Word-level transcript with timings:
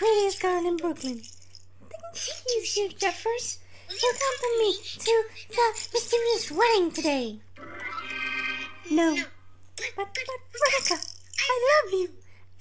prettiest 0.00 0.40
girl 0.40 0.66
in 0.66 0.78
Brooklyn. 0.78 1.20
Thank 2.14 2.44
you, 2.56 2.64
Sir 2.64 2.88
Jeffers. 2.96 3.58
Welcome 3.86 4.58
me 4.58 4.74
to 4.98 5.24
the 5.50 5.88
mysterious 5.92 6.50
wedding 6.50 6.90
today. 6.90 7.38
No. 8.90 9.14
But, 9.76 9.92
but, 9.96 10.08
Rebecca, 10.54 11.04
I 11.38 11.82
love 11.84 11.92
you. 11.92 12.08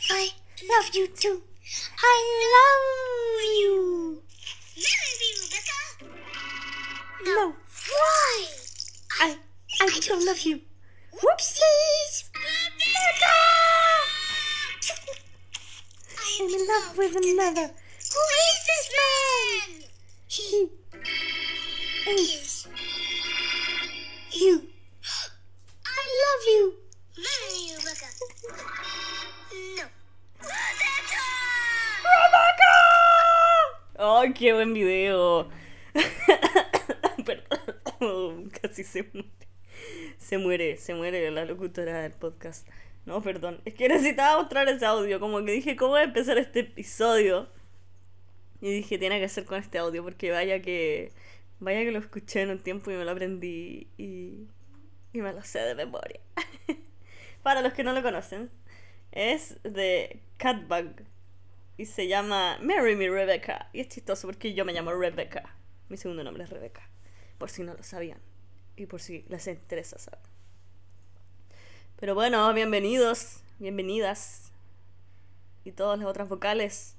I 0.09 0.31
love 0.69 0.93
you 0.93 1.07
too. 1.07 1.41
I 2.03 2.17
love 2.55 3.41
you. 3.61 4.21
Rebecca. 5.45 6.17
No, 7.23 7.55
Why? 7.87 8.47
I, 9.21 9.37
I 9.79 9.99
don't 10.05 10.25
love 10.25 10.41
you. 10.41 10.59
Whoopsies! 11.13 12.28
I'm 16.41 16.47
in 16.47 16.67
love 16.67 16.97
with 16.97 17.15
another. 17.17 17.67
Who 17.67 18.21
is 18.47 18.59
this 18.69 18.85
man? 18.95 19.83
He 20.27 20.69
is 22.07 22.67
you. 24.31 24.67
I 25.85 26.01
love 26.23 26.43
you. 26.47 26.73
Rebecca. 27.17 28.07
No. 29.75 29.83
Rebecca! 30.39 31.23
¡Ay, 33.97 34.33
qué 34.33 34.53
buen 34.53 34.73
video! 34.73 35.49
Perdón, 37.25 38.49
casi 38.61 38.85
se 38.85 39.03
muere. 39.03 39.29
Se 40.17 40.37
muere, 40.37 40.77
se 40.77 40.93
muere 40.93 41.31
la 41.31 41.43
locutora 41.43 42.01
del 42.01 42.13
podcast. 42.13 42.65
No, 43.09 43.23
perdón. 43.23 43.59
Es 43.65 43.73
que 43.73 43.89
necesitaba 43.89 44.39
mostrar 44.39 44.69
ese 44.69 44.85
audio. 44.85 45.19
Como 45.19 45.43
que 45.43 45.51
dije, 45.51 45.75
¿cómo 45.75 45.93
voy 45.93 46.01
a 46.01 46.03
empezar 46.03 46.37
este 46.37 46.59
episodio? 46.59 47.49
Y 48.61 48.71
dije, 48.71 48.99
tiene 48.99 49.19
que 49.19 49.27
ser 49.27 49.45
con 49.45 49.57
este 49.57 49.79
audio, 49.79 50.03
porque 50.03 50.29
vaya 50.29 50.61
que. 50.61 51.11
Vaya 51.59 51.79
que 51.79 51.91
lo 51.91 51.97
escuché 51.97 52.43
en 52.43 52.51
un 52.51 52.59
tiempo 52.59 52.91
y 52.91 52.93
me 52.93 53.05
lo 53.05 53.09
aprendí 53.09 53.87
y. 53.97 54.47
Y 55.11 55.21
me 55.21 55.33
lo 55.33 55.43
sé 55.43 55.57
de 55.57 55.73
memoria. 55.73 56.19
Para 57.41 57.63
los 57.63 57.73
que 57.73 57.83
no 57.83 57.93
lo 57.93 58.03
conocen, 58.03 58.51
es 59.11 59.57
de 59.63 60.21
Catbug 60.37 61.01
y 61.77 61.87
se 61.87 62.07
llama 62.07 62.59
Marry 62.61 62.95
Me 62.95 63.09
Rebecca. 63.09 63.71
Y 63.73 63.79
es 63.79 63.87
chistoso 63.87 64.27
porque 64.27 64.53
yo 64.53 64.65
me 64.65 64.73
llamo 64.73 64.93
Rebecca. 64.93 65.55
Mi 65.87 65.97
segundo 65.97 66.23
nombre 66.23 66.43
es 66.43 66.51
Rebecca. 66.51 66.87
Por 67.39 67.49
si 67.49 67.63
no 67.63 67.73
lo 67.73 67.81
sabían. 67.81 68.19
Y 68.75 68.85
por 68.85 69.01
si 69.01 69.25
les 69.29 69.47
interesa 69.47 69.97
saber. 69.97 70.28
Pero 71.99 72.15
bueno, 72.15 72.53
bienvenidos, 72.53 73.41
bienvenidas. 73.59 74.53
Y 75.65 75.73
todas 75.73 75.99
las 75.99 76.07
otras 76.07 76.29
vocales 76.29 76.95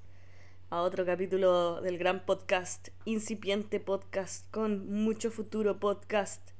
a 0.68 0.82
otro 0.82 1.06
capítulo 1.06 1.80
del 1.80 1.96
gran 1.96 2.26
podcast, 2.26 2.88
incipiente 3.06 3.80
podcast, 3.80 4.46
con 4.50 4.92
mucho 4.92 5.30
futuro 5.30 5.80
podcast. 5.80 6.50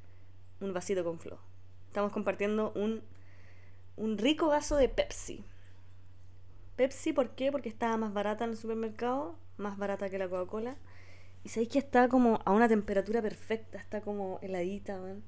Un 0.58 0.72
vasito 0.72 1.04
con 1.04 1.18
flow. 1.18 1.36
Estamos 1.88 2.12
compartiendo 2.12 2.72
un, 2.74 3.02
un 3.96 4.16
rico 4.16 4.48
vaso 4.48 4.76
de 4.76 4.88
Pepsi. 4.88 5.44
Pepsi, 6.76 7.12
¿por 7.12 7.34
qué? 7.34 7.52
Porque 7.52 7.68
estaba 7.68 7.98
más 7.98 8.14
barata 8.14 8.44
en 8.44 8.52
el 8.52 8.56
supermercado, 8.56 9.36
más 9.58 9.76
barata 9.76 10.08
que 10.08 10.16
la 10.16 10.30
Coca-Cola. 10.30 10.76
Y 11.44 11.50
sabéis 11.50 11.68
que 11.68 11.78
está 11.78 12.08
como 12.08 12.40
a 12.46 12.52
una 12.52 12.68
temperatura 12.68 13.20
perfecta, 13.20 13.76
está 13.76 14.00
como 14.00 14.38
heladita, 14.40 14.98
man. 14.98 15.22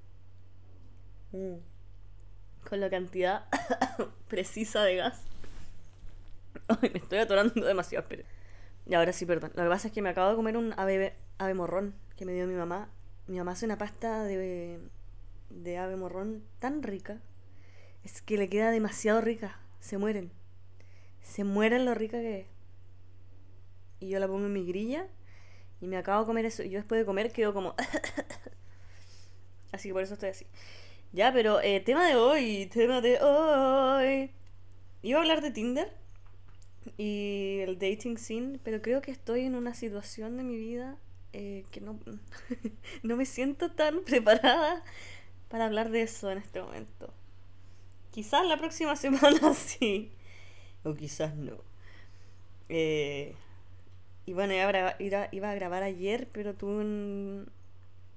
Mm. 1.33 1.72
Con 2.69 2.81
la 2.81 2.91
cantidad 2.91 3.45
precisa 4.29 4.83
de 4.83 4.97
gas. 4.97 5.23
Ay, 6.69 6.91
me 6.93 6.99
estoy 6.99 7.19
atorando 7.19 7.65
demasiado, 7.65 8.07
pero. 8.09 8.25
Y 8.87 8.95
ahora 8.95 9.13
sí, 9.13 9.27
perdón. 9.27 9.53
Lo 9.55 9.63
que 9.63 9.69
pasa 9.69 9.89
es 9.89 9.95
que 9.95 10.03
me 10.03 10.09
acabo 10.09 10.31
de 10.31 10.37
comer 10.37 10.57
un 10.57 10.75
ave, 10.77 11.15
ave 11.39 11.55
morrón 11.55 11.95
que 12.17 12.25
me 12.25 12.33
dio 12.33 12.47
mi 12.47 12.55
mamá. 12.55 12.89
Mi 13.27 13.39
mamá 13.39 13.53
hace 13.53 13.65
una 13.65 13.79
pasta 13.79 14.25
de, 14.25 14.81
de 15.51 15.79
ave 15.79 15.97
morrón 15.97 16.43
tan 16.59 16.83
rica. 16.83 17.21
Es 18.05 18.23
que 18.23 18.37
le 18.37 18.49
queda 18.49 18.71
demasiado 18.71 19.21
rica. 19.21 19.59
Se 19.81 19.99
mueren 19.99 20.33
se 21.23 21.45
mueren 21.45 21.85
lo 21.85 21.95
rica 21.95 22.19
que 22.19 22.41
es. 22.41 22.47
Y 24.01 24.09
yo 24.09 24.19
la 24.19 24.27
pongo 24.27 24.47
en 24.47 24.53
mi 24.53 24.67
grilla 24.67 25.07
y 25.81 25.87
me 25.87 25.97
acabo 25.97 26.21
de 26.21 26.27
comer 26.27 26.45
eso. 26.45 26.63
Y 26.63 26.71
yo 26.71 26.79
después 26.79 27.01
de 27.01 27.07
comer 27.07 27.33
quedo 27.33 27.55
como... 27.55 27.75
así 29.73 29.89
que 29.89 29.93
por 29.93 30.03
eso 30.03 30.15
estoy 30.15 30.31
así. 30.31 30.47
Ya, 31.13 31.31
pero 31.33 31.61
eh, 31.61 31.81
tema 31.81 32.07
de 32.07 32.17
hoy, 32.17 32.67
tema 32.73 33.03
de 33.03 33.21
hoy. 33.21 34.31
Iba 35.03 35.19
a 35.19 35.23
hablar 35.23 35.43
de 35.43 35.51
Tinder 35.51 35.93
y 36.97 37.59
el 37.61 37.79
dating 37.79 38.17
scene, 38.17 38.59
pero 38.65 38.81
creo 38.81 39.03
que 39.03 39.11
estoy 39.11 39.43
en 39.43 39.55
una 39.55 39.75
situación 39.75 40.37
de 40.39 40.43
mi 40.45 40.57
vida 40.57 40.97
eh, 41.35 41.65
que 41.71 41.81
no, 41.83 41.99
no 43.03 43.17
me 43.17 43.27
siento 43.27 43.71
tan 43.73 44.03
preparada 44.05 44.83
para 45.51 45.67
hablar 45.67 45.91
de 45.91 46.03
eso 46.03 46.31
en 46.31 46.39
este 46.39 46.63
momento. 46.63 47.13
Quizás 48.11 48.47
la 48.47 48.57
próxima 48.57 48.97
semana 48.97 49.53
sí 49.55 50.13
o 50.83 50.95
quizás 50.95 51.37
no. 51.37 51.59
Eh, 52.71 53.35
y 54.25 54.33
bueno, 54.33 54.55
iba 54.55 54.65
a, 54.65 54.69
grabar, 54.69 54.97
iba 54.99 55.51
a 55.51 55.55
grabar 55.55 55.83
ayer, 55.83 56.29
pero 56.33 56.55
tuve 56.55 56.77
un, 56.77 57.51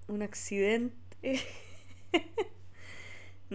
un 0.07 0.22
accidente. 0.22 1.41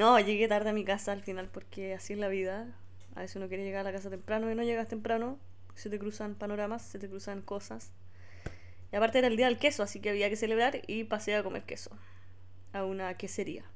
No, 0.01 0.19
llegué 0.19 0.49
tarde 0.49 0.71
a 0.71 0.73
mi 0.73 0.83
casa 0.83 1.13
al 1.13 1.21
final 1.21 1.51
porque 1.53 1.93
así 1.93 2.15
es 2.15 2.19
la 2.19 2.29
vida. 2.29 2.75
A 3.15 3.21
veces 3.21 3.37
uno 3.37 3.49
quiere 3.49 3.65
llegar 3.65 3.81
a 3.81 3.85
la 3.85 3.93
casa 3.93 4.09
temprano 4.09 4.51
y 4.51 4.55
no 4.55 4.63
llegas 4.63 4.89
temprano. 4.89 5.39
Se 5.75 5.91
te 5.91 5.99
cruzan 5.99 6.37
panoramas, 6.37 6.81
se 6.81 6.99
te 6.99 7.07
cruzan 7.07 7.43
cosas. 7.43 7.93
Y 8.91 8.97
aparte 8.97 9.19
era 9.19 9.27
el 9.27 9.37
día 9.37 9.45
del 9.45 9.59
queso, 9.59 9.83
así 9.83 10.01
que 10.01 10.09
había 10.09 10.31
que 10.31 10.37
celebrar 10.37 10.81
y 10.87 11.05
pasé 11.05 11.37
a 11.37 11.43
comer 11.43 11.65
queso. 11.65 11.91
A 12.73 12.85
una 12.85 13.13
quesería. 13.19 13.67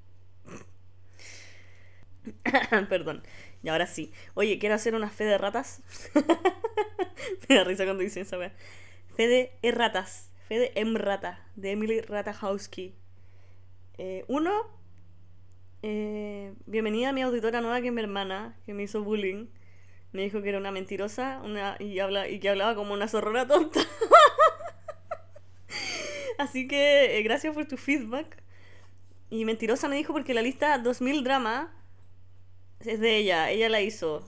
Perdón. 2.88 3.22
Y 3.62 3.68
ahora 3.68 3.86
sí. 3.86 4.10
Oye, 4.32 4.58
quiero 4.58 4.76
hacer 4.76 4.94
una 4.94 5.10
fe 5.10 5.24
de 5.24 5.36
ratas. 5.36 5.82
Me 7.50 7.56
da 7.56 7.64
risa 7.64 7.84
cuando 7.84 8.02
dicen 8.02 8.22
esa. 8.22 8.38
Fe 9.14 9.28
de 9.28 9.52
erratas. 9.60 10.30
Fe 10.48 10.58
de 10.58 10.72
Emrata. 10.74 11.46
De 11.54 11.72
Emily 11.72 12.00
Ratajkowski. 12.00 12.94
Eh, 13.98 14.24
uno. 14.26 14.83
Eh, 15.86 16.54
bienvenida 16.64 17.10
a 17.10 17.12
mi 17.12 17.20
auditora 17.20 17.60
nueva 17.60 17.78
que 17.82 17.88
es 17.88 17.92
mi 17.92 18.00
hermana, 18.00 18.56
que 18.64 18.72
me 18.72 18.84
hizo 18.84 19.04
bullying. 19.04 19.48
Me 20.12 20.22
dijo 20.22 20.40
que 20.40 20.48
era 20.48 20.56
una 20.56 20.70
mentirosa 20.70 21.42
una, 21.44 21.76
y, 21.78 21.98
habla, 21.98 22.26
y 22.26 22.40
que 22.40 22.48
hablaba 22.48 22.74
como 22.74 22.94
una 22.94 23.06
zorrona 23.06 23.46
tonta. 23.46 23.80
Así 26.38 26.66
que 26.66 27.18
eh, 27.18 27.22
gracias 27.22 27.52
por 27.52 27.66
tu 27.66 27.76
feedback. 27.76 28.42
Y 29.28 29.44
mentirosa 29.44 29.86
me 29.88 29.96
dijo 29.96 30.14
porque 30.14 30.32
la 30.32 30.40
lista 30.40 30.78
2000 30.78 31.22
drama 31.22 31.70
es 32.80 32.98
de 32.98 33.18
ella, 33.18 33.50
ella 33.50 33.68
la 33.68 33.82
hizo. 33.82 34.24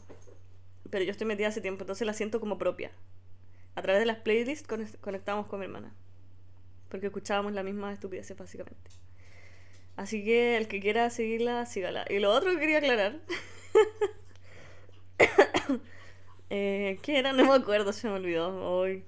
Pero 0.90 1.06
yo 1.06 1.10
estoy 1.10 1.26
metida 1.26 1.48
hace 1.48 1.62
tiempo, 1.62 1.84
entonces 1.84 2.06
la 2.06 2.12
siento 2.12 2.38
como 2.38 2.58
propia. 2.58 2.90
A 3.76 3.80
través 3.80 4.00
de 4.00 4.04
las 4.04 4.18
playlists 4.18 4.68
conectamos 5.00 5.46
con 5.46 5.60
mi 5.60 5.64
hermana. 5.64 5.94
Porque 6.90 7.06
escuchábamos 7.06 7.54
la 7.54 7.62
misma 7.62 7.94
estupidez, 7.94 8.36
básicamente. 8.36 9.05
Así 9.96 10.24
que 10.24 10.56
el 10.56 10.68
que 10.68 10.80
quiera 10.80 11.08
seguirla, 11.10 11.64
sígala. 11.66 12.04
Y 12.08 12.18
lo 12.18 12.30
otro 12.30 12.50
que 12.52 12.60
quería 12.60 12.78
aclarar. 12.78 13.20
eh, 16.50 16.98
¿Qué 17.02 17.18
era? 17.18 17.32
No 17.32 17.46
me 17.46 17.54
acuerdo, 17.54 17.92
se 17.92 18.08
me 18.08 18.14
olvidó. 18.14 18.70
Hoy 18.70 19.04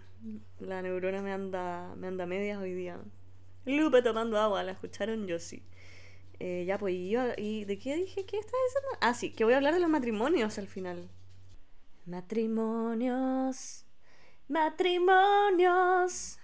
la 0.59 0.83
neurona 0.83 1.23
me 1.23 1.33
anda, 1.33 1.95
me 1.97 2.07
anda 2.07 2.27
medias 2.27 2.59
hoy 2.59 2.73
día. 2.73 2.99
Lupe 3.67 4.03
tomando 4.03 4.39
agua, 4.39 4.63
¿la 4.63 4.73
escucharon? 4.73 5.27
Yo 5.27 5.39
sí. 5.39 5.63
Eh, 6.41 6.65
ya, 6.67 6.79
pues, 6.79 6.95
y, 6.95 7.11
yo, 7.11 7.23
¿y 7.37 7.65
de 7.65 7.79
qué 7.79 7.97
dije? 7.97 8.25
¿Qué 8.25 8.39
estaba 8.39 8.63
diciendo? 8.67 8.89
Ah, 9.01 9.15
sí, 9.15 9.33
que 9.33 9.45
voy 9.45 9.55
a 9.55 9.57
hablar 9.57 9.75
de 9.75 9.81
los 9.81 9.91
matrimonios 9.91 10.59
al 10.59 10.69
final. 10.69 11.11
Matrimonios, 12.07 13.85
matrimonios, 14.49 16.39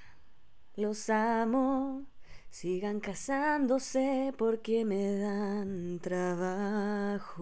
los 0.76 1.08
amo. 1.08 2.06
Sigan 2.54 3.00
casándose 3.00 4.32
porque 4.38 4.84
me 4.84 5.18
dan 5.18 5.98
trabajo. 5.98 7.40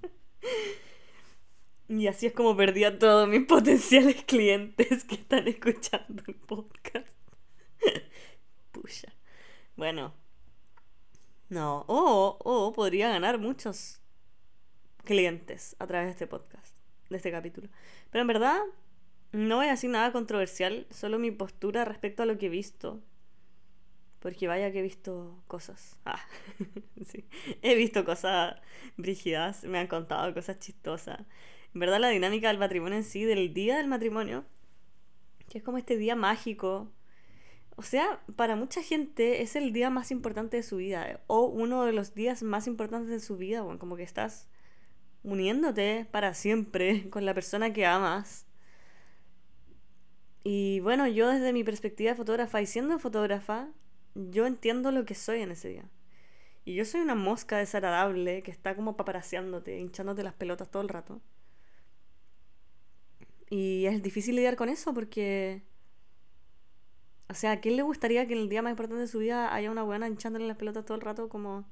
Y 1.88 2.06
así 2.06 2.24
es 2.24 2.32
como 2.32 2.56
perdí 2.56 2.84
a 2.84 2.98
todos 2.98 3.28
mis 3.28 3.44
potenciales 3.46 4.24
clientes 4.24 5.04
que 5.04 5.16
están 5.16 5.48
escuchando 5.48 6.22
el 6.26 6.34
podcast. 6.36 7.14
Pucha. 8.72 9.12
Bueno. 9.76 10.14
No. 11.50 11.84
O, 11.88 12.38
o 12.42 12.72
podría 12.72 13.10
ganar 13.10 13.36
muchos 13.36 14.00
clientes 15.04 15.76
a 15.78 15.86
través 15.86 16.06
de 16.06 16.12
este 16.12 16.26
podcast, 16.26 16.74
de 17.10 17.18
este 17.18 17.30
capítulo. 17.30 17.68
Pero 18.10 18.22
en 18.22 18.28
verdad, 18.28 18.62
no 19.32 19.56
voy 19.56 19.66
a 19.66 19.72
decir 19.72 19.90
nada 19.90 20.12
controversial, 20.12 20.86
solo 20.90 21.18
mi 21.18 21.30
postura 21.30 21.84
respecto 21.84 22.22
a 22.22 22.26
lo 22.26 22.38
que 22.38 22.46
he 22.46 22.50
visto. 22.50 23.00
Porque 24.18 24.48
vaya 24.48 24.70
que 24.70 24.80
he 24.80 24.82
visto 24.82 25.42
cosas. 25.46 25.96
Ah, 26.04 26.20
sí. 27.06 27.24
He 27.62 27.74
visto 27.74 28.04
cosas 28.04 28.60
brígidas, 28.96 29.64
me 29.64 29.78
han 29.78 29.86
contado 29.86 30.32
cosas 30.34 30.58
chistosas. 30.58 31.20
En 31.74 31.80
verdad 31.80 32.00
la 32.00 32.08
dinámica 32.08 32.48
del 32.48 32.58
matrimonio 32.58 32.98
en 32.98 33.04
sí, 33.04 33.24
del 33.24 33.54
día 33.54 33.76
del 33.78 33.86
matrimonio, 33.86 34.44
que 35.48 35.58
es 35.58 35.64
como 35.64 35.78
este 35.78 35.96
día 35.96 36.16
mágico. 36.16 36.92
O 37.76 37.82
sea, 37.82 38.20
para 38.36 38.56
mucha 38.56 38.82
gente 38.82 39.40
es 39.42 39.56
el 39.56 39.72
día 39.72 39.88
más 39.88 40.10
importante 40.10 40.58
de 40.58 40.62
su 40.62 40.76
vida, 40.76 41.20
o 41.28 41.46
uno 41.46 41.84
de 41.84 41.92
los 41.92 42.14
días 42.14 42.42
más 42.42 42.66
importantes 42.66 43.08
de 43.08 43.20
su 43.20 43.38
vida, 43.38 43.62
bueno, 43.62 43.78
como 43.78 43.96
que 43.96 44.02
estás 44.02 44.48
uniéndote 45.22 46.06
para 46.10 46.34
siempre 46.34 47.08
con 47.10 47.24
la 47.24 47.32
persona 47.32 47.72
que 47.72 47.86
amas. 47.86 48.46
Y 50.52 50.80
bueno, 50.80 51.06
yo 51.06 51.28
desde 51.28 51.52
mi 51.52 51.62
perspectiva 51.62 52.10
de 52.10 52.16
fotógrafa 52.16 52.60
y 52.60 52.66
siendo 52.66 52.98
fotógrafa, 52.98 53.68
yo 54.16 54.46
entiendo 54.46 54.90
lo 54.90 55.04
que 55.04 55.14
soy 55.14 55.42
en 55.42 55.52
ese 55.52 55.68
día. 55.68 55.84
Y 56.64 56.74
yo 56.74 56.84
soy 56.84 57.02
una 57.02 57.14
mosca 57.14 57.58
desagradable 57.58 58.42
que 58.42 58.50
está 58.50 58.74
como 58.74 58.96
paparaseándote, 58.96 59.78
hinchándote 59.78 60.24
las 60.24 60.34
pelotas 60.34 60.68
todo 60.68 60.82
el 60.82 60.88
rato. 60.88 61.20
Y 63.48 63.86
es 63.86 64.02
difícil 64.02 64.34
lidiar 64.34 64.56
con 64.56 64.68
eso 64.68 64.92
porque... 64.92 65.62
O 67.28 67.34
sea, 67.34 67.52
¿a 67.52 67.60
quién 67.60 67.76
le 67.76 67.82
gustaría 67.82 68.26
que 68.26 68.32
en 68.32 68.40
el 68.40 68.48
día 68.48 68.60
más 68.60 68.72
importante 68.72 69.02
de 69.02 69.06
su 69.06 69.20
vida 69.20 69.54
haya 69.54 69.70
una 69.70 69.84
buena 69.84 70.08
hinchándole 70.08 70.48
las 70.48 70.56
pelotas 70.56 70.84
todo 70.84 70.96
el 70.96 71.02
rato 71.02 71.28
como... 71.28 71.64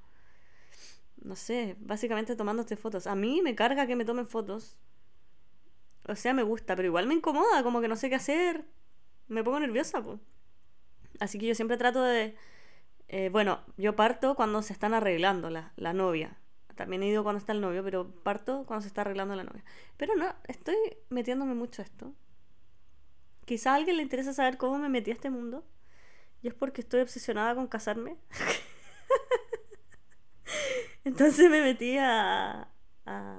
No 1.16 1.34
sé, 1.34 1.74
básicamente 1.80 2.36
tomándote 2.36 2.76
fotos. 2.76 3.08
A 3.08 3.16
mí 3.16 3.42
me 3.42 3.56
carga 3.56 3.88
que 3.88 3.96
me 3.96 4.04
tomen 4.04 4.28
fotos. 4.28 4.78
O 6.08 6.16
sea, 6.16 6.34
me 6.34 6.42
gusta, 6.42 6.74
pero 6.76 6.86
igual 6.88 7.06
me 7.06 7.14
incomoda, 7.14 7.62
como 7.62 7.80
que 7.80 7.88
no 7.88 7.96
sé 7.96 8.08
qué 8.10 8.16
hacer. 8.16 8.64
Me 9.28 9.44
pongo 9.44 9.60
nerviosa, 9.60 10.02
pues. 10.02 10.18
Así 11.20 11.38
que 11.38 11.46
yo 11.46 11.54
siempre 11.54 11.76
trato 11.76 12.02
de... 12.02 12.36
eh, 13.08 13.30
bueno, 13.32 13.60
yo 13.78 13.96
parto 13.96 14.36
cuando 14.36 14.62
se 14.62 14.74
están 14.74 14.94
arreglando 14.94 15.50
la, 15.50 15.74
la 15.76 15.94
novia. 15.94 16.38
También 16.76 17.04
he 17.04 17.08
ido 17.08 17.24
cuando 17.24 17.40
está 17.40 17.52
el 17.52 17.62
novio, 17.62 17.84
pero 17.84 18.10
parto 18.24 18.66
cuando 18.66 18.82
se 18.82 18.88
está 18.88 19.02
arreglando 19.02 19.36
la 19.36 19.44
novia. 19.44 19.64
Pero 19.98 20.16
no, 20.16 20.34
estoy 20.48 20.76
metiéndome 21.10 21.54
mucho 21.54 21.82
a 21.82 21.86
esto. 21.86 22.14
Quizá 23.46 23.72
a 23.72 23.74
alguien 23.76 23.96
le 23.96 24.02
interesa 24.04 24.32
saber 24.32 24.58
cómo 24.58 24.78
me 24.78 24.88
metí 24.88 25.10
a 25.10 25.14
este 25.14 25.30
mundo. 25.30 25.64
Y 26.42 26.48
es 26.48 26.54
porque 26.54 26.82
estoy 26.82 27.02
obsesionada 27.02 27.56
con 27.56 27.68
casarme. 27.68 28.18
Entonces 31.04 31.50
me 31.50 31.62
metí 31.62 31.96
a, 31.98 32.68
a- 33.06 33.37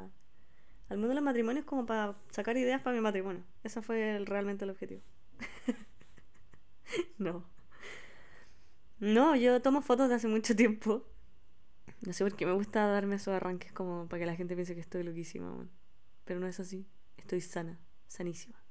al 0.90 0.98
mundo 0.98 1.10
de 1.10 1.16
los 1.16 1.24
matrimonios 1.24 1.66
como 1.66 1.86
para 1.86 2.16
sacar 2.32 2.58
ideas 2.58 2.82
para 2.82 2.96
mi 2.96 3.02
matrimonio. 3.02 3.44
Ese 3.64 3.82
fue 3.82 4.20
realmente 4.26 4.66
el 4.66 4.72
objetivo. 4.72 5.02
no. 7.18 7.46
No, 9.00 9.36
yo 9.36 9.62
tomo 9.62 9.82
fotos 9.82 10.10
de 10.10 10.16
hace 10.16 10.28
mucho 10.28 10.56
tiempo. 10.56 11.06
No 12.02 12.14
sé 12.14 12.24
por 12.24 12.36
qué 12.36 12.46
me 12.46 12.54
gusta 12.54 12.88
darme 12.88 13.16
esos 13.16 13.34
arranques 13.34 13.72
como 13.72 14.08
para 14.08 14.22
que 14.22 14.26
la 14.26 14.36
gente 14.36 14.56
piense 14.56 14.74
que 14.74 14.82
estoy 14.82 15.04
loquísima. 15.04 15.68
Pero 16.26 16.40
no 16.40 16.48
es 16.48 16.60
así. 16.60 16.88
Estoy 17.18 17.42
sana, 17.42 17.80
sanísima. 18.08 18.62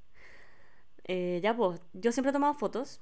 Eh, 1.05 1.39
ya 1.41 1.55
pues, 1.55 1.81
yo 1.93 2.11
siempre 2.11 2.29
he 2.29 2.33
tomado 2.33 2.53
fotos. 2.53 3.01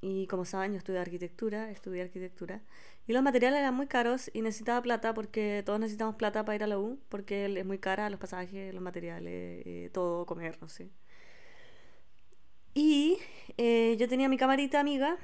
Y 0.00 0.26
como 0.28 0.44
saben, 0.44 0.72
yo 0.72 0.78
estudié 0.78 0.98
arquitectura, 0.98 1.70
estudié 1.70 2.02
arquitectura. 2.02 2.62
Y 3.06 3.12
los 3.12 3.22
materiales 3.22 3.60
eran 3.60 3.74
muy 3.74 3.86
caros 3.86 4.30
y 4.32 4.42
necesitaba 4.42 4.80
plata 4.82 5.12
porque 5.14 5.62
todos 5.66 5.78
necesitamos 5.80 6.16
plata 6.16 6.44
para 6.44 6.56
ir 6.56 6.64
a 6.64 6.66
la 6.66 6.78
U, 6.78 6.98
porque 7.08 7.46
es 7.58 7.66
muy 7.66 7.78
cara 7.78 8.08
los 8.08 8.20
pasajes, 8.20 8.72
los 8.72 8.82
materiales, 8.82 9.62
eh, 9.66 9.90
todo, 9.92 10.24
comer, 10.26 10.58
no 10.60 10.68
sé. 10.68 10.90
Y 12.72 13.18
eh, 13.58 13.96
yo 13.98 14.08
tenía 14.08 14.28
mi 14.28 14.36
camarita 14.36 14.80
amiga 14.80 15.18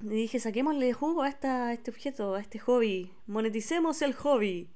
y 0.00 0.08
dije, 0.08 0.38
saquémosle 0.38 0.92
jugo 0.92 1.22
a, 1.22 1.28
esta, 1.28 1.68
a 1.68 1.72
este 1.72 1.90
objeto, 1.90 2.34
a 2.34 2.40
este 2.40 2.58
hobby, 2.58 3.12
moneticemos 3.26 4.02
el 4.02 4.14
hobby. 4.14 4.70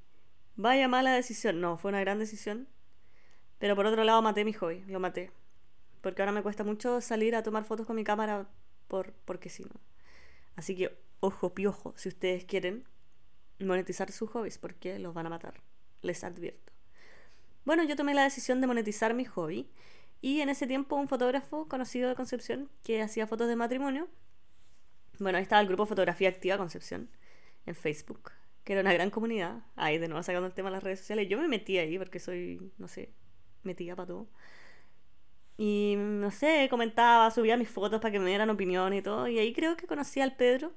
Vaya 0.56 0.88
mala 0.88 1.14
decisión. 1.14 1.60
No, 1.60 1.78
fue 1.78 1.90
una 1.90 2.00
gran 2.00 2.18
decisión. 2.18 2.68
Pero 3.58 3.76
por 3.76 3.86
otro 3.86 4.04
lado 4.04 4.20
maté 4.22 4.44
mi 4.44 4.52
hobby, 4.52 4.82
lo 4.88 5.00
maté. 5.00 5.30
Porque 6.00 6.22
ahora 6.22 6.32
me 6.32 6.42
cuesta 6.42 6.64
mucho 6.64 7.00
salir 7.00 7.36
a 7.36 7.42
tomar 7.42 7.64
fotos 7.64 7.86
con 7.86 7.96
mi 7.96 8.04
cámara 8.04 8.48
por, 8.90 9.14
porque 9.24 9.48
sí, 9.48 9.64
¿no? 9.64 9.80
Así 10.56 10.76
que, 10.76 10.94
ojo 11.20 11.54
piojo, 11.54 11.94
si 11.96 12.10
ustedes 12.10 12.44
quieren 12.44 12.84
monetizar 13.58 14.12
sus 14.12 14.28
hobbies, 14.30 14.58
porque 14.58 14.98
los 14.98 15.14
van 15.14 15.26
a 15.26 15.30
matar. 15.30 15.54
Les 16.02 16.24
advierto. 16.24 16.72
Bueno, 17.64 17.84
yo 17.84 17.96
tomé 17.96 18.14
la 18.14 18.24
decisión 18.24 18.60
de 18.60 18.66
monetizar 18.66 19.14
mi 19.14 19.24
hobby. 19.24 19.70
Y 20.22 20.40
en 20.40 20.50
ese 20.50 20.66
tiempo 20.66 20.96
un 20.96 21.08
fotógrafo 21.08 21.66
conocido 21.68 22.08
de 22.08 22.14
Concepción 22.14 22.68
que 22.82 23.00
hacía 23.00 23.26
fotos 23.26 23.48
de 23.48 23.56
matrimonio. 23.56 24.08
Bueno, 25.18 25.38
ahí 25.38 25.42
estaba 25.42 25.62
el 25.62 25.68
grupo 25.68 25.86
Fotografía 25.86 26.28
Activa 26.28 26.58
Concepción 26.58 27.08
en 27.64 27.74
Facebook, 27.74 28.32
que 28.64 28.74
era 28.74 28.82
una 28.82 28.92
gran 28.92 29.10
comunidad. 29.10 29.62
Ahí 29.76 29.96
de 29.98 30.08
nuevo 30.08 30.22
sacando 30.22 30.46
el 30.46 30.52
tema 30.52 30.68
de 30.68 30.76
las 30.76 30.82
redes 30.82 31.00
sociales. 31.00 31.28
Yo 31.28 31.38
me 31.38 31.48
metí 31.48 31.78
ahí 31.78 31.98
porque 31.98 32.18
soy, 32.18 32.70
no 32.76 32.88
sé, 32.88 33.12
metida 33.62 33.96
para 33.96 34.08
todo. 34.08 34.28
Y 35.62 35.96
no 35.98 36.30
sé, 36.30 36.68
comentaba, 36.70 37.30
subía 37.30 37.58
mis 37.58 37.68
fotos 37.68 38.00
para 38.00 38.10
que 38.10 38.18
me 38.18 38.30
dieran 38.30 38.48
opinión 38.48 38.94
y 38.94 39.02
todo. 39.02 39.28
Y 39.28 39.38
ahí 39.38 39.52
creo 39.52 39.76
que 39.76 39.86
conocí 39.86 40.18
al 40.22 40.34
Pedro. 40.34 40.72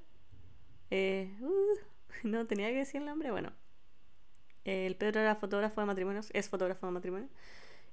Eh, 0.92 1.38
uh, 1.40 1.78
no 2.28 2.46
tenía 2.48 2.68
que 2.68 2.80
decir 2.80 3.00
el 3.00 3.06
nombre. 3.06 3.32
Bueno, 3.32 3.54
eh, 4.66 4.86
el 4.86 4.98
Pedro 4.98 5.22
era 5.22 5.36
fotógrafo 5.36 5.80
de 5.80 5.88
matrimonios, 5.88 6.32
es 6.34 6.50
fotógrafo 6.50 6.86
de 6.86 6.92
matrimonio. 6.92 7.30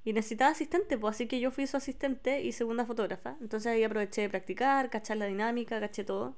Y 0.05 0.15
necesitaba 0.15 0.51
asistente, 0.51 0.99
pues 0.99 1.15
así 1.15 1.29
que 1.29 1.39
yo 1.39 1.53
fui 1.53 1.69
su 1.69 1.77
asistente 1.77 2.43
y 2.43 2.51
segunda 2.51 2.85
fotógrafa. 2.85 3.37
Entonces 3.41 3.71
ahí 3.71 3.85
aproveché 3.85 4.23
de 4.23 4.29
practicar, 4.29 4.91
cachar 4.91 5.17
la 5.19 5.27
dinámica, 5.27 5.79
caché 5.79 6.03
todo. 6.03 6.37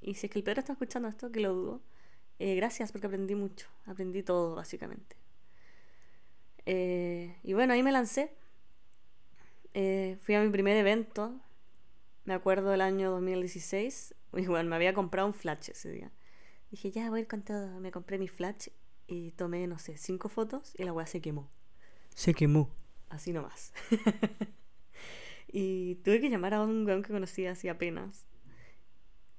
Y 0.00 0.14
si 0.14 0.28
es 0.28 0.32
que 0.32 0.38
el 0.38 0.44
Pedro 0.44 0.60
está 0.60 0.72
escuchando 0.72 1.08
esto, 1.08 1.30
que 1.30 1.40
lo 1.40 1.52
dudo, 1.52 1.82
eh, 2.38 2.54
gracias 2.56 2.90
porque 2.90 3.06
aprendí 3.06 3.34
mucho. 3.34 3.68
Aprendí 3.84 4.22
todo, 4.22 4.54
básicamente. 4.54 5.14
Eh, 6.64 7.36
y 7.42 7.52
bueno, 7.52 7.74
ahí 7.74 7.82
me 7.82 7.92
lancé. 7.92 8.32
Eh, 9.74 10.18
fui 10.22 10.34
a 10.34 10.42
mi 10.42 10.50
primer 10.50 10.76
evento. 10.76 11.40
Me 12.24 12.34
acuerdo 12.34 12.70
del 12.70 12.80
año 12.80 13.10
2016. 13.10 14.14
Igual 14.36 14.66
me 14.66 14.76
había 14.76 14.94
comprado 14.94 15.28
un 15.28 15.34
flash 15.34 15.70
ese 15.70 15.90
día. 15.90 16.12
Dije, 16.70 16.90
ya 16.90 17.08
voy 17.10 17.20
a 17.20 17.22
ir 17.22 17.28
con 17.28 17.42
todo. 17.42 17.80
Me 17.80 17.90
compré 17.90 18.18
mi 18.18 18.28
flash 18.28 18.68
y 19.06 19.32
tomé, 19.32 19.66
no 19.66 19.78
sé, 19.78 19.96
cinco 19.96 20.28
fotos 20.28 20.74
y 20.76 20.84
la 20.84 20.92
weá 20.92 21.06
se 21.06 21.20
quemó. 21.20 21.50
Se 22.14 22.34
quemó. 22.34 22.70
Así 23.08 23.32
nomás. 23.32 23.72
y 25.48 25.94
tuve 25.96 26.20
que 26.20 26.28
llamar 26.28 26.54
a 26.54 26.62
un 26.62 26.84
weón 26.84 27.02
que 27.02 27.12
conocía 27.12 27.52
así 27.52 27.68
apenas. 27.68 28.26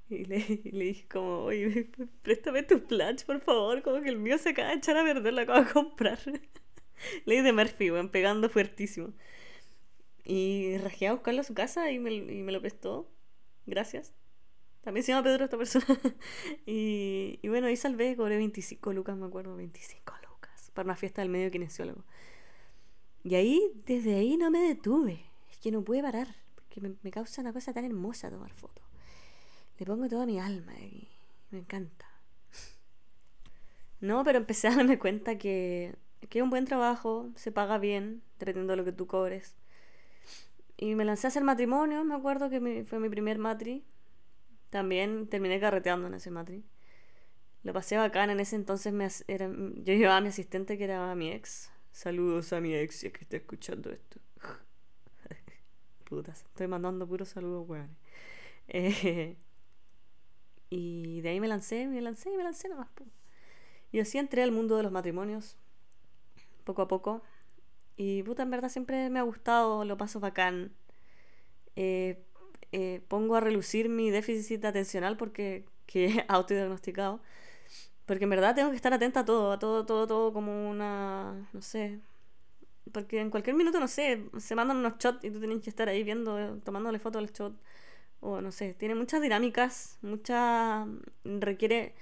Y 0.10 0.26
le, 0.26 0.38
y 0.64 0.72
le 0.72 0.86
dije 0.86 1.08
como, 1.08 1.44
oye, 1.44 1.92
préstame 2.24 2.64
tu 2.64 2.80
flash, 2.80 3.26
por 3.26 3.40
favor. 3.42 3.84
Como 3.84 4.02
que 4.02 4.10
el 4.10 4.18
mío 4.18 4.40
se 4.40 4.50
acaba 4.50 4.70
de 4.70 4.76
echar 4.76 4.98
a 4.98 5.04
perder, 5.04 5.34
lo 5.34 5.42
acabo 5.42 5.64
de 5.64 5.72
comprar. 5.72 6.18
Ley 7.26 7.42
de 7.42 7.54
Murphy, 7.54 7.92
weón, 7.92 8.10
pegando 8.10 8.50
fuertísimo. 8.50 9.14
Y 10.30 10.78
rajé 10.78 11.08
a 11.08 11.14
buscarlo 11.14 11.42
a 11.42 11.44
su 11.44 11.56
casa 11.56 11.90
y 11.90 11.98
me, 11.98 12.14
y 12.14 12.44
me 12.44 12.52
lo 12.52 12.62
prestó. 12.62 13.10
Gracias. 13.66 14.14
También 14.82 15.04
se 15.04 15.12
llama 15.12 15.24
Pedro 15.24 15.46
esta 15.46 15.58
persona. 15.58 15.88
y, 16.68 17.40
y 17.42 17.48
bueno, 17.48 17.66
ahí 17.66 17.76
salvé, 17.76 18.16
cobré 18.16 18.38
25 18.38 18.94
lucas, 18.94 19.18
me 19.18 19.26
acuerdo, 19.26 19.56
25 19.56 20.14
lucas. 20.30 20.70
Para 20.76 20.86
una 20.86 20.96
fiesta 20.96 21.24
del 21.24 21.32
medio 21.32 21.50
kinesiólogo. 21.50 22.04
Y 23.24 23.34
ahí, 23.34 23.72
desde 23.88 24.14
ahí 24.14 24.38
no 24.38 24.52
me 24.52 24.60
detuve. 24.60 25.26
Es 25.50 25.58
que 25.58 25.72
no 25.72 25.84
pude 25.84 26.04
parar. 26.04 26.28
Porque 26.54 26.80
me, 26.80 26.94
me 27.02 27.10
causa 27.10 27.42
una 27.42 27.52
cosa 27.52 27.74
tan 27.74 27.86
hermosa 27.86 28.30
tomar 28.30 28.54
fotos. 28.54 28.86
Le 29.80 29.86
pongo 29.88 30.08
toda 30.08 30.28
mi 30.28 30.40
alma 30.40 30.78
y 30.80 31.10
me 31.50 31.58
encanta. 31.58 32.06
No, 34.00 34.24
pero 34.24 34.38
empecé 34.38 34.68
a 34.68 34.76
darme 34.76 35.00
cuenta 35.00 35.40
que, 35.40 35.96
que 36.30 36.38
es 36.38 36.44
un 36.44 36.52
buen 36.52 36.66
trabajo, 36.66 37.32
se 37.34 37.52
paga 37.52 37.80
bien, 37.80 38.22
dependiendo 38.38 38.74
de 38.74 38.78
lo 38.78 38.86
que 38.86 38.92
tú 38.92 39.08
cobres. 39.08 39.56
Y 40.82 40.96
me 40.96 41.04
lancé 41.04 41.28
a 41.28 41.30
hacer 41.30 41.44
matrimonio, 41.44 42.06
me 42.06 42.16
acuerdo 42.16 42.50
que 42.50 42.86
fue 42.86 43.02
mi 43.02 43.10
primer 43.10 43.38
matri. 43.38 43.84
También 44.70 45.28
terminé 45.28 45.60
carreteando 45.60 46.08
en 46.08 46.14
ese 46.14 46.32
matri. 46.32 46.64
Lo 47.64 47.74
pasé 47.74 47.98
bacán, 47.98 48.30
en 48.30 48.40
ese 48.40 48.56
entonces 48.56 48.94
me, 48.94 49.10
era, 49.28 49.50
yo 49.50 49.94
llevaba 49.94 50.18
a 50.18 50.22
mi 50.22 50.30
asistente 50.30 50.78
que 50.78 50.86
era 50.86 51.14
mi 51.16 51.32
ex. 51.34 51.70
Saludos 51.92 52.54
a 52.54 52.62
mi 52.62 52.74
ex, 52.74 52.96
si 52.96 53.08
es 53.08 53.14
que 53.14 53.26
está 53.26 53.36
escuchando 53.36 53.90
esto. 53.90 54.22
Putas, 56.06 56.44
estoy 56.44 56.68
mandando 56.68 57.06
puros 57.06 57.28
saludos, 57.28 57.68
weón. 57.68 57.98
Eh, 58.70 59.36
y 60.70 61.20
de 61.20 61.28
ahí 61.28 61.42
me 61.42 61.50
lancé, 61.50 61.88
me 61.88 62.00
lancé 62.00 62.32
y 62.32 62.38
me 62.38 62.44
lancé 62.44 62.70
nomás. 62.70 62.88
Y 63.92 64.00
así 64.00 64.18
entré 64.18 64.44
al 64.44 64.54
mundo 64.54 64.78
de 64.78 64.84
los 64.84 64.94
matrimonios, 64.94 65.58
poco 66.64 66.84
a 66.84 66.88
poco. 66.88 67.22
Y 68.00 68.24
puta, 68.24 68.44
en 68.44 68.50
verdad 68.52 68.70
siempre 68.70 69.10
me 69.10 69.20
ha 69.20 69.24
gustado, 69.24 69.84
lo 69.84 69.98
paso 69.98 70.22
bacán. 70.22 70.72
Eh, 71.76 72.24
eh, 72.72 73.02
pongo 73.10 73.36
a 73.36 73.42
relucir 73.42 73.90
mi 73.90 74.10
déficit 74.10 74.64
atencional 74.66 75.18
porque 75.18 75.66
que 75.86 76.06
he 76.08 76.26
autodiagnosticado. 76.30 77.22
Porque 78.06 78.26
en 78.26 78.32
verdad 78.32 78.56
tengo 78.56 78.72
que 78.72 78.78
estar 78.78 78.94
atenta 78.94 79.22
a 79.22 79.26
todo, 79.26 79.52
a 79.54 79.60
todo, 79.60 79.86
todo, 79.86 80.08
todo 80.08 80.34
como 80.34 80.70
una, 80.70 81.50
no 81.54 81.62
sé. 81.62 82.00
Porque 82.94 83.22
en 83.22 83.32
cualquier 83.32 83.56
minuto, 83.58 83.80
no 83.80 83.88
sé, 83.90 84.26
se 84.40 84.56
mandan 84.56 84.78
unos 84.78 84.98
shots 85.00 85.24
y 85.26 85.32
tú 85.32 85.40
tienes 85.40 85.62
que 85.64 85.70
estar 85.70 85.90
ahí 85.90 86.04
viendo, 86.04 86.40
eh, 86.40 86.54
tomándole 86.64 87.00
foto 87.00 87.20
al 87.20 87.32
shot. 87.32 87.54
O 88.22 88.42
no 88.42 88.52
sé, 88.52 88.74
tiene 88.76 88.96
muchas 88.96 89.22
dinámicas, 89.22 89.98
mucha... 90.02 90.88
requiere 91.26 91.96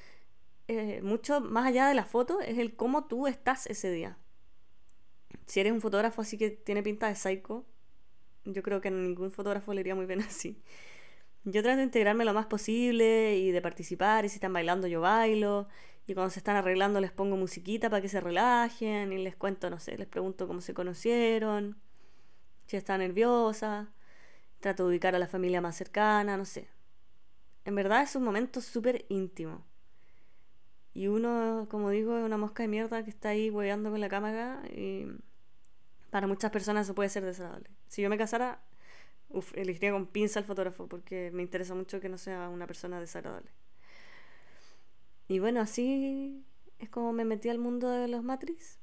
eh, 0.68 1.02
mucho 1.04 1.42
más 1.42 1.68
allá 1.68 1.88
de 1.90 1.96
la 1.96 2.06
foto, 2.06 2.42
es 2.42 2.58
el 2.60 2.76
cómo 2.76 3.06
tú 3.08 3.28
estás 3.28 3.68
ese 3.68 3.92
día. 3.92 4.18
Si 5.48 5.60
eres 5.62 5.74
un 5.74 5.82
fotógrafo 5.82 6.22
así 6.22 6.38
que 6.38 6.52
tiene 6.52 6.84
pinta 6.84 7.08
de 7.08 7.16
psycho, 7.16 7.66
yo 8.46 8.64
creo 8.64 8.82
que 8.82 8.90
a 8.90 8.92
ningún 8.92 9.32
fotógrafo 9.32 9.74
le 9.74 9.82
iría 9.82 9.96
muy 9.96 10.06
bien 10.06 10.22
así. 10.28 10.62
Yo 11.46 11.64
trato 11.64 11.78
de 11.78 11.84
integrarme 11.84 12.26
lo 12.26 12.34
más 12.34 12.46
posible 12.48 13.38
y 13.38 13.52
de 13.52 13.62
participar, 13.62 14.26
y 14.26 14.30
si 14.30 14.36
están 14.36 14.54
bailando 14.54 14.88
yo 14.88 15.02
bailo, 15.02 15.68
y 16.06 16.14
cuando 16.14 16.30
se 16.30 16.40
están 16.40 16.58
arreglando 16.58 17.00
les 17.02 17.12
pongo 17.12 17.38
musiquita 17.38 17.90
para 17.90 18.02
que 18.02 18.10
se 18.10 18.20
relajen, 18.20 19.14
y 19.14 19.18
les 19.18 19.36
cuento, 19.36 19.70
no 19.70 19.80
sé, 19.80 19.98
les 19.98 20.08
pregunto 20.08 20.48
cómo 20.48 20.62
se 20.62 20.74
conocieron, 20.74 21.78
si 22.68 22.78
está 22.78 22.98
nerviosa, 22.98 23.94
trato 24.60 24.84
de 24.84 24.90
ubicar 24.90 25.16
a 25.16 25.20
la 25.20 25.28
familia 25.28 25.62
más 25.62 25.76
cercana, 25.78 26.36
no 26.38 26.46
sé. 26.46 26.68
En 27.66 27.76
verdad 27.76 28.04
es 28.04 28.16
un 28.16 28.24
momento 28.24 28.62
súper 28.62 29.06
íntimo. 29.10 29.66
Y 30.94 31.08
uno, 31.08 31.68
como 31.70 31.92
digo, 31.92 32.18
es 32.18 32.26
una 32.26 32.38
mosca 32.38 32.64
de 32.64 32.70
mierda 32.70 33.04
que 33.04 33.10
está 33.10 33.30
ahí 33.30 33.50
hueveando 33.50 33.92
con 33.92 34.02
la 34.02 34.10
cámara 34.10 34.64
y 34.76 35.06
para 36.18 36.26
muchas 36.26 36.50
personas 36.50 36.88
eso 36.88 36.96
puede 36.96 37.10
ser 37.10 37.24
desagradable. 37.24 37.70
Si 37.90 38.02
yo 38.02 38.10
me 38.10 38.18
casara, 38.18 38.60
uf, 39.30 39.56
elegiría 39.56 39.92
con 39.92 40.08
pinza 40.08 40.40
al 40.40 40.46
fotógrafo 40.46 40.88
porque 40.88 41.30
me 41.32 41.44
interesa 41.44 41.76
mucho 41.76 42.00
que 42.00 42.10
no 42.10 42.18
sea 42.18 42.50
una 42.50 42.66
persona 42.66 43.00
desagradable. 43.00 43.52
Y 45.28 45.38
bueno, 45.38 45.62
así 45.62 46.44
es 46.80 46.90
como 46.90 47.14
me 47.14 47.24
metí 47.24 47.50
al 47.50 47.60
mundo 47.60 47.88
de 47.92 48.08
los 48.08 48.24
Matrix. 48.24 48.80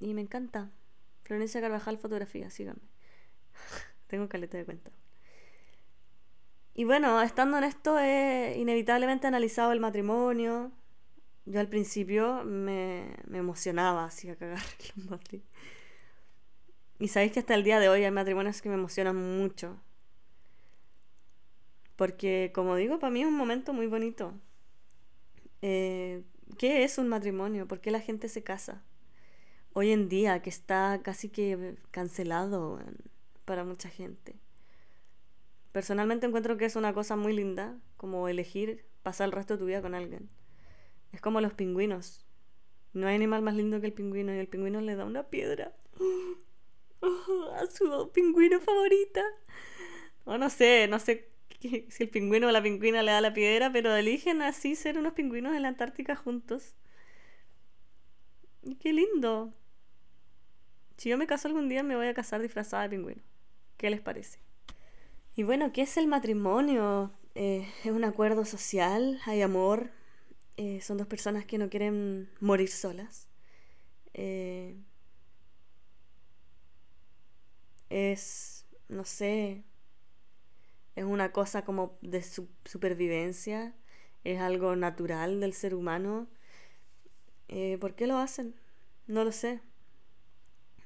Y 0.00 0.14
me 0.14 0.20
encanta. 0.20 0.72
Florencia 1.22 1.60
Carvajal 1.60 1.96
Fotografía, 1.96 2.50
síganme. 2.50 2.82
Tengo 4.08 4.28
caleta 4.28 4.58
de 4.58 4.64
cuenta. 4.64 4.90
Y 6.74 6.86
bueno, 6.86 7.22
estando 7.22 7.56
en 7.56 7.62
esto, 7.62 8.00
he 8.00 8.56
inevitablemente 8.58 9.28
analizado 9.28 9.70
el 9.70 9.78
matrimonio. 9.78 10.72
Yo 11.46 11.60
al 11.60 11.68
principio 11.68 12.42
me, 12.44 13.14
emocionaba 13.32 14.06
así 14.06 14.30
a 14.30 14.36
cagar 14.36 14.62
los 14.96 15.10
matrimonios. 15.10 15.53
Y 17.04 17.08
sabéis 17.08 17.32
que 17.32 17.40
hasta 17.40 17.54
el 17.54 17.64
día 17.64 17.80
de 17.80 17.90
hoy 17.90 18.02
hay 18.02 18.10
matrimonios 18.10 18.62
que 18.62 18.70
me 18.70 18.76
emocionan 18.76 19.38
mucho. 19.38 19.76
Porque, 21.96 22.50
como 22.54 22.76
digo, 22.76 22.98
para 22.98 23.10
mí 23.10 23.20
es 23.20 23.26
un 23.26 23.36
momento 23.36 23.74
muy 23.74 23.86
bonito. 23.88 24.32
Eh, 25.60 26.22
¿Qué 26.56 26.82
es 26.82 26.96
un 26.96 27.08
matrimonio? 27.08 27.68
¿Por 27.68 27.82
qué 27.82 27.90
la 27.90 28.00
gente 28.00 28.30
se 28.30 28.42
casa? 28.42 28.82
Hoy 29.74 29.90
en 29.90 30.08
día, 30.08 30.40
que 30.40 30.48
está 30.48 30.98
casi 31.02 31.28
que 31.28 31.76
cancelado 31.90 32.80
para 33.44 33.64
mucha 33.64 33.90
gente. 33.90 34.36
Personalmente 35.72 36.24
encuentro 36.24 36.56
que 36.56 36.64
es 36.64 36.74
una 36.74 36.94
cosa 36.94 37.16
muy 37.16 37.34
linda, 37.34 37.76
como 37.98 38.28
elegir 38.28 38.86
pasar 39.02 39.26
el 39.26 39.32
resto 39.32 39.54
de 39.54 39.58
tu 39.58 39.66
vida 39.66 39.82
con 39.82 39.94
alguien. 39.94 40.30
Es 41.12 41.20
como 41.20 41.42
los 41.42 41.52
pingüinos. 41.52 42.24
No 42.94 43.08
hay 43.08 43.16
animal 43.16 43.42
más 43.42 43.56
lindo 43.56 43.78
que 43.82 43.88
el 43.88 43.92
pingüino 43.92 44.34
y 44.34 44.38
el 44.38 44.48
pingüino 44.48 44.80
le 44.80 44.96
da 44.96 45.04
una 45.04 45.24
piedra 45.24 45.74
a 47.56 47.66
su 47.70 48.10
pingüino 48.12 48.60
favorita. 48.60 49.22
O 50.24 50.38
no 50.38 50.50
sé, 50.50 50.88
no 50.88 50.98
sé 50.98 51.30
si 51.60 52.02
el 52.02 52.10
pingüino 52.10 52.48
o 52.48 52.50
la 52.50 52.62
pingüina 52.62 53.02
le 53.02 53.12
da 53.12 53.20
la 53.20 53.32
piedra, 53.32 53.72
pero 53.72 53.94
eligen 53.94 54.42
así 54.42 54.74
ser 54.74 54.98
unos 54.98 55.14
pingüinos 55.14 55.54
en 55.54 55.62
la 55.62 55.68
Antártica 55.68 56.16
juntos. 56.16 56.74
Y 58.62 58.76
qué 58.76 58.92
lindo. 58.92 59.54
Si 60.96 61.08
yo 61.08 61.18
me 61.18 61.26
caso 61.26 61.48
algún 61.48 61.68
día, 61.68 61.82
me 61.82 61.96
voy 61.96 62.06
a 62.06 62.14
casar 62.14 62.40
disfrazada 62.40 62.84
de 62.84 62.90
pingüino. 62.90 63.22
¿Qué 63.76 63.90
les 63.90 64.00
parece? 64.00 64.38
Y 65.36 65.42
bueno, 65.42 65.72
¿qué 65.72 65.82
es 65.82 65.96
el 65.96 66.06
matrimonio? 66.06 67.12
Eh, 67.34 67.68
es 67.82 67.90
un 67.90 68.04
acuerdo 68.04 68.44
social, 68.44 69.20
hay 69.26 69.42
amor, 69.42 69.90
eh, 70.56 70.80
son 70.80 70.98
dos 70.98 71.08
personas 71.08 71.44
que 71.44 71.58
no 71.58 71.68
quieren 71.68 72.30
morir 72.40 72.68
solas. 72.68 73.28
Eh, 74.12 74.76
es, 77.94 78.66
no 78.88 79.04
sé, 79.04 79.62
es 80.96 81.04
una 81.04 81.30
cosa 81.30 81.64
como 81.64 81.96
de 82.02 82.22
supervivencia, 82.64 83.72
es 84.24 84.40
algo 84.40 84.74
natural 84.74 85.38
del 85.40 85.52
ser 85.52 85.74
humano. 85.74 86.26
¿Por 87.80 87.94
qué 87.94 88.08
lo 88.08 88.18
hacen? 88.18 88.56
No 89.06 89.22
lo 89.22 89.30
sé. 89.30 89.60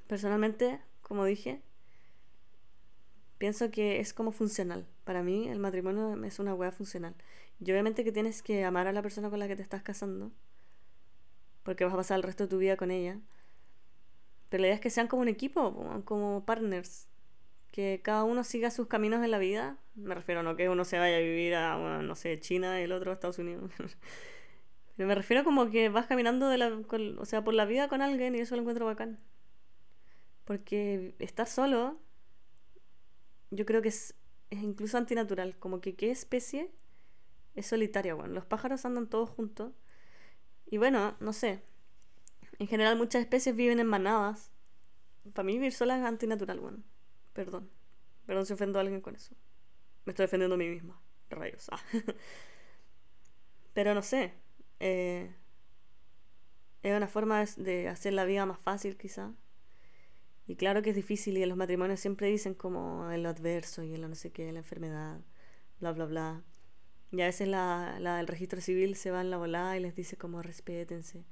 Personalmente, 0.06 0.80
como 1.00 1.24
dije, 1.24 1.62
pienso 3.38 3.70
que 3.70 4.00
es 4.00 4.12
como 4.12 4.32
funcional. 4.32 4.86
Para 5.04 5.22
mí 5.22 5.48
el 5.48 5.58
matrimonio 5.60 6.22
es 6.24 6.38
una 6.38 6.54
hueá 6.54 6.72
funcional. 6.72 7.14
Y 7.58 7.70
obviamente 7.70 8.04
que 8.04 8.12
tienes 8.12 8.42
que 8.42 8.64
amar 8.64 8.86
a 8.86 8.92
la 8.92 9.00
persona 9.00 9.30
con 9.30 9.38
la 9.38 9.48
que 9.48 9.56
te 9.56 9.62
estás 9.62 9.82
casando, 9.82 10.30
porque 11.62 11.84
vas 11.84 11.94
a 11.94 11.96
pasar 11.96 12.16
el 12.18 12.22
resto 12.22 12.44
de 12.44 12.50
tu 12.50 12.58
vida 12.58 12.76
con 12.76 12.90
ella. 12.90 13.18
Pero 14.49 14.62
la 14.62 14.69
idea 14.69 14.75
es 14.76 14.81
que 14.81 14.90
sean 14.90 15.09
como 15.09 15.23
un 15.23 15.28
equipo, 15.28 16.02
como 16.05 16.45
partners, 16.45 17.09
que 17.71 18.00
cada 18.02 18.25
uno 18.25 18.45
siga 18.45 18.71
sus 18.71 18.87
caminos 18.87 19.23
en 19.25 19.31
la 19.31 19.38
vida. 19.38 19.76
Me 19.95 20.14
refiero 20.14 20.43
no 20.43 20.57
que 20.57 20.69
uno 20.69 20.85
se 20.85 20.99
vaya 20.99 21.17
a 21.17 21.21
vivir 21.21 21.55
a, 21.55 22.02
no 22.02 22.14
sé, 22.14 22.40
China 22.40 22.81
y 22.81 22.85
el 22.85 22.93
otro 22.93 23.11
a 23.11 23.14
Estados 23.14 23.38
Unidos. 23.38 23.71
Pero 24.97 25.07
me 25.07 25.14
refiero 25.14 25.45
como 25.45 25.71
que 25.71 25.88
vas 25.90 26.07
caminando 26.07 26.49
de 26.49 26.59
la, 26.59 26.73
o 27.19 27.25
sea, 27.25 27.45
por 27.45 27.55
la 27.55 27.67
vida 27.67 27.88
con 27.88 28.02
alguien 28.02 28.35
y 28.35 28.40
eso 28.40 28.57
lo 28.57 28.62
encuentro 28.62 28.87
bacán. 28.87 29.19
Porque 30.45 31.14
estar 31.19 31.47
solo 31.47 32.00
yo 33.50 33.64
creo 33.67 33.83
que 33.83 33.88
es, 33.88 34.14
es 34.50 34.62
incluso 34.62 34.99
antinatural. 34.99 35.57
Como 35.59 35.81
que 35.81 35.95
qué 35.95 36.11
especie 36.11 36.71
es 37.55 37.67
solitaria, 37.67 38.14
bueno. 38.14 38.35
Los 38.35 38.45
pájaros 38.45 38.85
andan 38.85 39.09
todos 39.09 39.31
juntos. 39.31 39.73
Y 40.67 40.78
bueno, 40.78 41.17
no 41.21 41.33
sé. 41.33 41.62
En 42.58 42.66
general 42.66 42.96
muchas 42.96 43.22
especies 43.22 43.54
viven 43.54 43.80
en 43.80 43.86
manadas. 43.86 44.50
Para 45.32 45.46
mí 45.46 45.54
vivir 45.54 45.72
sola 45.72 45.98
es 45.98 46.04
antinatural, 46.04 46.60
bueno. 46.60 46.82
Perdón. 47.32 47.70
Perdón 48.26 48.46
si 48.46 48.52
ofendo 48.52 48.78
a 48.78 48.82
alguien 48.82 49.00
con 49.00 49.14
eso. 49.14 49.34
Me 50.04 50.12
estoy 50.12 50.24
defendiendo 50.24 50.54
a 50.54 50.58
mí 50.58 50.68
misma. 50.68 51.00
Rayos. 51.30 51.68
Ah. 51.70 51.80
Pero 53.74 53.94
no 53.94 54.02
sé. 54.02 54.32
Eh, 54.80 55.32
es 56.82 56.96
una 56.96 57.08
forma 57.08 57.44
de 57.56 57.88
hacer 57.88 58.12
la 58.12 58.24
vida 58.24 58.46
más 58.46 58.58
fácil, 58.58 58.96
quizá. 58.96 59.32
Y 60.46 60.56
claro 60.56 60.82
que 60.82 60.90
es 60.90 60.96
difícil 60.96 61.36
y 61.36 61.42
en 61.42 61.50
los 61.50 61.58
matrimonios 61.58 62.00
siempre 62.00 62.28
dicen 62.28 62.54
como 62.54 63.10
el 63.10 63.26
adverso 63.26 63.82
y 63.82 63.92
el 63.94 64.00
no 64.00 64.14
sé 64.14 64.32
qué, 64.32 64.50
la 64.50 64.60
enfermedad, 64.60 65.20
bla, 65.78 65.92
bla, 65.92 66.06
bla. 66.06 66.42
Y 67.12 67.20
a 67.20 67.26
veces 67.26 67.48
la, 67.48 67.98
la, 68.00 68.20
el 68.20 68.26
registro 68.26 68.60
civil 68.60 68.96
se 68.96 69.10
va 69.10 69.20
en 69.20 69.30
la 69.30 69.36
volada 69.36 69.76
y 69.76 69.80
les 69.80 69.94
dice 69.94 70.16
como 70.16 70.40
respétense. 70.42 71.24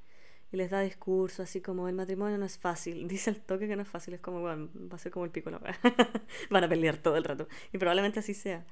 Les 0.57 0.71
da 0.71 0.81
discurso 0.81 1.43
así 1.43 1.61
como 1.61 1.87
el 1.87 1.95
matrimonio 1.95 2.39
no 2.39 2.47
es 2.47 2.57
fácil. 2.57 3.07
Dice 3.15 3.29
el 3.29 3.43
toque 3.43 3.69
que 3.69 3.77
no 3.77 3.83
es 3.83 3.89
fácil, 3.89 4.15
es 4.15 4.21
como, 4.21 4.41
bueno, 4.41 4.71
va 4.91 4.97
a 4.97 4.99
ser 4.99 5.13
como 5.13 5.27
el 5.27 5.31
pico 5.31 5.51
la 5.51 5.61
Van 6.51 6.65
a 6.65 6.69
pelear 6.69 6.97
todo 6.97 7.17
el 7.17 7.25
rato. 7.25 7.47
Y 7.75 7.79
probablemente 7.79 8.21
así 8.21 8.33
sea. 8.33 8.65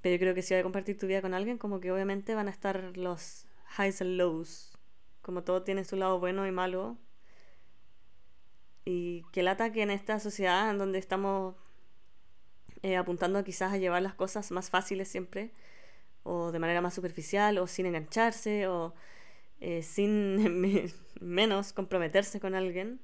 Pero 0.00 0.14
yo 0.14 0.18
creo 0.18 0.34
que 0.34 0.40
si 0.40 0.54
vas 0.54 0.60
a 0.60 0.62
compartir 0.62 0.98
tu 0.98 1.06
vida 1.06 1.20
con 1.20 1.34
alguien, 1.34 1.58
como 1.58 1.78
que 1.78 1.92
obviamente 1.92 2.34
van 2.34 2.48
a 2.48 2.50
estar 2.50 2.96
los 2.96 3.46
highs 3.78 4.00
and 4.00 4.16
lows. 4.16 4.78
Como 5.20 5.42
todo 5.44 5.62
tiene 5.62 5.84
su 5.84 5.96
lado 5.96 6.18
bueno 6.18 6.46
y 6.46 6.52
malo, 6.52 6.96
y 8.86 9.24
que 9.32 9.42
lata 9.42 9.72
que 9.72 9.82
en 9.82 9.90
esta 9.90 10.20
sociedad 10.20 10.70
en 10.70 10.78
donde 10.78 10.98
estamos 10.98 11.54
eh, 12.82 12.96
apuntando 12.96 13.42
quizás 13.44 13.72
a 13.72 13.78
llevar 13.78 14.02
las 14.02 14.14
cosas 14.14 14.50
más 14.50 14.70
fáciles 14.70 15.08
siempre, 15.08 15.52
o 16.22 16.50
de 16.52 16.58
manera 16.58 16.80
más 16.80 16.94
superficial, 16.94 17.58
o 17.58 17.66
sin 17.66 17.86
engancharse, 17.86 18.68
o 18.68 18.94
eh, 19.66 19.82
sin 19.82 20.60
menos 21.22 21.72
comprometerse 21.72 22.38
con 22.38 22.54
alguien, 22.54 23.00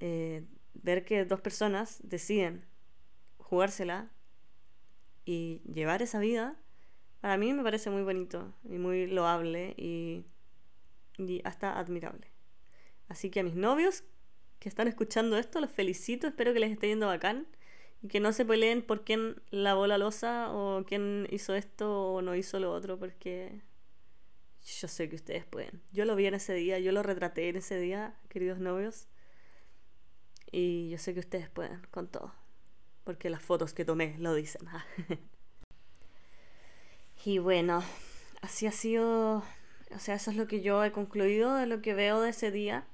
eh, 0.00 0.44
ver 0.74 1.06
que 1.06 1.24
dos 1.24 1.40
personas 1.40 1.98
deciden 2.02 2.66
jugársela 3.38 4.10
y 5.24 5.62
llevar 5.64 6.02
esa 6.02 6.20
vida, 6.20 6.60
para 7.22 7.38
mí 7.38 7.54
me 7.54 7.62
parece 7.62 7.88
muy 7.88 8.02
bonito 8.02 8.52
y 8.68 8.76
muy 8.76 9.06
loable 9.06 9.72
y, 9.78 10.26
y 11.16 11.40
hasta 11.44 11.78
admirable. 11.78 12.30
Así 13.08 13.30
que 13.30 13.40
a 13.40 13.42
mis 13.42 13.54
novios 13.54 14.04
que 14.58 14.68
están 14.68 14.88
escuchando 14.88 15.38
esto, 15.38 15.58
los 15.58 15.70
felicito, 15.70 16.26
espero 16.26 16.52
que 16.52 16.60
les 16.60 16.72
esté 16.72 16.88
yendo 16.88 17.06
bacán 17.06 17.46
y 18.02 18.08
que 18.08 18.20
no 18.20 18.34
se 18.34 18.44
peleen 18.44 18.82
por 18.82 19.04
quién 19.04 19.40
lavó 19.50 19.86
la 19.86 19.96
losa 19.96 20.52
o 20.52 20.84
quién 20.84 21.26
hizo 21.30 21.54
esto 21.54 22.12
o 22.12 22.20
no 22.20 22.34
hizo 22.34 22.60
lo 22.60 22.70
otro, 22.72 22.98
porque 22.98 23.62
yo 24.64 24.88
sé 24.88 25.08
que 25.08 25.16
ustedes 25.16 25.44
pueden. 25.44 25.82
Yo 25.92 26.04
lo 26.04 26.16
vi 26.16 26.26
en 26.26 26.34
ese 26.34 26.54
día, 26.54 26.78
yo 26.78 26.92
lo 26.92 27.02
retraté 27.02 27.48
en 27.48 27.56
ese 27.56 27.78
día, 27.78 28.14
queridos 28.28 28.58
novios, 28.58 29.08
y 30.50 30.90
yo 30.90 30.98
sé 30.98 31.14
que 31.14 31.20
ustedes 31.20 31.48
pueden 31.48 31.80
con 31.90 32.08
todo, 32.08 32.32
porque 33.04 33.30
las 33.30 33.42
fotos 33.42 33.72
que 33.72 33.84
tomé 33.84 34.16
lo 34.18 34.34
dicen. 34.34 34.68
y 37.24 37.38
bueno, 37.38 37.82
así 38.42 38.66
ha 38.66 38.72
sido, 38.72 39.42
o 39.90 39.98
sea, 39.98 40.14
eso 40.14 40.30
es 40.30 40.36
lo 40.36 40.46
que 40.46 40.60
yo 40.60 40.84
he 40.84 40.92
concluido 40.92 41.54
de 41.56 41.66
lo 41.66 41.82
que 41.82 41.94
veo 41.94 42.20
de 42.20 42.30
ese 42.30 42.50
día. 42.50 42.86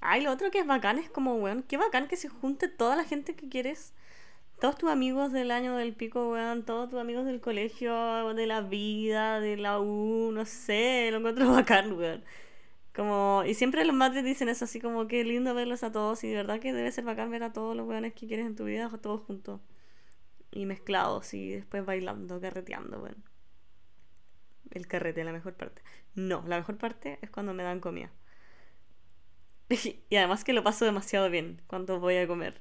Ay, 0.00 0.22
lo 0.22 0.32
otro 0.32 0.50
que 0.50 0.58
es 0.58 0.66
bacán 0.66 0.98
es 0.98 1.08
como, 1.08 1.36
weón, 1.36 1.62
qué 1.62 1.76
bacán 1.76 2.08
que 2.08 2.16
se 2.16 2.28
junte 2.28 2.68
toda 2.68 2.96
la 2.96 3.04
gente 3.04 3.36
que 3.36 3.48
quieres. 3.48 3.94
Todos 4.60 4.78
tus 4.78 4.90
amigos 4.90 5.32
del 5.32 5.50
año 5.50 5.76
del 5.76 5.94
pico, 5.94 6.30
weón, 6.30 6.64
todos 6.64 6.88
tus 6.88 6.98
amigos 6.98 7.26
del 7.26 7.40
colegio, 7.40 8.34
de 8.34 8.46
la 8.46 8.60
vida, 8.62 9.40
de 9.40 9.56
la 9.56 9.80
U, 9.80 10.30
no 10.32 10.46
sé, 10.46 11.08
lo 11.10 11.18
encuentro 11.18 11.50
bacán, 11.52 11.92
weón. 11.92 12.24
Como, 12.94 13.42
y 13.44 13.54
siempre 13.54 13.84
los 13.84 13.94
madres 13.96 14.24
dicen 14.24 14.48
eso, 14.48 14.64
así 14.66 14.80
como 14.80 15.08
que 15.08 15.24
lindo 15.24 15.52
verlos 15.54 15.82
a 15.82 15.90
todos. 15.92 16.22
Y 16.24 16.28
de 16.28 16.36
verdad 16.36 16.60
que 16.60 16.72
debe 16.72 16.92
ser 16.92 17.04
bacán 17.04 17.30
ver 17.30 17.42
a 17.42 17.52
todos 17.52 17.76
los 17.76 17.86
weones 17.88 18.14
que 18.14 18.26
quieres 18.28 18.46
en 18.46 18.54
tu 18.56 18.64
vida, 18.64 18.88
todos 19.02 19.20
juntos. 19.22 19.60
Y 20.52 20.66
mezclados 20.66 21.34
y 21.34 21.50
después 21.50 21.84
bailando, 21.84 22.40
carreteando, 22.40 23.00
bueno. 23.00 23.22
El 24.70 24.86
carrete, 24.86 25.24
la 25.24 25.32
mejor 25.32 25.54
parte. 25.54 25.82
No, 26.14 26.44
la 26.46 26.56
mejor 26.58 26.78
parte 26.78 27.18
es 27.22 27.30
cuando 27.30 27.52
me 27.54 27.64
dan 27.64 27.80
comida. 27.80 28.12
Y 30.10 30.16
además 30.16 30.44
que 30.44 30.52
lo 30.52 30.62
paso 30.62 30.84
demasiado 30.84 31.30
bien 31.30 31.62
cuando 31.66 31.98
voy 32.00 32.16
a 32.16 32.26
comer. 32.26 32.60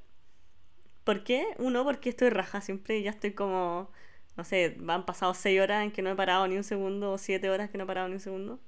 ¿Por 1.03 1.23
qué? 1.23 1.45
Uno, 1.57 1.83
porque 1.83 2.09
estoy 2.09 2.29
raja 2.29 2.61
siempre 2.61 3.01
ya 3.01 3.11
estoy 3.11 3.33
como, 3.33 3.91
no 4.37 4.43
sé, 4.43 4.77
han 4.87 5.05
pasado 5.05 5.33
seis 5.33 5.59
horas 5.61 5.83
en 5.83 5.91
que 5.91 6.01
no 6.01 6.11
he 6.11 6.15
parado 6.15 6.47
ni 6.47 6.57
un 6.57 6.63
segundo 6.63 7.11
o 7.13 7.17
siete 7.17 7.49
horas 7.49 7.69
que 7.69 7.77
no 7.77 7.83
he 7.85 7.87
parado 7.87 8.07
ni 8.07 8.15
un 8.15 8.19
segundo. 8.21 8.59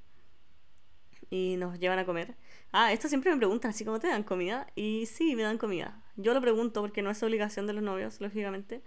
Y 1.29 1.55
nos 1.57 1.79
llevan 1.79 1.99
a 1.99 2.05
comer. 2.05 2.35
Ah, 2.71 2.93
esto 2.93 3.07
siempre 3.07 3.31
me 3.31 3.37
preguntan, 3.37 3.71
así 3.71 3.83
como 3.85 3.99
te 3.99 4.07
dan 4.07 4.23
comida. 4.23 4.67
Y 4.75 5.05
sí, 5.07 5.35
me 5.35 5.43
dan 5.43 5.57
comida. 5.57 6.01
Yo 6.17 6.33
lo 6.33 6.41
pregunto 6.41 6.81
porque 6.81 7.01
no 7.01 7.09
es 7.09 7.21
obligación 7.23 7.67
de 7.67 7.73
los 7.73 7.83
novios, 7.83 8.21
lógicamente, 8.21 8.81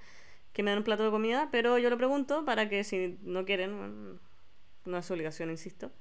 que 0.53 0.63
me 0.63 0.71
dan 0.71 0.79
un 0.79 0.85
plato 0.85 1.05
de 1.05 1.11
comida, 1.11 1.49
pero 1.53 1.79
yo 1.79 1.91
lo 1.91 1.99
pregunto 1.99 2.45
para 2.45 2.69
que 2.69 2.85
si 2.85 3.19
no 3.23 3.45
quieren, 3.45 3.79
bueno, 3.79 4.21
no 4.85 4.99
es 4.99 5.11
obligación, 5.11 5.51
insisto, 5.51 5.93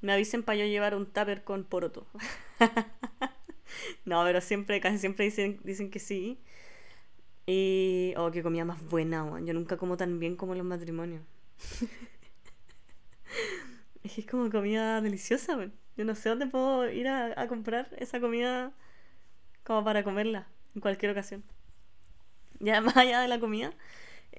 me 0.00 0.12
avisen 0.12 0.42
para 0.42 0.58
yo 0.58 0.66
llevar 0.66 0.94
un 0.94 1.06
tupper 1.06 1.44
con 1.44 1.64
poroto. 1.64 2.06
no, 4.04 4.22
pero 4.24 4.40
siempre, 4.40 4.80
casi 4.80 4.98
siempre 4.98 5.26
dicen, 5.26 5.60
dicen 5.64 5.90
que 5.90 5.98
sí. 5.98 6.40
Y. 7.48 8.12
Oh, 8.18 8.30
qué 8.30 8.42
comida 8.42 8.66
más 8.66 8.84
buena, 8.90 9.24
weón. 9.24 9.46
Yo 9.46 9.54
nunca 9.54 9.78
como 9.78 9.96
tan 9.96 10.18
bien 10.18 10.36
como 10.36 10.52
en 10.52 10.58
los 10.58 10.66
matrimonios. 10.66 11.22
es 14.04 14.12
que 14.12 14.20
es 14.20 14.26
como 14.26 14.50
comida 14.50 15.00
deliciosa, 15.00 15.56
weón. 15.56 15.72
Yo 15.96 16.04
no 16.04 16.14
sé 16.14 16.28
dónde 16.28 16.46
puedo 16.46 16.90
ir 16.90 17.08
a, 17.08 17.48
comprar 17.48 17.88
esa 17.98 18.20
comida 18.20 18.72
como 19.64 19.82
para 19.82 20.04
comerla 20.04 20.46
en 20.74 20.82
cualquier 20.82 21.12
ocasión. 21.12 21.42
Ya 22.60 22.80
más 22.82 22.96
allá 22.98 23.22
de 23.22 23.28
la 23.28 23.40
comida, 23.40 23.72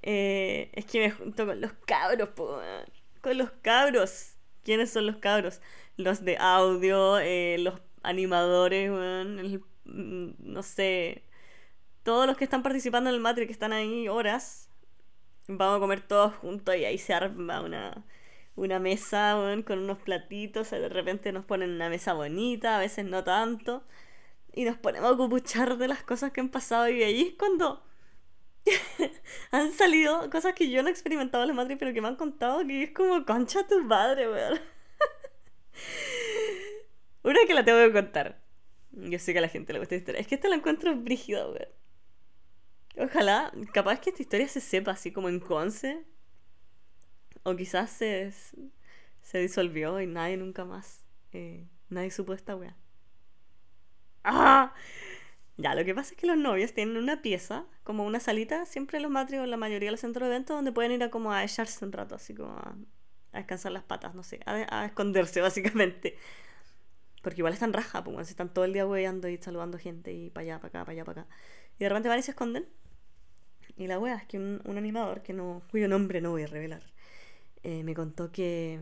eh, 0.03 0.69
es 0.73 0.85
que 0.85 0.99
me 0.99 1.09
junto 1.11 1.47
con 1.47 1.59
los 1.61 1.73
cabros, 1.87 2.29
po. 2.29 2.61
Con 3.21 3.39
los 3.39 3.49
cabros. 3.63 4.35
¿Quiénes 4.63 4.91
son 4.91 5.07
los 5.07 5.17
cabros? 5.17 5.61
Los 5.97 6.23
de 6.23 6.37
audio, 6.37 7.17
eh, 7.17 7.57
los 7.59 7.81
animadores, 8.03 8.91
weón. 8.91 9.39
el- 9.39 9.63
mm, 9.85 10.33
no 10.39 10.61
sé. 10.61 11.23
Todos 12.03 12.27
los 12.27 12.37
que 12.37 12.43
están 12.43 12.63
participando 12.63 13.09
en 13.09 13.15
el 13.15 13.21
Matri, 13.21 13.45
que 13.45 13.53
están 13.53 13.73
ahí 13.73 14.07
horas. 14.07 14.69
Vamos 15.47 15.77
a 15.77 15.79
comer 15.79 16.01
todos 16.01 16.33
juntos 16.35 16.75
y 16.75 16.85
ahí 16.85 16.97
se 16.97 17.13
arma 17.13 17.61
una, 17.61 18.05
una 18.55 18.79
mesa, 18.79 19.35
con 19.65 19.79
unos 19.79 19.99
platitos. 19.99 20.71
De 20.71 20.89
repente 20.89 21.31
nos 21.31 21.45
ponen 21.45 21.71
una 21.71 21.89
mesa 21.89 22.13
bonita, 22.13 22.77
a 22.77 22.79
veces 22.79 23.05
no 23.05 23.23
tanto. 23.23 23.83
Y 24.53 24.65
nos 24.65 24.77
ponemos 24.77 25.13
a 25.13 25.17
cupuchar 25.17 25.77
de 25.77 25.87
las 25.87 26.03
cosas 26.03 26.31
que 26.31 26.41
han 26.41 26.49
pasado. 26.49 26.89
Y 26.89 27.03
ahí 27.03 27.21
es 27.29 27.33
cuando 27.37 27.83
han 29.51 29.71
salido 29.71 30.29
cosas 30.29 30.53
que 30.53 30.69
yo 30.69 30.81
no 30.81 30.89
he 30.89 30.91
experimentado 30.91 31.43
en 31.43 31.49
la 31.49 31.53
madre, 31.53 31.77
pero 31.77 31.93
que 31.93 32.01
me 32.01 32.07
han 32.07 32.15
contado 32.15 32.65
que 32.65 32.83
es 32.83 32.91
como 32.91 33.25
concha 33.25 33.65
tu 33.67 33.83
madre, 33.83 34.29
weón. 34.29 34.59
Una 37.23 37.39
que 37.45 37.53
la 37.53 37.65
tengo 37.65 37.79
que 37.79 37.93
contar. 37.93 38.41
Yo 38.91 39.19
sé 39.19 39.33
que 39.33 39.39
a 39.39 39.41
la 39.41 39.49
gente 39.49 39.73
le 39.73 39.79
gusta 39.79 39.95
esta 39.95 40.03
historia. 40.03 40.21
Es 40.21 40.27
que 40.27 40.35
esta 40.35 40.49
la 40.49 40.55
encuentro 40.55 40.95
brígida, 40.95 41.47
weón. 41.47 41.67
Ojalá, 42.97 43.51
capaz 43.73 43.99
que 43.99 44.09
esta 44.11 44.21
historia 44.21 44.47
se 44.47 44.61
sepa 44.61 44.91
así 44.91 45.11
como 45.11 45.27
en 45.29 45.39
Conce. 45.39 46.05
O 47.43 47.55
quizás 47.55 47.89
se, 47.91 48.31
se 49.21 49.37
disolvió 49.39 49.99
y 50.01 50.07
nadie 50.07 50.37
nunca 50.37 50.65
más. 50.65 51.05
eh, 51.33 51.67
nadie 51.89 52.11
supo 52.11 52.33
esta 52.33 52.55
weá. 52.55 52.75
¡Ah! 54.23 54.73
Ya, 55.57 55.75
lo 55.75 55.85
que 55.85 55.95
pasa 55.95 56.13
es 56.13 56.17
que 56.19 56.27
los 56.27 56.37
novios 56.37 56.73
tienen 56.73 56.97
una 56.97 57.21
pieza, 57.21 57.65
como 57.83 58.05
una 58.05 58.19
salita, 58.21 58.65
siempre 58.65 58.99
los 59.01 59.11
matrios, 59.11 59.47
la 59.47 59.57
mayoría 59.57 59.87
de 59.89 59.91
los 59.91 60.01
centros 60.01 60.27
de 60.29 60.35
eventos, 60.35 60.55
donde 60.57 60.71
pueden 60.71 60.93
ir 60.93 61.03
a 61.03 61.11
como 61.11 61.33
a 61.33 61.43
echarse 61.43 61.85
un 61.85 61.91
rato, 61.93 62.15
así 62.15 62.35
como 62.35 62.51
a, 62.53 62.75
a 63.33 63.37
descansar 63.39 63.71
las 63.73 63.83
patas, 63.83 64.15
no 64.15 64.23
sé, 64.23 64.39
a, 64.45 64.85
esconderse 64.85 65.41
básicamente. 65.43 66.17
Porque 67.21 67.41
igual 67.41 67.53
están 67.53 67.73
raja, 67.73 68.03
pues, 68.03 68.29
están 68.29 68.53
todo 68.53 68.65
el 68.65 68.73
día 68.73 68.85
hueando 68.87 69.27
y 69.27 69.37
saludando 69.37 69.77
gente 69.77 70.13
y 70.13 70.29
para 70.29 70.43
allá, 70.43 70.59
para 70.59 70.67
acá, 70.69 70.79
para 70.85 70.91
allá, 70.93 71.05
para 71.05 71.21
acá. 71.23 71.31
Y 71.77 71.83
de 71.83 71.89
repente 71.89 72.09
van 72.09 72.19
y 72.19 72.23
se 72.23 72.31
esconden. 72.31 72.67
Y 73.79 73.87
la 73.87 73.97
wea 73.97 74.15
es 74.15 74.27
que 74.27 74.37
un, 74.37 74.61
un 74.65 74.77
animador, 74.77 75.23
que 75.23 75.31
no, 75.31 75.61
cuyo 75.71 75.87
nombre 75.87 76.19
no 76.19 76.31
voy 76.31 76.43
a 76.43 76.47
revelar, 76.47 76.83
eh, 77.63 77.81
me 77.85 77.95
contó 77.95 78.29
que... 78.29 78.81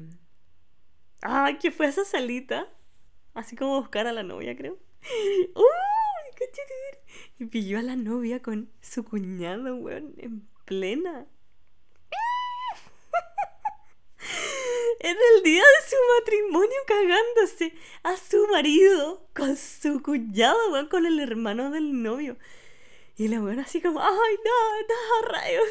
¡Ah! 1.21 1.51
Que 1.61 1.69
fue 1.69 1.85
a 1.85 1.89
esa 1.89 2.03
salita, 2.03 2.67
así 3.35 3.55
como 3.55 3.79
buscar 3.79 4.07
a 4.07 4.11
la 4.11 4.23
novia, 4.23 4.57
creo. 4.57 4.79
¡Uy! 5.55 5.63
conchetumare! 6.31 7.03
Y 7.37 7.45
pilló 7.45 7.77
a 7.77 7.83
la 7.83 7.95
novia 7.95 8.41
con 8.41 8.71
su 8.81 9.03
cuñado, 9.03 9.75
weón, 9.75 10.15
en 10.17 10.47
plena. 10.65 11.27
Era 14.99 15.19
el 15.35 15.43
día 15.43 15.61
de 15.61 15.89
su 15.89 15.95
matrimonio 16.17 16.79
cagándose 16.87 17.75
a 18.01 18.17
su 18.17 18.47
marido 18.47 19.27
con 19.35 19.55
su 19.57 20.01
cuñado, 20.01 20.71
weón, 20.71 20.87
con 20.87 21.05
el 21.05 21.19
hermano 21.19 21.69
del 21.69 22.01
novio. 22.01 22.35
Y 23.17 23.27
la 23.27 23.41
weón 23.41 23.59
así 23.59 23.81
como, 23.81 23.99
¡ay, 23.99 24.35
no, 24.45 24.81
no, 24.87 25.27
rayos! 25.33 25.65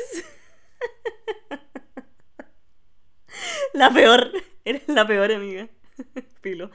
La 3.72 3.92
peor, 3.92 4.32
eres 4.64 4.88
la 4.88 5.06
peor 5.06 5.32
amiga. 5.32 5.68
Pilo. 6.40 6.70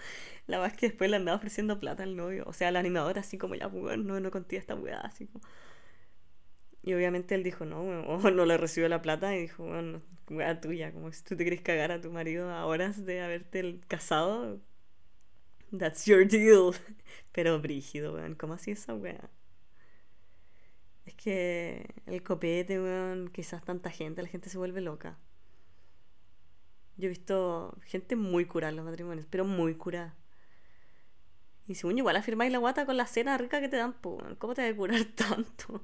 La 0.47 0.60
más 0.60 0.73
que 0.73 0.88
después 0.89 1.10
le 1.10 1.17
andaba 1.17 1.38
ofreciendo 1.38 1.79
plata 1.79 2.03
al 2.03 2.15
novio. 2.15 2.43
O 2.47 2.53
sea, 2.53 2.69
al 2.69 2.75
animador, 2.75 3.19
así 3.19 3.38
como 3.38 3.55
ya, 3.55 3.67
weón, 3.67 4.05
no, 4.07 4.19
no 4.19 4.31
contigo 4.31 4.60
esta 4.60 4.75
weá, 4.75 4.99
así 5.01 5.27
como. 5.27 5.43
Y 6.84 6.93
obviamente 6.93 7.36
él 7.36 7.43
dijo, 7.43 7.65
no, 7.65 7.81
weón, 7.84 8.05
no 8.36 8.45
le 8.45 8.57
recibió 8.57 8.89
la 8.89 9.01
plata 9.01 9.36
y 9.36 9.41
dijo, 9.41 9.65
bueno, 9.65 10.01
weá 10.29 10.60
tuya, 10.62 10.91
como 10.91 11.12
si 11.12 11.23
tú 11.23 11.36
te 11.36 11.43
querés 11.43 11.62
cagar 11.62 11.91
a 11.91 12.01
tu 12.01 12.12
marido 12.12 12.49
a 12.49 12.65
horas 12.65 13.05
de 13.05 13.21
haberte 13.21 13.79
casado. 13.88 14.60
That's 15.77 16.05
your 16.05 16.27
deal. 16.27 16.73
Pero 17.31 17.60
brígido, 17.62 18.13
weón, 18.13 18.36
¿cómo 18.36 18.53
así 18.53 18.71
esa 18.71 18.93
weá? 18.93 19.29
Es 21.12 21.15
que 21.15 21.93
el 22.06 22.24
copete, 22.24 22.80
weón, 22.80 23.30
quizás 23.30 23.63
tanta 23.63 23.89
gente, 23.91 24.21
la 24.21 24.30
gente 24.30 24.50
se 24.50 24.58
vuelve 24.58 24.80
loca. 24.80 25.17
Yo 26.95 27.08
he 27.08 27.10
visto 27.10 27.78
gente 27.86 28.15
muy 28.15 28.45
curada 28.45 28.69
en 28.69 28.78
los 28.78 28.86
matrimonios, 28.86 29.28
pero 29.30 29.43
muy 29.43 29.76
curada. 29.76 30.15
Y 31.67 31.76
según 31.76 31.97
igual 31.97 32.15
afirmáis 32.15 32.52
la 32.52 32.60
guata 32.60 32.86
con 32.86 32.95
la 32.95 33.08
cena 33.08 33.38
rica 33.38 33.60
que 33.60 33.67
te 33.67 33.76
dan, 33.78 33.93
pues, 33.93 34.24
¿cómo 34.38 34.54
te 34.54 34.63
va 34.63 34.69
a 34.69 34.76
curar 34.76 35.04
tanto? 35.15 35.84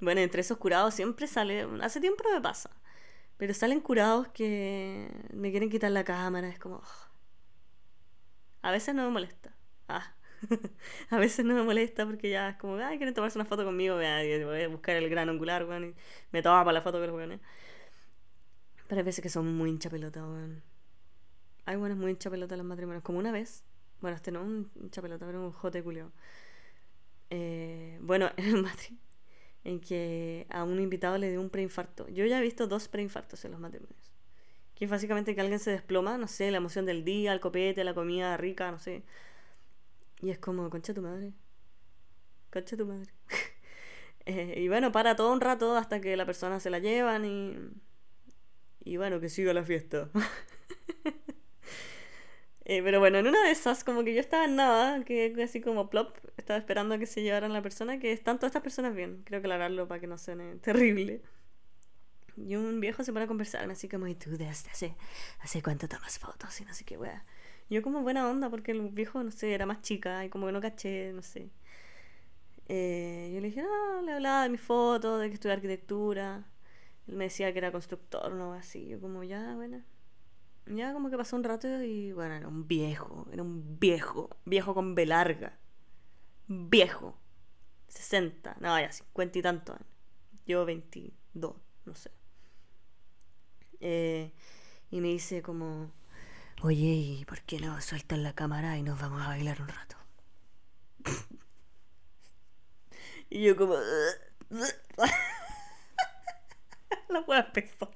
Bueno, 0.00 0.20
entre 0.20 0.40
esos 0.40 0.58
curados 0.58 0.94
siempre 0.94 1.28
sale, 1.28 1.68
hace 1.82 2.00
tiempo 2.00 2.24
me 2.32 2.40
pasa, 2.40 2.70
pero 3.36 3.54
salen 3.54 3.80
curados 3.80 4.28
que 4.28 5.08
me 5.32 5.50
quieren 5.52 5.70
quitar 5.70 5.92
la 5.92 6.04
cámara, 6.04 6.48
es 6.48 6.58
como... 6.58 6.82
A 8.62 8.72
veces 8.72 8.94
no 8.94 9.04
me 9.04 9.10
molesta. 9.10 9.54
Ah. 9.88 10.13
a 11.10 11.18
veces 11.18 11.44
no 11.44 11.54
me 11.54 11.62
molesta 11.62 12.06
porque 12.06 12.30
ya 12.30 12.50
es 12.50 12.56
como, 12.56 12.76
ay, 12.76 12.96
quieren 12.96 13.14
tomarse 13.14 13.38
una 13.38 13.44
foto 13.44 13.64
conmigo, 13.64 13.96
voy 13.96 14.04
a 14.06 14.68
buscar 14.68 14.96
el 14.96 15.08
gran 15.08 15.28
angular, 15.28 15.64
weón, 15.64 15.84
y 15.84 15.94
me 16.32 16.42
toma 16.42 16.64
para 16.64 16.74
la 16.74 16.82
foto 16.82 16.98
con 16.98 17.28
los. 17.28 17.40
Pero 18.88 18.98
hay 18.98 19.04
veces 19.04 19.22
que 19.22 19.28
son 19.28 19.54
muy 19.56 19.70
hincha 19.70 19.90
pelota, 19.90 20.22
weón. 20.22 20.62
Hay 21.66 21.76
buenas 21.76 21.96
muy 21.96 22.10
hincha 22.10 22.30
pelota 22.30 22.54
en 22.54 22.58
los 22.58 22.66
matrimonios. 22.66 23.02
Como 23.02 23.18
una 23.18 23.32
vez, 23.32 23.64
bueno, 24.00 24.16
este 24.16 24.30
no 24.30 24.42
un 24.42 24.70
hincha 24.76 25.00
pelota, 25.02 25.26
pero 25.26 25.42
un 25.42 25.52
jote 25.52 25.82
culio. 25.82 26.12
Eh, 27.30 27.98
bueno, 28.02 28.30
en 28.36 28.44
el 28.46 28.62
matri, 28.62 28.98
en 29.64 29.80
que 29.80 30.46
a 30.50 30.64
un 30.64 30.80
invitado 30.80 31.18
le 31.18 31.30
dio 31.30 31.40
un 31.40 31.50
preinfarto. 31.50 32.08
Yo 32.08 32.26
ya 32.26 32.38
he 32.38 32.42
visto 32.42 32.66
dos 32.66 32.88
preinfartos 32.88 33.44
en 33.44 33.52
los 33.52 33.60
matrimonios. 33.60 34.12
Que 34.74 34.84
es 34.86 34.90
básicamente 34.90 35.34
que 35.34 35.40
alguien 35.40 35.60
se 35.60 35.70
desploma, 35.70 36.18
no 36.18 36.28
sé, 36.28 36.50
la 36.50 36.58
emoción 36.58 36.84
del 36.84 37.04
día, 37.04 37.32
el 37.32 37.40
copete, 37.40 37.84
la 37.84 37.94
comida 37.94 38.36
rica, 38.36 38.70
no 38.70 38.78
sé. 38.78 39.04
Y 40.24 40.30
es 40.30 40.38
como, 40.38 40.70
concha 40.70 40.94
tu 40.94 41.02
madre. 41.02 41.34
Concha 42.50 42.76
tu 42.76 42.86
madre. 42.86 43.12
Eh, 44.26 44.54
y 44.56 44.68
bueno, 44.68 44.90
para 44.90 45.16
todo 45.16 45.30
un 45.34 45.42
rato 45.42 45.76
hasta 45.76 46.00
que 46.00 46.16
la 46.16 46.24
persona 46.24 46.58
se 46.58 46.70
la 46.70 46.78
llevan 46.78 47.26
y. 47.26 47.58
Y 48.82 48.96
bueno, 48.96 49.20
que 49.20 49.28
siga 49.28 49.52
la 49.52 49.64
fiesta. 49.64 50.08
Eh, 52.66 52.80
pero 52.82 52.98
bueno, 52.98 53.18
en 53.18 53.26
una 53.26 53.44
de 53.44 53.50
esas, 53.50 53.84
como 53.84 54.04
que 54.04 54.14
yo 54.14 54.20
estaba 54.20 54.46
en 54.46 54.56
nada, 54.56 55.04
que 55.04 55.36
así 55.44 55.60
como 55.60 55.90
plop, 55.90 56.16
estaba 56.38 56.58
esperando 56.58 56.94
a 56.94 56.98
que 56.98 57.04
se 57.04 57.20
llevaran 57.20 57.52
la 57.52 57.60
persona, 57.60 57.98
que 57.98 58.10
están 58.10 58.38
todas 58.38 58.52
estas 58.52 58.62
personas 58.62 58.94
bien. 58.94 59.20
Creo 59.26 59.42
que 59.42 59.48
aclararlo 59.48 59.86
para 59.86 60.00
que 60.00 60.06
no 60.06 60.16
suene 60.16 60.54
terrible. 60.62 61.20
Y 62.38 62.56
un 62.56 62.80
viejo 62.80 63.04
se 63.04 63.12
pone 63.12 63.26
a 63.26 63.28
conversarme 63.28 63.74
así 63.74 63.86
como, 63.86 64.06
¿y 64.06 64.14
tú 64.14 64.30
desde 64.30 64.70
hace, 64.70 64.96
hace 65.40 65.62
cuánto 65.62 65.86
tomas 65.88 66.18
fotos? 66.18 66.58
Y 66.62 66.64
no 66.64 66.72
sé 66.72 66.86
qué 66.86 66.96
wea. 66.96 67.26
Yo 67.70 67.82
como 67.82 68.02
buena 68.02 68.28
onda, 68.28 68.50
porque 68.50 68.72
el 68.72 68.88
viejo, 68.90 69.22
no 69.22 69.30
sé, 69.30 69.54
era 69.54 69.66
más 69.66 69.82
chica 69.82 70.24
y 70.24 70.28
como 70.30 70.46
que 70.46 70.52
no 70.52 70.60
caché, 70.60 71.12
no 71.12 71.22
sé. 71.22 71.50
Eh, 72.68 73.30
yo 73.34 73.40
le 73.40 73.48
dije, 73.48 73.62
no, 73.62 74.02
le 74.02 74.12
hablaba 74.12 74.44
de 74.44 74.48
mis 74.50 74.60
fotos, 74.60 75.20
de 75.20 75.28
que 75.28 75.34
estudié 75.34 75.54
arquitectura. 75.54 76.46
Él 77.06 77.16
me 77.16 77.24
decía 77.24 77.52
que 77.52 77.58
era 77.58 77.72
constructor, 77.72 78.32
no 78.32 78.52
así. 78.54 78.88
Yo 78.88 79.00
como, 79.00 79.24
ya, 79.24 79.54
bueno. 79.54 79.82
Ya 80.66 80.92
como 80.94 81.10
que 81.10 81.16
pasó 81.18 81.36
un 81.36 81.44
rato 81.44 81.82
y 81.82 82.12
bueno, 82.12 82.34
era 82.34 82.48
un 82.48 82.66
viejo, 82.66 83.26
era 83.32 83.42
un 83.42 83.78
viejo, 83.78 84.30
viejo 84.46 84.74
con 84.74 84.94
B 84.94 85.06
larga. 85.06 85.58
Viejo. 86.48 87.18
60, 87.88 88.56
no, 88.60 88.78
ya 88.80 88.90
50 88.90 89.38
y 89.38 89.42
tantos 89.42 89.76
años. 89.76 89.88
Yo 90.46 90.64
22, 90.64 91.54
no 91.84 91.94
sé. 91.94 92.10
Eh, 93.80 94.32
y 94.90 95.00
me 95.00 95.08
dice 95.08 95.42
como, 95.42 95.90
oye, 96.62 97.18
¿y 97.20 97.24
por 97.24 97.40
qué 97.42 97.58
no 97.60 97.80
sueltan 97.80 98.22
la 98.22 98.34
cámara 98.34 98.76
y 98.78 98.82
nos 98.82 99.00
vamos 99.00 99.22
a 99.22 99.28
bailar 99.28 99.60
un 99.60 99.68
rato? 99.68 99.96
y 103.30 103.42
yo 103.42 103.56
como... 103.56 103.74
la 107.08 107.20
hueá 107.20 107.52
pesó. 107.52 107.90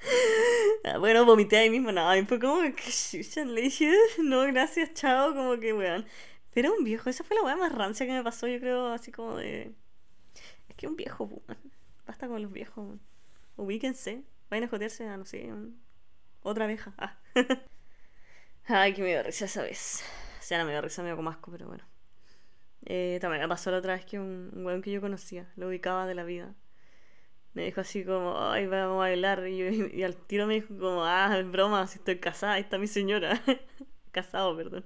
Ah, 0.84 0.98
Bueno, 0.98 1.24
vomité 1.24 1.58
ahí 1.58 1.70
mismo, 1.70 1.92
nada, 1.92 2.16
y 2.16 2.24
fue 2.24 2.38
como 2.38 2.60
que 2.62 3.44
le 3.44 3.60
dije, 3.62 3.92
no, 4.22 4.42
gracias, 4.42 4.92
chao, 4.94 5.34
como 5.34 5.58
que 5.58 5.72
weón. 5.72 6.06
Pero 6.54 6.74
un 6.74 6.84
viejo, 6.84 7.10
esa 7.10 7.24
fue 7.24 7.36
la 7.36 7.42
weá 7.42 7.56
más 7.56 7.72
rancia 7.72 8.06
que 8.06 8.12
me 8.12 8.24
pasó, 8.24 8.46
yo 8.48 8.58
creo, 8.60 8.88
así 8.88 9.12
como 9.12 9.36
de. 9.36 9.74
Es 10.68 10.76
que 10.76 10.86
un 10.86 10.96
viejo, 10.96 11.24
weón. 11.24 11.58
Basta 12.06 12.28
con 12.28 12.42
los 12.42 12.52
viejos, 12.52 12.78
weón. 12.78 13.00
Ubíquense, 13.56 14.22
vayan 14.50 14.64
a 14.64 14.68
joderse 14.68 15.06
a, 15.08 15.16
no 15.16 15.24
sé, 15.24 15.50
otra 16.42 16.64
abeja. 16.64 16.94
Ah. 16.98 17.18
Ay, 18.70 18.92
que 18.92 19.02
me 19.02 19.08
dio 19.08 19.22
risa 19.22 19.46
esa 19.46 19.62
vez. 19.62 20.04
O 20.38 20.42
sea, 20.42 20.58
no 20.58 20.66
me 20.66 20.72
dio 20.72 20.82
risa, 20.82 21.02
me 21.02 21.08
dio 21.08 21.16
como 21.16 21.30
asco, 21.30 21.50
pero 21.50 21.66
bueno. 21.66 21.84
Eh, 22.84 23.18
también 23.20 23.42
me 23.42 23.48
pasó 23.48 23.70
la 23.70 23.78
otra 23.78 23.94
vez 23.94 24.04
que 24.04 24.18
un, 24.18 24.50
un 24.54 24.66
weón 24.66 24.82
que 24.82 24.90
yo 24.90 25.00
conocía, 25.00 25.50
lo 25.56 25.68
ubicaba 25.68 26.06
de 26.06 26.14
la 26.14 26.24
vida. 26.24 26.54
Me 27.54 27.64
dijo 27.64 27.80
así 27.80 28.04
como, 28.04 28.38
ay, 28.38 28.66
vamos 28.66 28.96
a 28.96 28.98
bailar. 28.98 29.48
Y, 29.48 30.02
al 30.04 30.16
tiro 30.16 30.46
me 30.46 30.54
dijo 30.54 30.76
como, 30.78 31.04
ah, 31.04 31.34
es 31.38 31.50
broma, 31.50 31.86
si 31.86 31.98
estoy 31.98 32.18
casada, 32.18 32.54
ahí 32.54 32.62
está 32.62 32.78
mi 32.78 32.88
señora. 32.88 33.42
Casado, 34.12 34.56
perdón. 34.56 34.84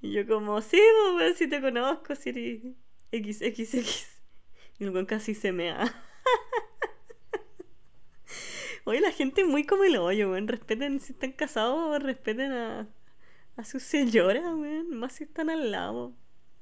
Y 0.00 0.12
yo 0.12 0.26
como, 0.26 0.60
sí, 0.60 0.78
pues, 0.78 1.14
weón, 1.16 1.34
si 1.36 1.48
te 1.48 1.60
conozco, 1.60 2.14
si 2.16 2.30
eres 2.30 2.62
XXX. 3.12 4.08
Y 4.80 4.84
el 4.84 4.90
weón 4.90 5.06
casi 5.06 5.34
se 5.34 5.52
mea. 5.52 5.84
Oye, 8.84 9.00
la 9.00 9.12
gente 9.12 9.42
es 9.42 9.46
muy 9.46 9.64
como 9.64 9.84
el 9.84 9.96
hoyo, 9.96 10.30
weón. 10.30 10.48
Respeten 10.48 11.00
si 11.00 11.12
están 11.12 11.32
casados, 11.32 12.02
respeten 12.02 12.52
a, 12.52 12.88
a 13.56 13.64
sus 13.64 13.82
señoras, 13.82 14.44
weón. 14.54 14.96
Más 14.96 15.14
si 15.14 15.24
están 15.24 15.50
al 15.50 15.70
lado. 15.70 16.14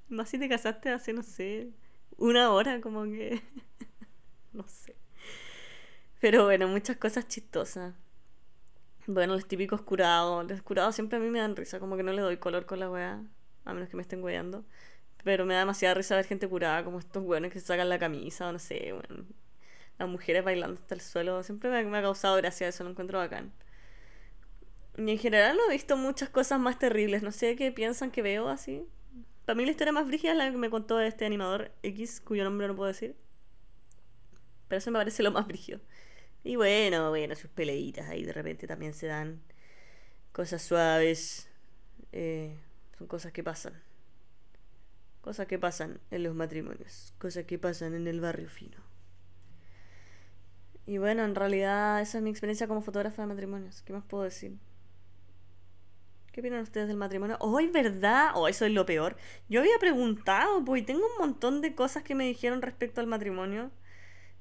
Más 0.08 0.28
si 0.28 0.38
te 0.38 0.48
casaste 0.48 0.90
hace, 0.90 1.12
no 1.12 1.22
sé, 1.22 1.70
una 2.18 2.50
hora, 2.52 2.80
como 2.80 3.04
que... 3.04 3.42
no 4.52 4.66
sé. 4.68 4.96
Pero 6.20 6.44
bueno, 6.44 6.68
muchas 6.68 6.96
cosas 6.98 7.26
chistosas. 7.28 7.94
Bueno, 9.06 9.34
los 9.34 9.46
típicos 9.48 9.82
curados. 9.82 10.48
Los 10.48 10.62
curados 10.62 10.94
siempre 10.94 11.18
a 11.18 11.20
mí 11.20 11.28
me 11.30 11.40
dan 11.40 11.56
risa, 11.56 11.80
como 11.80 11.96
que 11.96 12.02
no 12.02 12.12
le 12.12 12.22
doy 12.22 12.36
color 12.36 12.66
con 12.66 12.78
la 12.80 12.90
weá, 12.90 13.22
a 13.64 13.74
menos 13.74 13.88
que 13.88 13.96
me 13.96 14.02
estén 14.02 14.22
weando. 14.22 14.64
Pero 15.24 15.46
me 15.46 15.54
da 15.54 15.60
demasiada 15.60 15.94
risa 15.94 16.16
ver 16.16 16.26
gente 16.26 16.48
curada, 16.48 16.84
como 16.84 16.98
estos 16.98 17.24
weones 17.24 17.52
que 17.52 17.60
se 17.60 17.66
sacan 17.66 17.88
la 17.88 17.98
camisa, 17.98 18.48
o 18.48 18.52
no 18.52 18.58
sé, 18.58 18.92
weón. 18.92 19.26
Las 19.98 20.08
mujeres 20.08 20.44
bailando 20.44 20.80
hasta 20.80 20.94
el 20.94 21.00
suelo. 21.00 21.42
Siempre 21.42 21.70
me 21.84 21.98
ha 21.98 22.02
causado 22.02 22.36
gracia 22.36 22.68
eso, 22.68 22.84
lo 22.84 22.90
encuentro 22.90 23.18
bacán. 23.18 23.52
Y 24.96 25.10
en 25.10 25.18
general 25.18 25.56
no 25.56 25.68
he 25.68 25.72
visto 25.72 25.96
muchas 25.96 26.28
cosas 26.28 26.60
más 26.60 26.78
terribles. 26.78 27.22
No 27.22 27.32
sé 27.32 27.56
qué 27.56 27.72
piensan 27.72 28.10
que 28.10 28.22
veo 28.22 28.48
así. 28.48 28.86
Para 29.44 29.56
mí 29.56 29.64
la 29.64 29.70
historia 29.72 29.92
más 29.92 30.06
brígida 30.06 30.32
es 30.32 30.38
la 30.38 30.50
que 30.50 30.56
me 30.56 30.70
contó 30.70 31.00
este 31.00 31.24
animador 31.24 31.72
X, 31.82 32.20
cuyo 32.20 32.44
nombre 32.44 32.68
no 32.68 32.76
puedo 32.76 32.88
decir. 32.88 33.16
Pero 34.68 34.78
eso 34.78 34.90
me 34.90 34.98
parece 34.98 35.22
lo 35.22 35.32
más 35.32 35.46
brígido. 35.46 35.80
Y 36.44 36.56
bueno, 36.56 37.10
bueno, 37.10 37.34
sus 37.34 37.50
peleitas 37.50 38.08
ahí 38.08 38.24
de 38.24 38.32
repente 38.32 38.66
también 38.66 38.94
se 38.94 39.06
dan 39.06 39.42
cosas 40.32 40.62
suaves. 40.62 41.48
eh, 42.12 42.56
son 42.98 43.06
cosas 43.06 43.32
que 43.32 43.42
pasan. 43.42 43.82
Cosas 45.22 45.46
que 45.46 45.58
pasan 45.58 46.00
en 46.10 46.22
los 46.24 46.34
matrimonios. 46.34 47.14
Cosas 47.18 47.44
que 47.44 47.58
pasan 47.58 47.94
en 47.94 48.06
el 48.08 48.20
barrio 48.20 48.48
fino. 48.48 48.78
Y 50.86 50.98
bueno, 50.98 51.24
en 51.24 51.34
realidad 51.34 52.00
esa 52.00 52.18
es 52.18 52.24
mi 52.24 52.30
experiencia 52.30 52.66
como 52.66 52.82
fotógrafa 52.82 53.22
de 53.22 53.28
matrimonios. 53.28 53.82
¿Qué 53.82 53.92
más 53.92 54.04
puedo 54.04 54.24
decir? 54.24 54.58
¿Qué 56.32 56.40
opinan 56.40 56.60
ustedes 56.60 56.88
del 56.88 56.96
matrimonio? 56.96 57.36
Hoy, 57.40 57.68
¿verdad? 57.68 58.30
Oh, 58.34 58.48
eso 58.48 58.64
es 58.64 58.72
lo 58.72 58.86
peor. 58.86 59.16
Yo 59.50 59.60
había 59.60 59.78
preguntado, 59.78 60.64
pues, 60.64 60.82
y 60.82 60.84
tengo 60.84 61.04
un 61.04 61.18
montón 61.18 61.60
de 61.60 61.74
cosas 61.74 62.02
que 62.02 62.14
me 62.14 62.24
dijeron 62.24 62.62
respecto 62.62 63.02
al 63.02 63.06
matrimonio. 63.06 63.70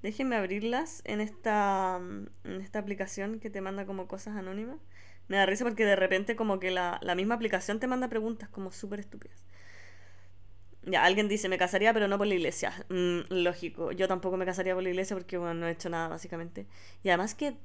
Déjenme 0.01 0.37
abrirlas 0.37 1.01
en 1.05 1.21
esta, 1.21 1.99
mm, 1.99 2.27
en 2.45 2.61
esta 2.61 2.79
aplicación 2.79 3.39
que 3.41 3.49
te 3.49 3.61
manda 3.61 3.85
como 3.85 4.07
cosas 4.07 4.37
anónimas. 4.37 4.77
Me 5.27 5.37
da 5.37 5.45
risa 5.45 5.65
porque 5.65 5.85
de 5.85 5.95
repente 5.97 6.35
como 6.37 6.59
que 6.59 6.71
la, 6.71 6.99
la 7.03 7.15
misma 7.15 7.35
aplicación 7.35 7.79
te 7.79 7.87
manda 7.87 8.09
preguntas 8.09 8.49
como 8.49 8.71
súper 8.71 9.01
estúpidas. 9.01 9.45
Ya, 10.83 11.03
alguien 11.03 11.27
dice, 11.27 11.47
me 11.47 11.57
casaría 11.59 11.93
pero 11.93 12.07
no 12.07 12.17
por 12.17 12.27
la 12.27 12.33
iglesia. 12.35 12.73
Mm, 12.89 13.19
lógico, 13.29 13.91
yo 13.91 14.07
tampoco 14.07 14.37
me 14.37 14.45
casaría 14.45 14.73
por 14.73 14.83
la 14.83 14.89
iglesia 14.89 15.15
porque 15.15 15.37
bueno, 15.37 15.53
no 15.55 15.67
he 15.67 15.71
hecho 15.71 15.89
nada 15.89 16.07
básicamente. 16.07 16.67
Y 17.03 17.09
además 17.09 17.35
que 17.35 17.55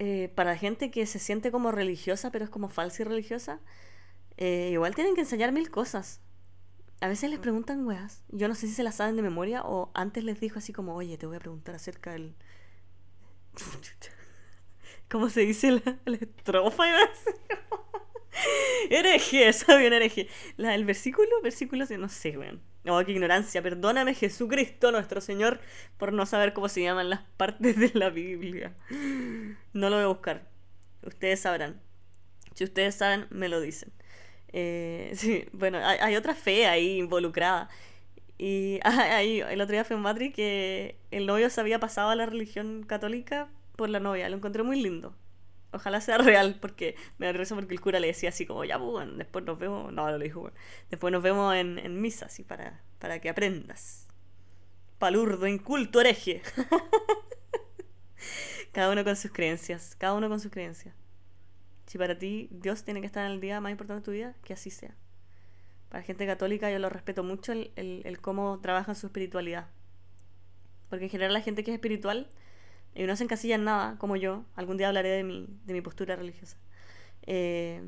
eh, 0.00 0.32
para 0.34 0.56
gente 0.56 0.90
que 0.90 1.04
se 1.04 1.18
siente 1.18 1.52
como 1.52 1.72
religiosa 1.72 2.30
pero 2.32 2.46
es 2.46 2.50
como 2.50 2.70
falsa 2.70 3.02
y 3.02 3.04
religiosa, 3.04 3.60
eh, 4.38 4.70
igual 4.72 4.94
tienen 4.94 5.14
que 5.14 5.20
enseñar 5.20 5.52
mil 5.52 5.70
cosas. 5.70 6.22
A 7.02 7.08
veces 7.08 7.28
les 7.28 7.38
preguntan 7.38 7.86
weas. 7.86 8.24
Yo 8.30 8.48
no 8.48 8.54
sé 8.54 8.66
si 8.66 8.72
se 8.72 8.82
las 8.82 8.96
saben 8.96 9.16
de 9.16 9.22
memoria 9.22 9.62
o 9.62 9.90
antes 9.94 10.24
les 10.24 10.40
dijo 10.40 10.58
así 10.58 10.72
como, 10.72 10.94
oye, 10.94 11.18
te 11.18 11.26
voy 11.26 11.36
a 11.36 11.40
preguntar 11.40 11.74
acerca 11.74 12.12
del... 12.12 12.34
¿Cómo 15.10 15.28
se 15.28 15.40
dice 15.40 15.72
la, 15.72 15.98
la 16.06 16.16
estrofa? 16.16 16.88
Iba 16.88 16.98
a 16.98 17.06
decir. 17.06 17.34
hereje, 18.90 19.48
está 19.50 19.76
bien 19.76 19.92
hereje. 19.92 20.28
La, 20.56 20.74
el 20.74 20.86
versículo, 20.86 21.28
versículo, 21.42 21.84
no 21.98 22.08
sé, 22.08 22.38
weón. 22.38 22.62
No, 22.84 23.04
qué 23.04 23.12
ignorancia. 23.12 23.62
Perdóname, 23.62 24.14
Jesucristo, 24.14 24.90
nuestro 24.90 25.20
Señor, 25.20 25.60
por 25.98 26.12
no 26.12 26.24
saber 26.26 26.52
cómo 26.52 26.68
se 26.68 26.82
llaman 26.82 27.10
las 27.10 27.20
partes 27.36 27.76
de 27.78 27.90
la 27.94 28.10
Biblia. 28.10 28.74
No 29.72 29.90
lo 29.90 29.96
voy 29.96 30.04
a 30.04 30.08
buscar. 30.08 30.48
Ustedes 31.02 31.40
sabrán. 31.40 31.80
Si 32.54 32.64
ustedes 32.64 32.94
saben, 32.94 33.26
me 33.30 33.48
lo 33.48 33.60
dicen. 33.60 33.92
Eh, 34.52 35.12
sí, 35.16 35.44
bueno, 35.52 35.78
hay, 35.82 36.16
otra 36.16 36.34
fe 36.34 36.66
ahí 36.66 36.98
involucrada. 36.98 37.68
Y 38.38 38.80
ahí, 38.84 39.40
el 39.40 39.60
otro 39.60 39.72
día 39.74 39.84
fue 39.84 39.96
en 39.96 40.02
Madrid 40.02 40.32
que 40.34 40.96
el 41.10 41.26
novio 41.26 41.50
se 41.50 41.60
había 41.60 41.80
pasado 41.80 42.10
a 42.10 42.16
la 42.16 42.26
religión 42.26 42.84
católica 42.84 43.48
por 43.76 43.90
la 43.90 44.00
novia. 44.00 44.28
Lo 44.28 44.36
encontré 44.36 44.62
muy 44.62 44.80
lindo. 44.80 45.14
Ojalá 45.72 46.00
sea 46.00 46.18
real, 46.18 46.58
porque 46.60 46.96
me 47.18 47.26
da 47.26 47.32
risa 47.32 47.54
porque 47.54 47.74
el 47.74 47.80
cura 47.80 48.00
le 48.00 48.08
decía 48.08 48.30
así 48.30 48.46
como, 48.46 48.64
ya, 48.64 48.78
pues, 48.78 48.90
bueno, 48.90 49.12
después 49.12 49.44
nos 49.44 49.58
vemos, 49.58 49.92
no, 49.92 50.06
no 50.06 50.10
lo 50.10 50.18
dijo, 50.18 50.50
después 50.90 51.12
nos 51.12 51.22
vemos 51.22 51.54
en, 51.54 51.78
en 51.78 52.00
misa, 52.00 52.26
así, 52.26 52.42
para, 52.42 52.82
para 52.98 53.20
que 53.20 53.28
aprendas. 53.28 54.08
Palurdo, 54.98 55.46
inculto, 55.46 56.00
hereje. 56.00 56.42
cada 58.72 58.90
uno 58.90 59.04
con 59.04 59.16
sus 59.16 59.32
creencias, 59.32 59.94
cada 59.96 60.14
uno 60.14 60.28
con 60.28 60.40
sus 60.40 60.50
creencias. 60.50 60.94
Si 61.86 61.98
para 61.98 62.18
ti 62.18 62.48
Dios 62.50 62.84
tiene 62.84 63.00
que 63.00 63.06
estar 63.06 63.26
en 63.26 63.32
el 63.32 63.40
día 63.40 63.60
más 63.60 63.72
importante 63.72 64.00
de 64.00 64.04
tu 64.04 64.12
vida, 64.12 64.34
que 64.44 64.52
así 64.52 64.70
sea. 64.70 64.94
Para 65.88 66.04
gente 66.04 66.26
católica 66.26 66.70
yo 66.70 66.78
lo 66.78 66.88
respeto 66.88 67.24
mucho 67.24 67.52
el, 67.52 67.72
el, 67.74 68.02
el 68.04 68.20
cómo 68.20 68.60
trabajan 68.60 68.94
su 68.94 69.06
espiritualidad. 69.06 69.68
Porque 70.88 71.06
en 71.06 71.10
general 71.10 71.32
la 71.32 71.40
gente 71.40 71.64
que 71.64 71.72
es 71.72 71.74
espiritual 71.74 72.30
y 72.94 73.04
no 73.04 73.16
se 73.16 73.24
encasilla 73.24 73.54
en 73.54 73.64
nada, 73.64 73.96
como 73.98 74.16
yo, 74.16 74.44
algún 74.56 74.76
día 74.76 74.88
hablaré 74.88 75.10
de 75.10 75.24
mi, 75.24 75.46
de 75.64 75.72
mi 75.72 75.80
postura 75.80 76.16
religiosa. 76.16 76.56
Eh, 77.22 77.82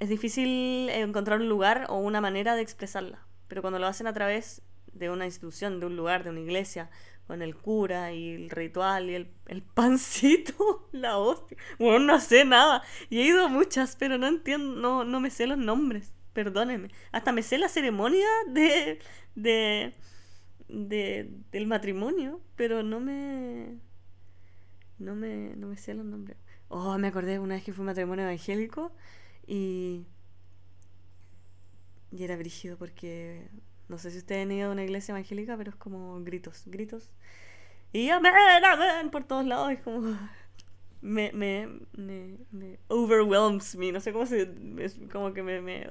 es 0.00 0.08
difícil 0.08 0.88
encontrar 0.90 1.40
un 1.40 1.48
lugar 1.48 1.86
o 1.88 1.96
una 1.98 2.20
manera 2.20 2.54
de 2.54 2.62
expresarla, 2.62 3.26
pero 3.48 3.62
cuando 3.62 3.78
lo 3.78 3.86
hacen 3.86 4.06
a 4.06 4.12
través 4.12 4.62
de 4.92 5.10
una 5.10 5.26
institución, 5.26 5.80
de 5.80 5.86
un 5.86 5.96
lugar, 5.96 6.24
de 6.24 6.30
una 6.30 6.40
iglesia, 6.40 6.90
con 7.26 7.42
el 7.42 7.54
cura 7.54 8.12
y 8.12 8.34
el 8.34 8.50
ritual 8.50 9.10
y 9.10 9.14
el, 9.14 9.30
el 9.46 9.62
pancito, 9.74 10.88
la 10.92 11.18
hostia. 11.18 11.58
Bueno, 11.78 12.00
no 12.00 12.20
sé 12.20 12.44
nada. 12.44 12.82
Y 13.10 13.20
he 13.20 13.26
ido 13.26 13.44
a 13.44 13.48
muchas, 13.48 13.96
pero 13.96 14.16
no 14.18 14.26
entiendo, 14.26 14.80
no, 14.80 15.04
no 15.04 15.20
me 15.20 15.30
sé 15.30 15.46
los 15.46 15.58
nombres. 15.58 16.12
Perdónenme. 16.32 16.90
Hasta 17.12 17.32
me 17.32 17.42
sé 17.42 17.58
la 17.58 17.68
ceremonia 17.68 18.26
de, 18.48 18.98
de, 19.34 19.94
de 20.68 21.30
del 21.50 21.66
matrimonio, 21.66 22.40
pero 22.56 22.82
no 22.82 22.98
me 23.00 23.78
no 24.98 25.14
me, 25.14 25.54
no 25.56 25.68
me 25.68 25.76
sé 25.76 25.94
los 25.94 26.04
nombres. 26.04 26.36
Oh, 26.68 26.98
me 26.98 27.08
acordé 27.08 27.38
una 27.38 27.54
vez 27.54 27.64
que 27.64 27.72
fue 27.72 27.82
un 27.82 27.86
matrimonio 27.86 28.24
evangélico 28.24 28.92
y. 29.46 30.06
Y 32.10 32.24
era 32.24 32.36
brígido 32.36 32.76
porque. 32.76 33.48
No 33.88 33.96
sé 33.98 34.10
si 34.10 34.18
ustedes 34.18 34.44
han 34.44 34.52
ido 34.52 34.68
a 34.68 34.72
una 34.72 34.84
iglesia 34.84 35.12
evangélica, 35.12 35.56
pero 35.56 35.70
es 35.70 35.76
como 35.76 36.22
gritos, 36.22 36.64
gritos. 36.66 37.10
Y 37.92 38.10
amén, 38.10 38.34
amén, 38.64 39.10
por 39.10 39.24
todos 39.24 39.46
lados. 39.46 39.72
Es 39.72 39.80
como. 39.80 40.16
Me, 41.00 41.30
me, 41.32 41.68
me, 41.92 42.38
me 42.50 42.80
overwhelms 42.88 43.76
me. 43.76 43.92
No 43.92 44.00
sé 44.00 44.12
cómo 44.12 44.26
se. 44.26 44.52
Es 44.78 44.98
como 45.12 45.32
que 45.32 45.42
me. 45.42 45.60
me. 45.60 45.86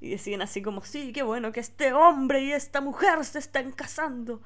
Y 0.00 0.10
decían 0.10 0.42
así 0.42 0.62
como: 0.62 0.82
Sí, 0.84 1.12
qué 1.12 1.22
bueno 1.22 1.52
que 1.52 1.60
este 1.60 1.92
hombre 1.92 2.42
y 2.42 2.52
esta 2.52 2.80
mujer 2.80 3.24
se 3.24 3.38
están 3.38 3.72
casando 3.72 4.40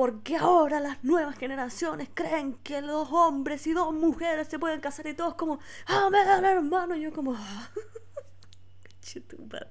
porque 0.00 0.34
ahora 0.34 0.80
las 0.80 1.04
nuevas 1.04 1.36
generaciones 1.36 2.08
creen 2.14 2.54
que 2.62 2.80
dos 2.80 3.10
hombres 3.12 3.66
y 3.66 3.74
dos 3.74 3.92
mujeres 3.92 4.48
se 4.48 4.58
pueden 4.58 4.80
casar 4.80 5.06
y 5.08 5.12
todos 5.12 5.34
como, 5.34 5.58
amén, 5.84 6.26
hermano. 6.42 6.96
Y 6.96 7.02
yo 7.02 7.12
como, 7.12 7.34
"Ah, 7.36 7.70
conche 8.82 9.20
tu 9.20 9.36
madre". 9.44 9.68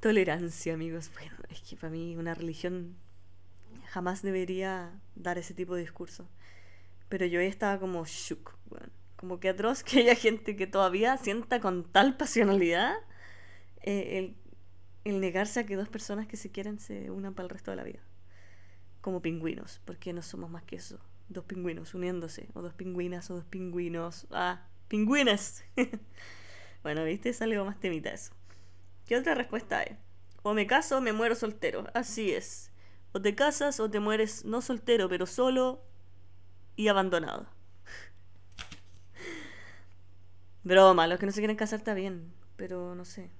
Tolerancia, 0.00 0.72
amigos. 0.72 1.10
Bueno, 1.12 1.36
es 1.50 1.60
que 1.60 1.76
para 1.76 1.90
mí 1.90 2.16
una 2.16 2.32
religión 2.32 2.96
jamás 3.88 4.22
debería 4.22 4.98
dar 5.14 5.36
ese 5.36 5.52
tipo 5.52 5.74
de 5.74 5.82
discurso. 5.82 6.26
Pero 7.10 7.26
yo 7.26 7.40
estaba 7.40 7.78
como 7.78 8.06
shook, 8.06 8.56
weón. 8.70 8.90
Como 9.16 9.38
que 9.38 9.50
atroz 9.50 9.82
que 9.84 9.98
haya 9.98 10.14
gente 10.14 10.56
que 10.56 10.66
todavía 10.66 11.18
sienta 11.18 11.60
con 11.60 11.84
tal 11.84 12.16
pasionalidad 12.16 12.94
eh, 13.82 14.18
el, 14.18 14.41
el 15.04 15.20
negarse 15.20 15.60
a 15.60 15.66
que 15.66 15.76
dos 15.76 15.88
personas 15.88 16.26
que 16.26 16.36
se 16.36 16.50
quieren 16.50 16.78
se 16.78 17.10
unan 17.10 17.34
para 17.34 17.44
el 17.44 17.50
resto 17.50 17.70
de 17.70 17.76
la 17.76 17.84
vida. 17.84 18.00
Como 19.00 19.20
pingüinos, 19.20 19.80
porque 19.84 20.12
no 20.12 20.22
somos 20.22 20.50
más 20.50 20.62
que 20.62 20.76
eso. 20.76 20.98
Dos 21.28 21.44
pingüinos 21.44 21.94
uniéndose, 21.94 22.48
o 22.54 22.62
dos 22.62 22.74
pingüinas, 22.74 23.30
o 23.30 23.36
dos 23.36 23.44
pingüinos. 23.44 24.26
Ah, 24.30 24.66
pingüines. 24.88 25.64
bueno, 26.82 27.04
viste, 27.04 27.30
es 27.30 27.42
algo 27.42 27.64
más 27.64 27.80
temita 27.80 28.10
eso. 28.10 28.32
¿Qué 29.06 29.16
otra 29.16 29.34
respuesta 29.34 29.78
hay? 29.78 29.98
O 30.42 30.54
me 30.54 30.66
caso 30.66 30.98
o 30.98 31.00
me 31.00 31.12
muero 31.12 31.34
soltero. 31.34 31.86
Así 31.94 32.32
es. 32.32 32.70
O 33.12 33.20
te 33.20 33.34
casas 33.34 33.80
o 33.80 33.90
te 33.90 34.00
mueres 34.00 34.44
no 34.44 34.62
soltero, 34.62 35.08
pero 35.08 35.26
solo 35.26 35.82
y 36.76 36.88
abandonado. 36.88 37.46
Broma, 40.64 41.06
los 41.06 41.18
que 41.18 41.26
no 41.26 41.32
se 41.32 41.40
quieren 41.40 41.56
casar 41.56 41.80
está 41.80 41.94
bien, 41.94 42.32
pero 42.56 42.94
no 42.94 43.04
sé. 43.04 43.30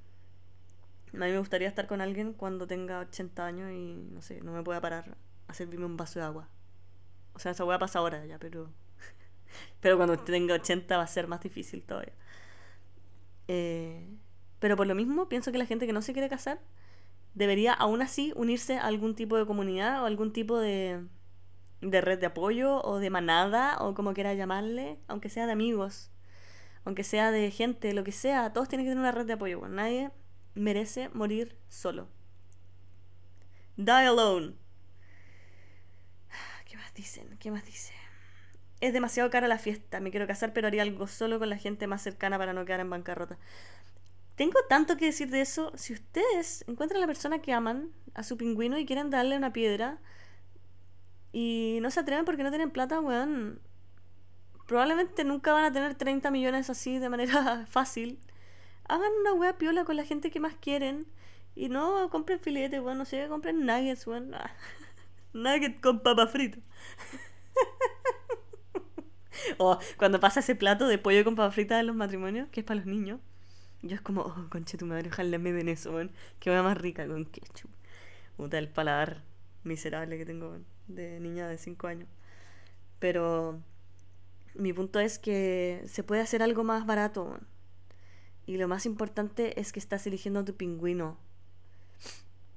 A 1.14 1.16
mí 1.16 1.30
me 1.30 1.38
gustaría 1.38 1.68
estar 1.68 1.86
con 1.86 2.00
alguien 2.00 2.32
cuando 2.32 2.66
tenga 2.66 3.00
80 3.00 3.44
años 3.44 3.70
y 3.70 4.08
no 4.12 4.22
sé, 4.22 4.40
no 4.40 4.52
me 4.52 4.62
pueda 4.62 4.80
parar 4.80 5.16
a 5.46 5.54
servirme 5.54 5.86
un 5.86 5.96
vaso 5.96 6.18
de 6.18 6.24
agua. 6.24 6.48
O 7.34 7.38
sea, 7.38 7.52
esa 7.52 7.64
hueá 7.64 7.78
pasa 7.78 7.98
ahora 7.98 8.24
ya, 8.26 8.38
pero. 8.38 8.70
Pero 9.80 9.96
cuando 9.96 10.18
tenga 10.18 10.54
80 10.54 10.96
va 10.96 11.02
a 11.02 11.06
ser 11.06 11.28
más 11.28 11.40
difícil 11.42 11.82
todavía. 11.82 12.14
Eh, 13.48 14.08
pero 14.60 14.76
por 14.76 14.86
lo 14.86 14.94
mismo, 14.94 15.28
pienso 15.28 15.52
que 15.52 15.58
la 15.58 15.66
gente 15.66 15.86
que 15.86 15.92
no 15.92 16.02
se 16.02 16.12
quiere 16.12 16.28
casar 16.28 16.60
debería 17.34 17.72
aún 17.72 18.00
así 18.00 18.32
unirse 18.36 18.78
a 18.78 18.86
algún 18.86 19.14
tipo 19.14 19.36
de 19.36 19.44
comunidad 19.44 20.02
o 20.02 20.06
algún 20.06 20.32
tipo 20.32 20.58
de, 20.58 21.04
de 21.80 22.00
red 22.00 22.18
de 22.20 22.26
apoyo 22.26 22.80
o 22.82 22.98
de 22.98 23.10
manada 23.10 23.76
o 23.80 23.94
como 23.94 24.14
quiera 24.14 24.34
llamarle, 24.34 24.98
aunque 25.08 25.28
sea 25.28 25.46
de 25.46 25.52
amigos, 25.52 26.10
aunque 26.84 27.04
sea 27.04 27.30
de 27.30 27.50
gente, 27.50 27.92
lo 27.92 28.04
que 28.04 28.12
sea, 28.12 28.52
todos 28.52 28.68
tienen 28.68 28.86
que 28.86 28.90
tener 28.90 29.02
una 29.02 29.12
red 29.12 29.26
de 29.26 29.34
apoyo. 29.34 29.58
bueno, 29.58 29.74
nadie 29.74 30.10
merece 30.54 31.08
morir 31.10 31.56
solo. 31.68 32.08
Die 33.76 33.90
alone. 33.90 34.54
¿Qué 36.68 36.76
más 36.76 36.94
dicen? 36.94 37.36
¿Qué 37.38 37.50
más 37.50 37.64
dicen? 37.64 37.96
Es 38.80 38.92
demasiado 38.92 39.30
cara 39.30 39.48
la 39.48 39.58
fiesta. 39.58 40.00
Me 40.00 40.10
quiero 40.10 40.26
casar, 40.26 40.52
pero 40.52 40.66
haría 40.66 40.82
algo 40.82 41.06
solo 41.06 41.38
con 41.38 41.48
la 41.48 41.56
gente 41.56 41.86
más 41.86 42.02
cercana 42.02 42.38
para 42.38 42.52
no 42.52 42.64
quedar 42.64 42.80
en 42.80 42.90
bancarrota. 42.90 43.38
Tengo 44.34 44.58
tanto 44.68 44.96
que 44.96 45.06
decir 45.06 45.30
de 45.30 45.40
eso. 45.40 45.72
Si 45.76 45.92
ustedes 45.92 46.64
encuentran 46.66 46.98
a 46.98 47.02
la 47.02 47.06
persona 47.06 47.40
que 47.40 47.52
aman, 47.52 47.92
a 48.14 48.22
su 48.22 48.36
pingüino, 48.36 48.78
y 48.78 48.86
quieren 48.86 49.10
darle 49.10 49.36
una 49.36 49.52
piedra, 49.52 50.00
y 51.32 51.78
no 51.80 51.90
se 51.90 52.00
atreven 52.00 52.24
porque 52.24 52.42
no 52.42 52.50
tienen 52.50 52.70
plata, 52.70 53.00
weón. 53.00 53.60
Probablemente 54.66 55.24
nunca 55.24 55.52
van 55.52 55.64
a 55.64 55.72
tener 55.72 55.94
30 55.94 56.30
millones 56.30 56.70
así 56.70 56.98
de 56.98 57.08
manera 57.08 57.66
fácil. 57.70 58.18
Hagan 58.88 59.12
una 59.20 59.32
wea 59.34 59.58
piola 59.58 59.84
con 59.84 59.96
la 59.96 60.04
gente 60.04 60.30
que 60.30 60.40
más 60.40 60.54
quieren. 60.54 61.06
Y 61.54 61.68
no 61.68 62.08
compren 62.10 62.40
filetes, 62.40 62.80
weón. 62.80 62.98
No 62.98 63.04
sé, 63.04 63.26
compren 63.28 63.66
nuggets, 63.66 64.06
weón. 64.06 64.34
Ah, 64.34 64.52
Nugget 65.32 65.80
con 65.80 66.00
papa 66.00 66.26
frito. 66.26 66.60
o 69.58 69.78
cuando 69.96 70.20
pasa 70.20 70.40
ese 70.40 70.54
plato 70.54 70.86
de 70.86 70.98
pollo 70.98 71.24
con 71.24 71.36
papa 71.36 71.50
frita 71.50 71.80
en 71.80 71.86
los 71.86 71.96
matrimonios, 71.96 72.48
que 72.50 72.60
es 72.60 72.66
para 72.66 72.78
los 72.78 72.86
niños. 72.86 73.20
Yo 73.82 73.96
es 73.96 74.00
como, 74.00 74.22
oh, 74.22 74.46
conche 74.50 74.78
tu 74.78 74.86
madre, 74.86 75.08
ojalá 75.10 75.38
me 75.38 75.52
den 75.52 75.68
eso, 75.68 75.92
weón. 75.92 76.12
Que 76.38 76.50
wea 76.50 76.62
más 76.62 76.78
rica 76.78 77.06
con 77.06 77.24
ketchup. 77.26 77.70
Puta, 78.36 78.58
el 78.58 78.68
paladar 78.68 79.22
miserable 79.64 80.18
que 80.18 80.26
tengo 80.26 80.58
de 80.88 81.20
niña 81.20 81.48
de 81.48 81.58
5 81.58 81.86
años. 81.86 82.08
Pero 82.98 83.60
mi 84.54 84.72
punto 84.72 85.00
es 85.00 85.18
que 85.18 85.82
se 85.86 86.02
puede 86.04 86.22
hacer 86.22 86.42
algo 86.42 86.64
más 86.64 86.86
barato. 86.86 87.24
weón. 87.24 87.51
Y 88.46 88.56
lo 88.56 88.68
más 88.68 88.86
importante 88.86 89.60
es 89.60 89.72
que 89.72 89.78
estás 89.78 90.06
eligiendo 90.06 90.40
a 90.40 90.44
tu 90.44 90.54
pingüino. 90.54 91.16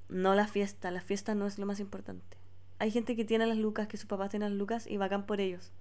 No 0.09 0.35
la 0.35 0.47
fiesta. 0.47 0.91
La 0.91 1.01
fiesta 1.01 1.35
no 1.35 1.45
es 1.45 1.59
lo 1.59 1.65
más 1.65 1.79
importante. 1.79 2.37
Hay 2.79 2.91
gente 2.91 3.15
que 3.15 3.25
tiene 3.25 3.45
las 3.45 3.57
lucas, 3.57 3.87
que 3.87 3.97
sus 3.97 4.07
papás 4.07 4.29
tienen 4.29 4.49
las 4.49 4.57
lucas 4.57 4.87
y 4.87 4.97
bacán 4.97 5.25
por 5.25 5.39
ellos. 5.39 5.71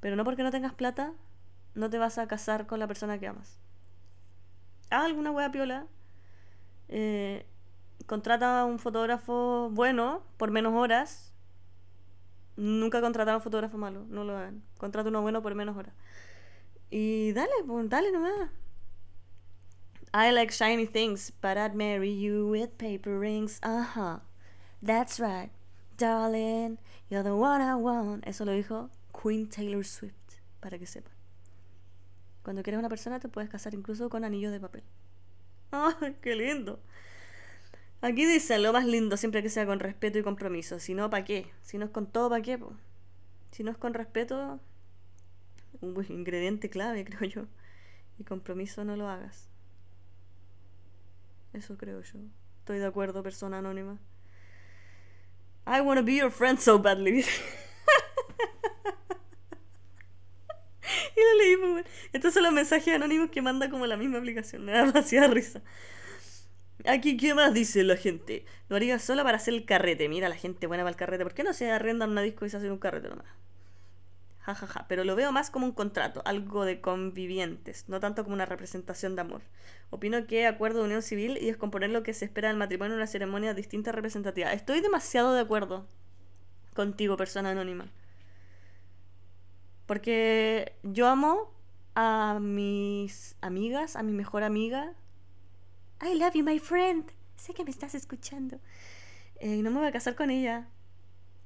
Pero 0.00 0.16
no 0.16 0.24
porque 0.24 0.42
no 0.42 0.50
tengas 0.50 0.74
plata, 0.74 1.12
no 1.74 1.90
te 1.90 1.98
vas 1.98 2.18
a 2.18 2.28
casar 2.28 2.66
con 2.66 2.78
la 2.78 2.86
persona 2.86 3.18
que 3.18 3.26
amas. 3.26 3.58
Haz 4.90 5.04
alguna 5.04 5.30
wea 5.30 5.50
piola. 5.50 5.86
Eh, 6.88 7.46
contrata 8.06 8.60
a 8.60 8.64
un 8.64 8.78
fotógrafo 8.78 9.70
bueno 9.70 10.22
por 10.36 10.50
menos 10.50 10.74
horas. 10.74 11.32
Nunca 12.56 13.00
contratar 13.00 13.34
a 13.34 13.36
un 13.38 13.42
fotógrafo 13.42 13.78
malo, 13.78 14.04
no 14.08 14.24
lo 14.24 14.36
hagan. 14.36 14.62
Contrata 14.78 15.08
uno 15.08 15.22
bueno 15.22 15.40
por 15.42 15.54
menos 15.54 15.76
horas. 15.76 15.94
Y 16.90 17.32
dale, 17.32 17.52
pues, 17.66 17.88
dale 17.88 18.12
nomás. 18.12 18.50
I 20.14 20.30
like 20.30 20.52
shiny 20.52 20.84
things, 20.84 21.32
but 21.40 21.56
I'd 21.56 21.74
marry 21.74 22.10
you 22.10 22.46
with 22.46 22.76
paper 22.76 23.18
rings. 23.18 23.58
Uh 23.62 23.82
huh. 23.82 24.18
That's 24.82 25.18
right, 25.18 25.50
darling. 25.96 26.76
You're 27.08 27.22
the 27.22 27.34
one 27.34 27.62
I 27.62 27.76
want. 27.76 28.26
Eso 28.26 28.44
lo 28.44 28.52
dijo 28.52 28.90
Queen 29.12 29.48
Taylor 29.48 29.84
Swift, 29.84 30.36
para 30.60 30.78
que 30.78 30.86
sepan. 30.86 31.12
Cuando 32.42 32.62
quieres 32.62 32.78
una 32.78 32.90
persona 32.90 33.20
te 33.20 33.28
puedes 33.28 33.48
casar 33.48 33.72
incluso 33.72 34.10
con 34.10 34.24
anillos 34.24 34.52
de 34.52 34.60
papel. 34.60 34.82
¡Ay, 35.70 36.16
qué 36.20 36.36
lindo! 36.36 36.78
Aquí 38.02 38.26
dice 38.26 38.58
lo 38.58 38.74
más 38.74 38.84
lindo 38.84 39.16
siempre 39.16 39.42
que 39.42 39.48
sea 39.48 39.64
con 39.64 39.80
respeto 39.80 40.18
y 40.18 40.22
compromiso. 40.22 40.78
Si 40.78 40.92
no, 40.92 41.08
¿para 41.08 41.24
qué? 41.24 41.50
Si 41.62 41.78
no 41.78 41.86
es 41.86 41.90
con 41.90 42.06
todo, 42.06 42.28
¿para 42.28 42.42
qué? 42.42 42.58
po? 42.58 42.74
Si 43.52 43.62
no 43.62 43.70
es 43.70 43.78
con 43.78 43.94
respeto, 43.94 44.60
un 45.80 46.04
ingrediente 46.10 46.68
clave, 46.68 47.04
creo 47.06 47.30
yo. 47.30 47.46
Y 48.18 48.24
compromiso 48.24 48.84
no 48.84 48.96
lo 48.96 49.08
hagas. 49.08 49.51
Eso 51.52 51.76
creo 51.76 52.00
yo. 52.00 52.18
Estoy 52.58 52.78
de 52.78 52.86
acuerdo, 52.86 53.22
persona 53.22 53.58
anónima. 53.58 53.98
I 55.66 55.80
wanna 55.80 56.02
be 56.02 56.16
your 56.16 56.30
friend 56.30 56.58
so 56.58 56.78
badly. 56.78 57.20
y 61.16 61.20
lo 61.20 61.34
leí. 61.38 61.84
Estos 62.12 62.34
son 62.34 62.42
los 62.44 62.52
mensajes 62.52 62.94
anónimos 62.94 63.30
que 63.30 63.42
manda 63.42 63.70
como 63.70 63.86
la 63.86 63.96
misma 63.96 64.18
aplicación. 64.18 64.64
Me 64.64 64.72
da 64.72 64.86
demasiada 64.86 65.28
risa. 65.28 65.62
Aquí, 66.84 67.16
¿qué 67.16 67.34
más 67.34 67.54
dice 67.54 67.84
la 67.84 67.96
gente? 67.96 68.44
Lo 68.68 68.76
haría 68.76 68.98
solo 68.98 69.22
para 69.22 69.36
hacer 69.36 69.54
el 69.54 69.64
carrete. 69.64 70.08
Mira, 70.08 70.28
la 70.28 70.36
gente 70.36 70.66
buena 70.66 70.82
para 70.82 70.90
el 70.90 70.96
carrete. 70.96 71.22
¿Por 71.24 71.34
qué 71.34 71.44
no 71.44 71.52
se 71.52 71.70
arrendan 71.70 72.10
una 72.10 72.22
disco 72.22 72.44
y 72.44 72.50
se 72.50 72.56
hacen 72.56 72.72
un 72.72 72.78
carrete 72.78 73.08
nomás? 73.08 73.26
Ja, 74.42 74.56
ja, 74.56 74.66
ja. 74.66 74.86
Pero 74.88 75.04
lo 75.04 75.14
veo 75.14 75.30
más 75.30 75.50
como 75.50 75.66
un 75.66 75.72
contrato, 75.72 76.20
algo 76.24 76.64
de 76.64 76.80
convivientes, 76.80 77.88
no 77.88 78.00
tanto 78.00 78.24
como 78.24 78.34
una 78.34 78.44
representación 78.44 79.14
de 79.14 79.22
amor. 79.22 79.42
Opino 79.90 80.26
que 80.26 80.46
acuerdo 80.46 80.80
de 80.80 80.86
unión 80.86 81.02
civil 81.02 81.38
y 81.40 81.46
descomponer 81.46 81.90
lo 81.90 82.02
que 82.02 82.12
se 82.12 82.24
espera 82.24 82.48
del 82.48 82.56
matrimonio 82.56 82.94
en 82.94 82.98
una 82.98 83.06
ceremonia 83.06 83.54
distinta 83.54 83.92
representativa. 83.92 84.52
Estoy 84.52 84.80
demasiado 84.80 85.32
de 85.32 85.40
acuerdo 85.40 85.86
contigo, 86.74 87.16
persona 87.16 87.50
anónima. 87.50 87.86
Porque 89.86 90.76
yo 90.82 91.06
amo 91.06 91.52
a 91.94 92.38
mis 92.40 93.36
amigas, 93.42 93.94
a 93.94 94.02
mi 94.02 94.12
mejor 94.12 94.42
amiga. 94.42 94.94
I 96.02 96.18
love 96.18 96.34
you, 96.34 96.42
my 96.42 96.58
friend. 96.58 97.12
Sé 97.36 97.54
que 97.54 97.64
me 97.64 97.70
estás 97.70 97.94
escuchando. 97.94 98.58
Eh, 99.36 99.56
y 99.56 99.62
no 99.62 99.70
me 99.70 99.78
voy 99.78 99.88
a 99.88 99.92
casar 99.92 100.16
con 100.16 100.30
ella. 100.30 100.68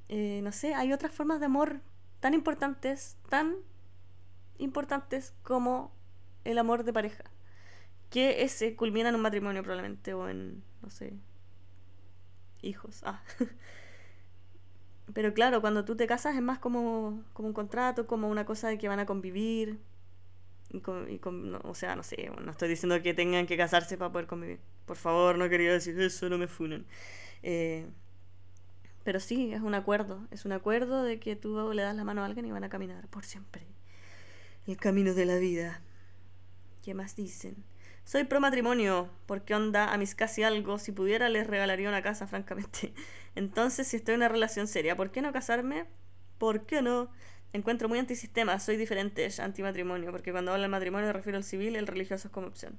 Eh, 0.09 0.41
no 0.43 0.53
sé, 0.53 0.75
hay 0.75 0.93
otras 0.93 1.13
formas 1.13 1.41
de 1.41 1.47
amor 1.47 1.81
tan 2.21 2.35
importantes, 2.35 3.17
tan 3.29 3.57
importantes 4.59 5.35
como 5.43 5.93
el 6.45 6.59
amor 6.59 6.85
de 6.85 6.93
pareja. 6.93 7.25
Que 8.11 8.43
ese 8.45 8.77
culmina 8.77 9.11
en 9.11 9.17
un 9.17 9.23
matrimonio 9.23 9.63
probablemente 9.63 10.15
o 10.15 10.29
en, 10.29 10.63
no 10.83 10.91
sé, 10.91 11.15
hijos. 12.63 13.03
Ah. 13.05 13.21
Pero 15.15 15.33
claro, 15.35 15.61
cuando 15.61 15.85
tú 15.85 15.97
te 15.97 16.07
casas 16.07 16.35
es 16.37 16.43
más 16.43 16.59
como, 16.59 17.23
como 17.33 17.49
un 17.49 17.55
contrato, 17.55 18.07
como 18.07 18.29
una 18.29 18.45
cosa 18.45 18.69
de 18.69 18.79
que 18.79 18.89
van 18.89 18.99
a 19.01 19.07
convivir. 19.07 19.79
Y 20.71 20.81
con- 20.81 21.11
y 21.11 21.19
con- 21.19 21.53
no, 21.53 21.61
o 21.65 21.75
sea, 21.75 21.97
no 21.97 22.03
sé, 22.05 22.31
no 22.43 22.51
estoy 22.53 22.69
diciendo 22.69 23.03
que 23.03 23.15
tengan 23.15 23.47
que 23.47 23.57
casarse 23.57 23.99
para 23.99 24.13
poder 24.13 24.27
convivir. 24.29 24.61
Por 24.87 24.97
favor, 24.97 25.39
no 25.39 25.49
quería 25.49 25.73
decir 25.73 26.01
eso, 26.01 26.29
no 26.31 26.39
me 26.39 26.49
funen. 26.49 26.87
Eh, 27.43 27.87
pero 29.07 29.21
sí, 29.21 29.53
es 29.53 29.63
un 29.63 29.77
acuerdo. 29.77 30.27
Es 30.33 30.45
un 30.47 30.51
acuerdo 30.53 31.05
de 31.05 31.21
que 31.21 31.37
tú 31.37 31.73
le 31.73 31.83
das 31.83 31.95
la 31.95 32.03
mano 32.03 32.23
a 32.23 32.27
alguien 32.27 32.45
y 32.45 32.51
van 32.51 32.65
a 32.65 32.69
caminar 32.69 33.07
por 33.07 33.25
siempre. 33.25 33.65
El 34.67 34.79
camino 34.79 35.15
de 35.15 35.25
la 35.27 35.37
vida. 35.37 35.81
¿Qué 36.83 36.93
más 36.93 37.15
dicen? 37.15 37.55
Soy 38.05 38.25
pro 38.25 38.41
matrimonio, 38.41 39.09
porque 39.27 39.55
onda 39.55 39.93
a 39.93 39.97
mis 39.97 40.17
casi 40.17 40.43
algo, 40.43 40.81
si 40.81 40.91
pudiera 40.91 41.29
les 41.29 41.47
regalaría 41.47 41.89
una 41.89 42.03
casa, 42.03 42.27
francamente. 42.27 42.95
Entonces, 43.37 43.87
si 43.87 43.95
estoy 43.95 44.15
en 44.15 44.23
una 44.23 44.29
relación 44.29 44.67
seria, 44.67 44.97
¿por 44.97 45.13
qué 45.13 45.23
no 45.23 45.33
casarme? 45.33 45.87
¿Por 46.37 46.67
qué 46.67 46.83
no? 46.83 47.09
Encuentro 47.53 47.89
muy 47.89 48.01
antisistema, 48.01 48.59
soy 48.59 48.77
diferente, 48.77 49.29
antimatrimonio, 49.39 50.11
porque 50.11 50.33
cuando 50.33 50.51
hablo 50.51 50.63
del 50.63 50.71
matrimonio 50.73 51.07
me 51.07 51.13
refiero 51.13 51.39
al 51.39 51.45
civil, 51.45 51.77
el 51.77 51.87
religioso 51.87 52.27
es 52.27 52.35
como 52.35 52.49
opción. 52.49 52.77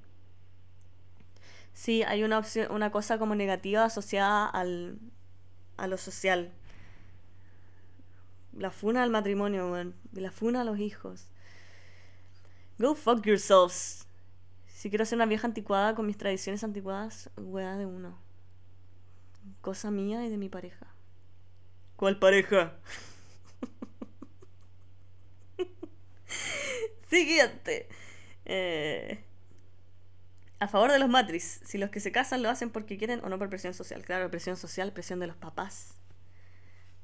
Sí, 1.71 2.03
hay 2.03 2.25
una 2.25 2.37
opción, 2.37 2.69
una 2.69 2.91
cosa 2.91 3.17
como 3.17 3.33
negativa 3.33 3.85
asociada 3.85 4.45
al, 4.45 4.99
a 5.77 5.87
lo 5.87 5.97
social. 5.97 6.51
La 8.53 8.71
funa 8.71 9.03
al 9.03 9.09
matrimonio, 9.09 9.71
weón. 9.71 9.95
La 10.13 10.31
funa 10.31 10.61
a 10.61 10.63
los 10.63 10.79
hijos. 10.79 11.27
Go 12.79 12.95
fuck 12.95 13.25
yourselves. 13.25 14.07
Si 14.67 14.89
quiero 14.89 15.05
ser 15.05 15.17
una 15.17 15.25
vieja 15.25 15.47
anticuada 15.47 15.95
con 15.95 16.05
mis 16.05 16.17
tradiciones 16.17 16.63
anticuadas, 16.63 17.29
weá 17.37 17.75
de 17.77 17.85
uno. 17.85 18.17
Cosa 19.61 19.91
mía 19.91 20.25
y 20.25 20.29
de 20.29 20.37
mi 20.37 20.49
pareja. 20.49 20.87
¿Cuál 21.95 22.19
pareja? 22.19 22.73
Siguiente. 27.09 27.87
Eh, 28.45 29.23
a 30.59 30.67
favor 30.67 30.91
de 30.91 30.99
los 30.99 31.09
matris. 31.09 31.61
Si 31.63 31.77
los 31.77 31.89
que 31.89 31.99
se 31.99 32.11
casan 32.11 32.41
lo 32.41 32.49
hacen 32.49 32.69
porque 32.69 32.97
quieren 32.97 33.23
o 33.23 33.29
no 33.29 33.37
por 33.37 33.49
presión 33.49 33.73
social. 33.73 34.03
Claro, 34.03 34.29
presión 34.31 34.57
social, 34.57 34.91
presión 34.91 35.19
de 35.19 35.27
los 35.27 35.35
papás. 35.35 35.93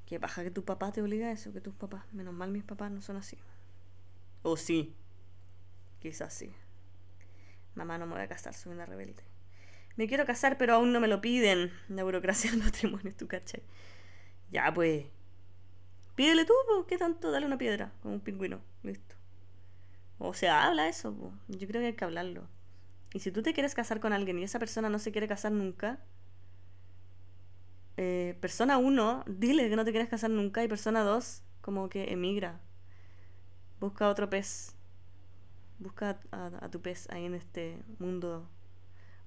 Qué 0.06 0.20
paja 0.20 0.44
que 0.44 0.52
tu 0.52 0.66
papá 0.66 0.92
te 0.92 1.02
obliga 1.02 1.28
a 1.28 1.32
eso, 1.32 1.54
que 1.54 1.62
tus 1.62 1.76
papás. 1.76 2.04
Menos 2.13 2.34
mal 2.34 2.52
mis 2.52 2.63
papás 2.63 2.92
no 2.92 3.02
son 3.02 3.18
así. 3.18 3.38
O 4.42 4.58
sí. 4.58 4.96
Quizás 6.00 6.34
sí. 6.34 6.54
Mamá, 7.76 7.98
no 7.98 8.06
me 8.06 8.13
voy 8.13 8.22
a 8.22 8.28
casar, 8.28 8.54
soy 8.54 8.74
una 8.74 8.86
rebelde. 8.86 9.24
Me 9.96 10.08
quiero 10.08 10.26
casar, 10.26 10.58
pero 10.58 10.74
aún 10.74 10.92
no 10.92 11.00
me 11.00 11.08
lo 11.08 11.22
piden. 11.22 11.72
La 11.88 12.04
burocracia 12.04 12.52
del 12.52 12.60
matrimonio, 12.63 13.13
tú 13.16 13.28
cachai. 13.28 13.63
Ya, 14.52 14.74
pues. 14.74 15.06
Pídele 16.16 16.46
tú, 16.46 16.54
po. 16.68 16.86
¿qué 16.86 16.98
tanto? 16.98 17.32
Dale 17.32 17.46
una 17.46 17.58
piedra, 17.58 17.92
como 18.02 18.16
un 18.16 18.22
pingüino. 18.22 18.62
Listo. 18.84 19.16
O 20.20 20.34
sea, 20.34 20.66
habla 20.66 20.88
eso, 20.88 21.13
po. 21.13 21.34
Yo 21.48 21.68
creo 21.68 21.82
que 21.82 21.88
hay 21.88 21.94
que 21.94 22.06
hablarlo. 22.06 22.48
Y 23.13 23.19
si 23.19 23.32
tú 23.32 23.43
te 23.43 23.54
quieres 23.54 23.76
casar 23.76 23.99
con 23.99 24.12
alguien 24.12 24.39
y 24.39 24.43
esa 24.43 24.60
persona 24.60 24.89
no 24.89 24.99
se 24.99 25.12
quiere 25.12 25.28
casar 25.28 25.52
nunca, 25.52 25.99
eh, 27.97 28.36
persona 28.41 28.78
uno, 28.78 29.23
dile 29.28 29.69
que 29.69 29.76
no 29.76 29.86
te 29.86 29.91
quieres 29.91 30.10
casar 30.10 30.30
nunca. 30.30 30.63
Y 30.63 30.67
persona 30.67 31.04
dos, 31.04 31.43
como 31.62 31.89
que 31.89 32.12
emigra. 32.12 32.60
Busca 33.80 34.10
otro 34.10 34.30
pez. 34.30 34.76
Busca 35.80 36.19
a, 36.32 36.69
tu 36.69 36.82
pez 36.82 37.10
ahí 37.12 37.26
en 37.26 37.36
este 37.36 37.78
mundo 37.99 38.47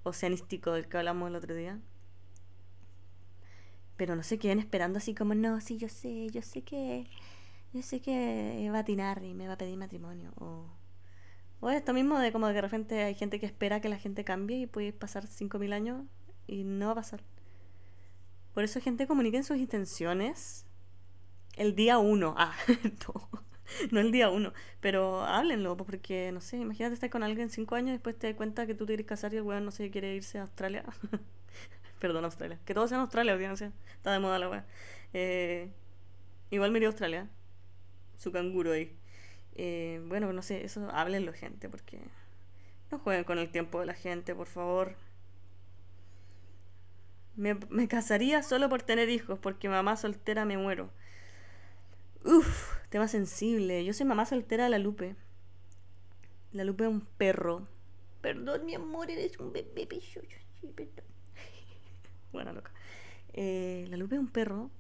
oceanístico 0.03 0.73
del 0.73 0.89
que 0.89 0.97
hablamos 0.99 1.29
el 1.29 1.37
otro 1.37 1.55
día. 1.55 1.79
Pero 3.97 4.17
no 4.17 4.23
se 4.23 4.39
queden 4.39 4.59
esperando 4.59 4.99
así 4.99 5.15
como, 5.15 5.35
no, 5.35 5.61
sí, 5.61 5.79
yo 5.79 5.89
sé, 5.89 6.29
yo 6.31 6.43
sé 6.43 6.63
que, 6.63 7.07
yo 7.73 7.83
sé 7.83 8.01
que 8.01 8.69
va 8.71 8.79
a 8.79 8.81
atinar 8.81 9.23
y 9.23 9.35
me 9.35 9.47
va 9.47 9.55
a 9.55 9.59
pedir 9.59 9.77
matrimonio. 9.77 10.33
O 11.61 11.71
esto 11.71 11.93
mismo 11.95 12.19
de 12.19 12.33
como 12.33 12.47
de 12.47 12.53
que 12.53 12.57
de 12.57 12.63
repente 12.63 13.03
hay 13.03 13.15
gente 13.15 13.41
que 13.41 13.47
espera 13.47 13.81
que 13.81 13.89
la 13.89 13.99
gente 13.99 14.25
cambie 14.25 14.59
y 14.59 14.67
puede 14.67 14.93
pasar 14.93 15.27
5.000 15.27 15.73
años 15.73 16.05
y 16.47 16.65
no 16.65 16.87
va 16.87 16.93
a 16.93 16.97
pasar. 16.97 17.23
Por 18.55 18.65
eso, 18.65 18.81
gente, 18.81 19.07
comuniquen 19.07 19.45
sus 19.45 19.59
intenciones 19.59 20.67
el 21.57 21.75
día 21.75 21.99
uno. 21.99 22.35
Ah, 22.39 22.55
no, 23.07 23.41
no 23.91 24.01
el 24.01 24.13
día 24.13 24.31
uno. 24.31 24.53
Pero 24.81 25.23
háblenlo, 25.23 25.77
porque, 25.77 26.31
no 26.33 26.41
sé, 26.41 26.57
imagínate 26.57 26.95
estar 26.95 27.11
con 27.11 27.23
alguien 27.23 27.51
cinco 27.51 27.75
años 27.75 27.91
y 27.91 27.93
después 27.93 28.19
te 28.19 28.29
das 28.29 28.37
cuenta 28.37 28.67
que 28.67 28.75
tú 28.75 28.87
te 28.87 28.93
quieres 28.93 29.07
casar 29.07 29.35
y 29.35 29.37
el 29.37 29.43
weón 29.43 29.65
no 29.65 29.71
sé, 29.71 29.91
quiere 29.91 30.15
irse 30.15 30.39
a 30.39 30.43
Australia. 30.43 30.85
Perdón, 32.01 32.25
Australia. 32.25 32.59
Que 32.65 32.75
todo 32.75 32.89
sea 32.89 32.97
en 32.97 33.03
Australia, 33.03 33.35
audiencia. 33.35 33.73
Está 33.97 34.13
de 34.13 34.21
moda 34.21 34.39
la 34.39 34.49
weá. 34.49 34.67
Eh, 35.13 35.71
igual 36.51 36.71
me 36.71 36.79
iría 36.79 36.89
a 36.89 36.93
Australia. 36.93 37.29
Su 38.17 38.33
canguro 38.33 38.73
ahí. 38.73 38.97
Eh, 39.59 40.03
bueno, 40.07 40.33
no 40.33 40.43
sé, 40.43 40.65
eso 40.65 40.89
háblenlo, 40.91 41.33
gente, 41.33 41.69
porque 41.69 41.99
no 42.91 42.99
jueguen 42.99 43.25
con 43.25 43.39
el 43.39 43.51
tiempo 43.51 43.81
de 43.81 43.87
la 43.87 43.95
gente, 43.95 44.35
por 44.35 44.47
favor. 44.47 44.95
Me, 47.37 47.55
me 47.71 47.89
casaría 47.89 48.43
solo 48.43 48.69
por 48.69 48.83
tener 48.83 49.09
hijos, 49.09 49.39
porque 49.39 49.69
mamá 49.69 49.97
soltera 49.97 50.45
me 50.45 50.59
muero. 50.59 50.91
Uf, 52.25 52.77
tema 52.91 53.09
sensible. 53.09 53.85
Yo 53.85 53.93
soy 53.93 54.05
mamá 54.05 54.27
soltera 54.27 54.65
de 54.65 54.71
la 54.71 54.79
Lupe. 54.79 55.17
La 56.53 56.65
Lupe 56.65 56.85
es 56.85 56.91
un 56.91 57.03
perro. 57.03 57.67
Perdón, 58.21 58.67
mi 58.67 58.75
amor, 58.75 59.11
eres 59.11 59.39
un 59.39 59.53
bebé. 59.53 59.89
Sí, 60.61 60.67
perdón. 60.75 61.05
Buena 62.33 62.53
loca. 62.53 62.73
Eh, 63.33 63.87
la 63.89 63.97
Lupe 63.97 64.17
es 64.17 64.21
un 64.21 64.29
perro. 64.29 64.71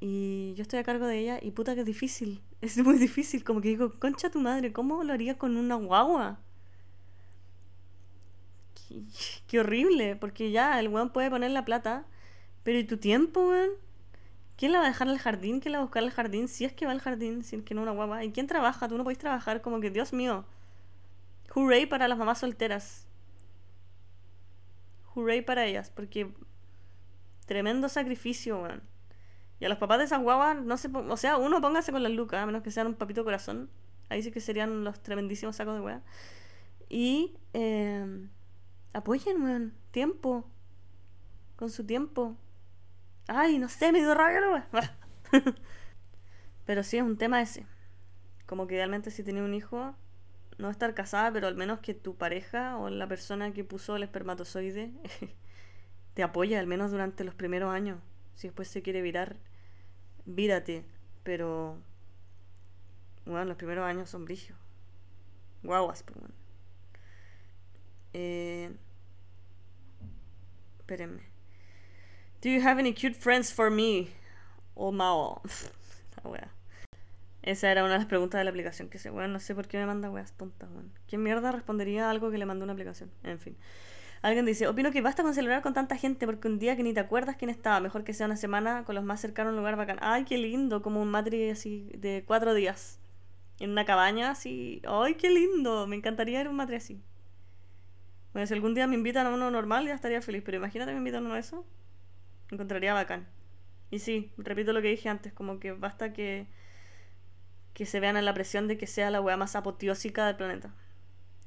Y 0.00 0.54
yo 0.56 0.62
estoy 0.62 0.80
a 0.80 0.84
cargo 0.84 1.06
de 1.06 1.18
ella. 1.18 1.38
Y 1.40 1.52
puta 1.52 1.74
que 1.74 1.80
es 1.80 1.86
difícil. 1.86 2.42
Es 2.64 2.78
muy 2.82 2.96
difícil. 2.98 3.44
Como 3.44 3.60
que 3.60 3.68
digo, 3.68 3.98
concha 4.00 4.30
tu 4.30 4.40
madre, 4.40 4.72
¿cómo 4.72 5.04
lo 5.04 5.12
haría 5.12 5.36
con 5.36 5.58
una 5.58 5.74
guagua? 5.74 6.38
Qué, 9.46 9.60
horrible. 9.60 10.16
Porque 10.16 10.50
ya 10.50 10.80
el 10.80 10.88
weón 10.88 11.10
puede 11.10 11.30
poner 11.30 11.50
la 11.50 11.66
plata. 11.66 12.06
Pero 12.62 12.78
¿y 12.78 12.84
tu 12.84 12.96
tiempo, 12.96 13.48
weón? 13.48 13.70
¿Quién 14.56 14.72
la 14.72 14.78
va 14.78 14.86
a 14.86 14.88
dejar 14.88 15.08
al 15.08 15.18
jardín? 15.18 15.60
¿Quién 15.60 15.72
la 15.72 15.78
va 15.78 15.82
a 15.82 15.86
buscar 15.86 16.02
al 16.04 16.10
jardín? 16.10 16.48
Si 16.48 16.64
es 16.64 16.72
que 16.72 16.86
va 16.86 16.92
al 16.92 17.00
jardín, 17.00 17.44
si 17.44 17.56
es 17.56 17.62
que 17.64 17.74
no 17.74 17.82
una 17.82 17.90
guagua. 17.90 18.24
¿Y 18.24 18.32
quién 18.32 18.46
trabaja? 18.46 18.88
Tú 18.88 18.96
no 18.96 19.04
podés 19.04 19.18
trabajar. 19.18 19.60
Como 19.60 19.80
que, 19.80 19.90
Dios 19.90 20.14
mío. 20.14 20.46
Hooray 21.50 21.84
para 21.84 22.08
las 22.08 22.16
mamás 22.16 22.38
solteras. 22.38 23.06
Hooray 25.14 25.42
para 25.42 25.66
ellas. 25.66 25.90
Porque 25.90 26.32
tremendo 27.46 27.90
sacrificio, 27.90 28.62
weón. 28.62 28.93
Y 29.60 29.64
a 29.64 29.68
los 29.68 29.78
papás 29.78 29.98
de 29.98 30.04
esas 30.04 30.22
guaguas, 30.22 30.56
no 30.62 30.76
se 30.76 30.88
O 30.88 31.16
sea, 31.16 31.36
uno 31.36 31.60
póngase 31.60 31.92
con 31.92 32.02
las 32.02 32.12
lucas, 32.12 32.42
a 32.42 32.46
menos 32.46 32.62
que 32.62 32.70
sean 32.70 32.86
un 32.86 32.94
papito 32.94 33.24
corazón. 33.24 33.70
Ahí 34.08 34.22
sí 34.22 34.30
que 34.30 34.40
serían 34.40 34.84
los 34.84 35.00
tremendísimos 35.02 35.56
sacos 35.56 35.74
de 35.74 35.80
weá. 35.80 36.02
Y 36.88 37.36
eh, 37.52 38.28
apoyen, 38.92 39.42
weón. 39.42 39.74
Tiempo. 39.90 40.48
Con 41.56 41.70
su 41.70 41.86
tiempo. 41.86 42.36
Ay, 43.26 43.58
no 43.58 43.68
sé, 43.68 43.92
me 43.92 44.00
dio 44.00 44.14
rabia 44.14 44.40
la. 44.40 44.68
Pero 46.66 46.82
sí, 46.82 46.98
es 46.98 47.02
un 47.02 47.16
tema 47.16 47.40
ese. 47.40 47.66
Como 48.46 48.66
que 48.66 48.74
idealmente 48.74 49.10
si 49.10 49.22
tenía 49.22 49.42
un 49.42 49.54
hijo, 49.54 49.94
no 50.58 50.70
estar 50.70 50.94
casada, 50.94 51.32
pero 51.32 51.46
al 51.46 51.56
menos 51.56 51.80
que 51.80 51.94
tu 51.94 52.16
pareja 52.16 52.76
o 52.76 52.90
la 52.90 53.08
persona 53.08 53.52
que 53.52 53.64
puso 53.64 53.96
el 53.96 54.02
espermatozoide 54.02 54.92
te 56.14 56.22
apoye, 56.22 56.58
al 56.58 56.66
menos 56.66 56.90
durante 56.90 57.24
los 57.24 57.34
primeros 57.34 57.72
años. 57.72 57.98
Si 58.34 58.48
después 58.48 58.68
se 58.68 58.82
quiere 58.82 59.02
virar, 59.02 59.36
vírate. 60.24 60.84
Pero, 61.22 61.78
bueno, 63.24 63.44
los 63.46 63.56
primeros 63.56 63.84
años 63.84 64.10
son 64.10 64.24
brillos. 64.24 64.56
Guaguas, 65.62 66.02
pues, 66.02 66.18
bueno. 66.18 66.34
Eh, 68.12 68.70
espérenme. 70.78 71.22
Do 72.42 72.50
you 72.50 72.60
have 72.60 72.78
any 72.78 72.92
cute 72.92 73.14
friends 73.14 73.52
for 73.52 73.70
me? 73.70 74.08
O 74.74 74.92
Mao. 74.92 75.40
La 76.22 76.30
wea. 76.30 76.50
Esa 77.42 77.70
era 77.70 77.84
una 77.84 77.94
de 77.94 77.98
las 77.98 78.06
preguntas 78.06 78.38
de 78.38 78.44
la 78.44 78.50
aplicación. 78.50 78.88
Que 78.88 78.98
sé, 78.98 79.10
weón, 79.10 79.32
no 79.32 79.40
sé 79.40 79.54
por 79.54 79.66
qué 79.66 79.78
me 79.78 79.86
manda 79.86 80.10
weas 80.10 80.32
tontas, 80.32 80.70
weón. 80.70 80.92
¿Quién 81.08 81.22
mierda 81.22 81.52
respondería 81.52 82.06
a 82.06 82.10
algo 82.10 82.30
que 82.30 82.38
le 82.38 82.46
mandó 82.46 82.64
una 82.64 82.74
aplicación? 82.74 83.10
En 83.22 83.38
fin. 83.38 83.56
Alguien 84.24 84.46
dice, 84.46 84.66
opino 84.66 84.90
que 84.90 85.02
basta 85.02 85.22
con 85.22 85.34
celebrar 85.34 85.60
con 85.60 85.74
tanta 85.74 85.98
gente 85.98 86.24
porque 86.24 86.48
un 86.48 86.58
día 86.58 86.76
que 86.76 86.82
ni 86.82 86.94
te 86.94 87.00
acuerdas 87.00 87.36
quién 87.36 87.50
estaba, 87.50 87.78
mejor 87.80 88.04
que 88.04 88.14
sea 88.14 88.24
una 88.24 88.38
semana 88.38 88.84
con 88.86 88.94
los 88.94 89.04
más 89.04 89.20
cercanos 89.20 89.50
a 89.50 89.52
un 89.52 89.58
lugar 89.58 89.76
bacán. 89.76 89.98
Ay, 90.00 90.24
qué 90.24 90.38
lindo, 90.38 90.80
como 90.80 91.02
un 91.02 91.10
matri 91.10 91.50
así 91.50 91.90
de 91.98 92.24
cuatro 92.26 92.54
días. 92.54 93.00
En 93.60 93.68
una 93.68 93.84
cabaña 93.84 94.30
así. 94.30 94.80
Ay, 94.88 95.16
qué 95.16 95.28
lindo, 95.28 95.86
me 95.86 95.96
encantaría 95.96 96.40
ir 96.40 96.46
a 96.46 96.50
un 96.50 96.56
matri 96.56 96.76
así. 96.76 97.02
Bueno, 98.32 98.46
si 98.46 98.54
algún 98.54 98.72
día 98.74 98.86
me 98.86 98.94
invitan 98.94 99.26
a 99.26 99.30
uno 99.30 99.50
normal 99.50 99.86
ya 99.86 99.94
estaría 99.94 100.22
feliz, 100.22 100.40
pero 100.42 100.56
imagínate 100.56 100.92
me 100.92 100.98
invitan 100.98 101.24
a 101.24 101.26
uno 101.26 101.34
de 101.34 101.40
eso. 101.40 101.66
Encontraría 102.50 102.94
bacán. 102.94 103.28
Y 103.90 103.98
sí, 103.98 104.32
repito 104.38 104.72
lo 104.72 104.80
que 104.80 104.88
dije 104.88 105.10
antes, 105.10 105.34
como 105.34 105.60
que 105.60 105.72
basta 105.72 106.14
que 106.14 106.46
que 107.74 107.84
se 107.84 108.00
vean 108.00 108.16
en 108.16 108.24
la 108.24 108.32
presión 108.32 108.68
de 108.68 108.78
que 108.78 108.86
sea 108.86 109.10
la 109.10 109.20
weá 109.20 109.36
más 109.36 109.54
apoteósica 109.54 110.26
del 110.26 110.36
planeta. 110.36 110.74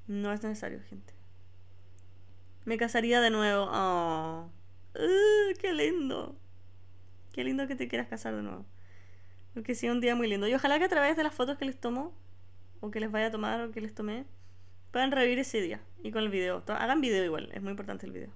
No 0.06 0.32
es 0.32 0.44
necesario, 0.44 0.80
gente. 0.88 1.17
Me 2.68 2.78
casaría 2.78 3.22
de 3.22 3.30
nuevo. 3.30 3.70
Oh. 3.72 4.50
Uh, 4.94 5.58
¡Qué 5.58 5.72
lindo! 5.72 6.36
Qué 7.32 7.46
lindo 7.46 7.66
que 7.66 7.78
te 7.78 7.88
quieras 7.88 8.10
casar 8.10 8.36
de 8.36 8.42
nuevo. 8.42 8.66
Porque 9.54 9.74
sí, 9.74 9.88
un 9.88 10.02
día 10.02 10.16
muy 10.16 10.28
lindo. 10.28 10.50
Y 10.50 10.54
ojalá 10.54 10.78
que 10.78 10.84
a 10.84 10.90
través 10.90 11.16
de 11.16 11.24
las 11.24 11.34
fotos 11.34 11.58
que 11.58 11.64
les 11.64 11.80
tomo, 11.80 12.14
o 12.82 12.92
que 12.92 13.00
les 13.00 13.10
vaya 13.10 13.28
a 13.28 13.32
tomar, 13.32 13.62
o 13.62 13.72
que 13.72 13.80
les 13.80 13.96
tomé, 13.96 14.26
puedan 14.92 15.14
revivir 15.14 15.40
ese 15.40 15.62
día. 15.62 15.80
Y 16.04 16.12
con 16.12 16.24
el 16.24 16.30
video. 16.30 16.62
Hagan 16.68 17.00
video 17.00 17.24
igual, 17.24 17.50
es 17.54 17.62
muy 17.62 17.72
importante 17.72 18.06
el 18.06 18.12
video. 18.12 18.34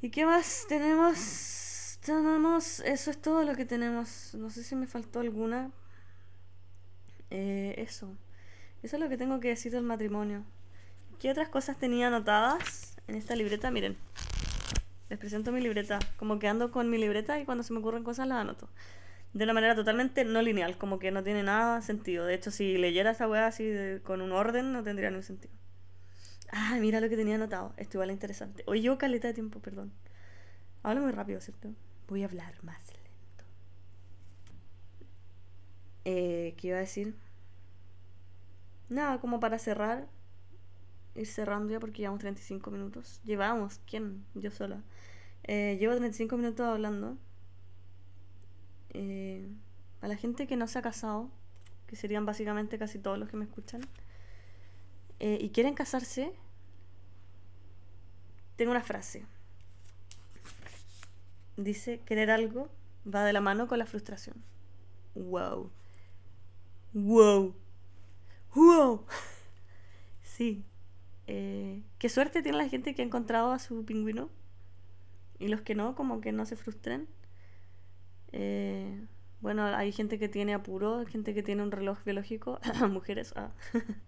¿Y 0.00 0.10
qué 0.10 0.24
más 0.24 0.64
tenemos? 0.68 1.98
Tenemos. 2.04 2.78
Eso 2.78 3.10
es 3.10 3.20
todo 3.20 3.42
lo 3.42 3.56
que 3.56 3.64
tenemos. 3.64 4.34
No 4.34 4.50
sé 4.50 4.62
si 4.62 4.76
me 4.76 4.86
faltó 4.86 5.18
alguna. 5.18 5.72
Eh, 7.30 7.74
eso. 7.78 8.16
Eso 8.84 8.94
es 8.94 9.02
lo 9.02 9.08
que 9.08 9.16
tengo 9.16 9.40
que 9.40 9.48
decir 9.48 9.72
del 9.72 9.82
matrimonio. 9.82 10.44
¿Qué 11.22 11.30
otras 11.30 11.48
cosas 11.48 11.76
tenía 11.76 12.08
anotadas 12.08 12.96
en 13.06 13.14
esta 13.14 13.36
libreta? 13.36 13.70
Miren, 13.70 13.96
les 15.08 15.20
presento 15.20 15.52
mi 15.52 15.60
libreta. 15.60 16.00
Como 16.16 16.40
que 16.40 16.48
ando 16.48 16.72
con 16.72 16.90
mi 16.90 16.98
libreta 16.98 17.38
y 17.38 17.44
cuando 17.44 17.62
se 17.62 17.72
me 17.72 17.78
ocurren 17.78 18.02
cosas 18.02 18.26
las 18.26 18.38
anoto. 18.38 18.68
De 19.32 19.44
una 19.44 19.52
manera 19.52 19.76
totalmente 19.76 20.24
no 20.24 20.42
lineal, 20.42 20.76
como 20.78 20.98
que 20.98 21.12
no 21.12 21.22
tiene 21.22 21.44
nada 21.44 21.80
sentido. 21.80 22.26
De 22.26 22.34
hecho, 22.34 22.50
si 22.50 22.76
leyera 22.76 23.12
esa 23.12 23.28
weá 23.28 23.46
así 23.46 23.72
con 24.02 24.20
un 24.20 24.32
orden, 24.32 24.72
no 24.72 24.82
tendría 24.82 25.10
ningún 25.10 25.22
sentido. 25.22 25.54
Ah, 26.50 26.76
mira 26.80 26.98
lo 27.00 27.08
que 27.08 27.16
tenía 27.16 27.36
anotado. 27.36 27.72
Esto 27.76 27.98
igual 27.98 28.10
es 28.10 28.14
interesante. 28.14 28.64
Hoy 28.66 28.80
llevo 28.80 28.98
caleta 28.98 29.28
de 29.28 29.34
tiempo, 29.34 29.60
perdón. 29.60 29.92
Hablo 30.82 31.02
muy 31.02 31.12
rápido, 31.12 31.40
¿cierto? 31.40 31.72
Voy 32.08 32.24
a 32.24 32.26
hablar 32.26 32.52
más 32.64 32.82
lento. 32.94 33.44
Eh, 36.04 36.54
¿Qué 36.56 36.66
iba 36.66 36.78
a 36.78 36.80
decir? 36.80 37.14
Nada, 38.88 39.20
como 39.20 39.38
para 39.38 39.60
cerrar. 39.60 40.08
Ir 41.14 41.26
cerrando 41.26 41.72
ya 41.72 41.80
porque 41.80 41.98
llevamos 41.98 42.20
35 42.20 42.70
minutos. 42.70 43.20
Llevamos, 43.24 43.80
¿quién? 43.86 44.24
Yo 44.34 44.50
sola. 44.50 44.82
Eh, 45.44 45.76
llevo 45.78 45.94
35 45.94 46.36
minutos 46.36 46.66
hablando. 46.66 47.16
Eh, 48.90 49.48
a 50.00 50.08
la 50.08 50.16
gente 50.16 50.46
que 50.46 50.56
no 50.56 50.66
se 50.66 50.78
ha 50.78 50.82
casado, 50.82 51.30
que 51.86 51.96
serían 51.96 52.26
básicamente 52.26 52.78
casi 52.78 52.98
todos 52.98 53.18
los 53.18 53.28
que 53.28 53.36
me 53.36 53.44
escuchan, 53.44 53.82
eh, 55.20 55.38
y 55.40 55.50
quieren 55.50 55.74
casarse, 55.74 56.32
tengo 58.56 58.72
una 58.72 58.82
frase. 58.82 59.24
Dice, 61.56 62.00
querer 62.00 62.30
algo 62.30 62.70
va 63.06 63.24
de 63.24 63.32
la 63.32 63.40
mano 63.40 63.68
con 63.68 63.78
la 63.78 63.86
frustración. 63.86 64.42
Wow. 65.14 65.70
Wow. 66.94 67.54
Wow. 68.54 69.06
Sí. 70.22 70.64
Eh, 71.34 71.82
qué 71.98 72.10
suerte 72.10 72.42
tiene 72.42 72.58
la 72.58 72.68
gente 72.68 72.94
que 72.94 73.00
ha 73.00 73.04
encontrado 73.06 73.52
a 73.52 73.58
su 73.58 73.86
pingüino. 73.86 74.28
Y 75.38 75.48
los 75.48 75.62
que 75.62 75.74
no, 75.74 75.94
como 75.94 76.20
que 76.20 76.30
no 76.30 76.44
se 76.44 76.56
frustren. 76.56 77.08
Eh, 78.32 79.06
bueno, 79.40 79.64
hay 79.64 79.92
gente 79.92 80.18
que 80.18 80.28
tiene 80.28 80.52
apuro, 80.52 81.06
gente 81.06 81.32
que 81.32 81.42
tiene 81.42 81.62
un 81.62 81.70
reloj 81.70 82.04
biológico. 82.04 82.60
Mujeres. 82.90 83.32
ah. 83.36 83.50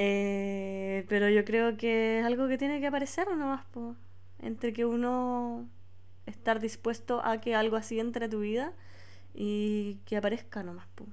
Eh, 0.00 1.04
pero 1.08 1.28
yo 1.28 1.44
creo 1.44 1.76
que 1.76 2.20
es 2.20 2.24
algo 2.24 2.46
que 2.46 2.56
tiene 2.56 2.78
que 2.78 2.86
aparecer 2.86 3.26
nomás, 3.36 3.64
po. 3.72 3.96
Entre 4.38 4.72
que 4.72 4.84
uno 4.84 5.68
estar 6.24 6.60
dispuesto 6.60 7.20
a 7.24 7.40
que 7.40 7.56
algo 7.56 7.74
así 7.74 7.98
entre 7.98 8.26
a 8.26 8.28
tu 8.28 8.38
vida 8.38 8.74
y 9.34 9.98
que 10.06 10.16
aparezca 10.16 10.62
nomás, 10.62 10.86
po. 10.94 11.04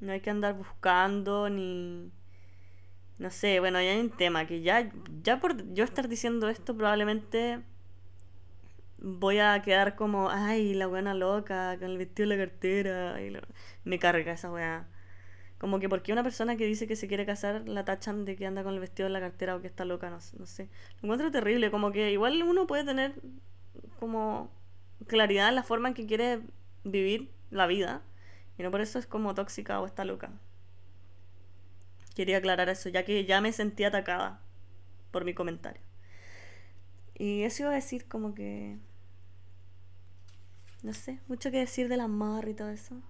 No 0.00 0.12
hay 0.12 0.20
que 0.22 0.30
andar 0.30 0.54
buscando 0.56 1.50
ni... 1.50 2.10
No 3.18 3.30
sé, 3.30 3.60
bueno, 3.60 3.80
ya 3.80 3.90
hay 3.92 4.00
un 4.00 4.10
tema 4.10 4.46
que 4.46 4.60
ya, 4.62 4.90
ya 5.22 5.40
por 5.40 5.72
yo 5.74 5.84
estar 5.84 6.08
diciendo 6.08 6.48
esto 6.48 6.76
probablemente 6.76 7.60
voy 8.98 9.38
a 9.38 9.60
quedar 9.62 9.96
como, 9.96 10.30
ay, 10.30 10.74
la 10.74 10.86
buena 10.86 11.14
loca, 11.14 11.76
con 11.78 11.90
el 11.90 11.98
vestido 11.98 12.30
en 12.32 12.38
la 12.38 12.44
cartera. 12.46 13.20
y 13.22 13.30
lo- 13.30 13.40
Me 13.84 13.98
carga 13.98 14.32
esa 14.32 14.50
weá. 14.50 14.86
Como 15.58 15.80
que 15.80 15.88
porque 15.88 16.12
una 16.12 16.22
persona 16.24 16.56
que 16.56 16.66
dice 16.66 16.86
que 16.88 16.96
se 16.96 17.08
quiere 17.08 17.26
casar 17.26 17.68
la 17.68 17.84
tachan 17.84 18.24
de 18.24 18.36
que 18.36 18.46
anda 18.46 18.64
con 18.64 18.74
el 18.74 18.80
vestido 18.80 19.06
en 19.08 19.12
la 19.14 19.20
cartera 19.20 19.56
o 19.56 19.60
que 19.60 19.68
está 19.68 19.84
loca, 19.84 20.10
no, 20.10 20.18
no 20.38 20.46
sé. 20.46 20.68
Lo 21.02 21.06
encuentro 21.08 21.30
terrible, 21.30 21.70
como 21.70 21.92
que 21.92 22.12
igual 22.12 22.42
uno 22.42 22.66
puede 22.66 22.84
tener 22.84 23.14
como 24.00 24.50
claridad 25.06 25.48
en 25.50 25.54
la 25.56 25.62
forma 25.64 25.88
en 25.88 25.94
que 25.94 26.06
quiere 26.06 26.40
vivir 26.84 27.30
la 27.50 27.66
vida. 27.66 28.02
Y 28.58 28.62
no 28.62 28.70
por 28.70 28.80
eso 28.82 28.98
es 28.98 29.06
como 29.06 29.34
tóxica 29.34 29.80
o 29.80 29.86
está 29.86 30.04
loca. 30.04 30.30
Quería 32.14 32.38
aclarar 32.38 32.68
eso, 32.68 32.88
ya 32.88 33.04
que 33.04 33.24
ya 33.24 33.40
me 33.40 33.52
sentí 33.52 33.84
atacada 33.84 34.40
por 35.10 35.24
mi 35.24 35.34
comentario. 35.34 35.82
Y 37.14 37.42
eso 37.42 37.64
iba 37.64 37.72
a 37.72 37.74
decir 37.74 38.06
como 38.06 38.34
que... 38.34 38.78
No 40.82 40.92
sé, 40.92 41.20
mucho 41.28 41.50
que 41.50 41.58
decir 41.58 41.88
del 41.88 42.00
amor 42.00 42.48
y 42.48 42.54
todo 42.54 42.70
eso. 42.70 43.00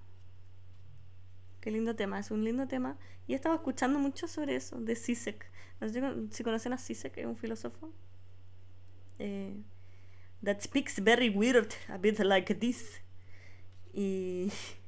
Qué 1.61 1.71
lindo 1.71 1.97
tema, 1.97 2.19
es 2.19 2.31
un 2.31 2.45
lindo 2.45 2.69
tema. 2.69 2.99
Y 3.27 3.33
he 3.33 3.37
escuchando 3.37 3.99
mucho 3.99 4.29
sobre 4.29 4.55
eso, 4.55 4.79
de 4.79 4.95
Zizek. 4.95 5.51
No 5.81 5.89
sé 5.89 6.03
si 6.31 6.45
conocen 6.45 6.73
a 6.75 6.79
Zizek, 6.79 7.17
es 7.17 7.27
un 7.27 7.37
filósofo. 7.37 7.91
Eh, 9.19 9.57
that 10.43 10.61
speaks 10.61 11.03
very 11.03 11.31
weird, 11.31 11.73
a 11.89 11.99
bit 11.99 12.19
like 12.21 12.55
this. 12.55 13.01
Y 13.93 14.53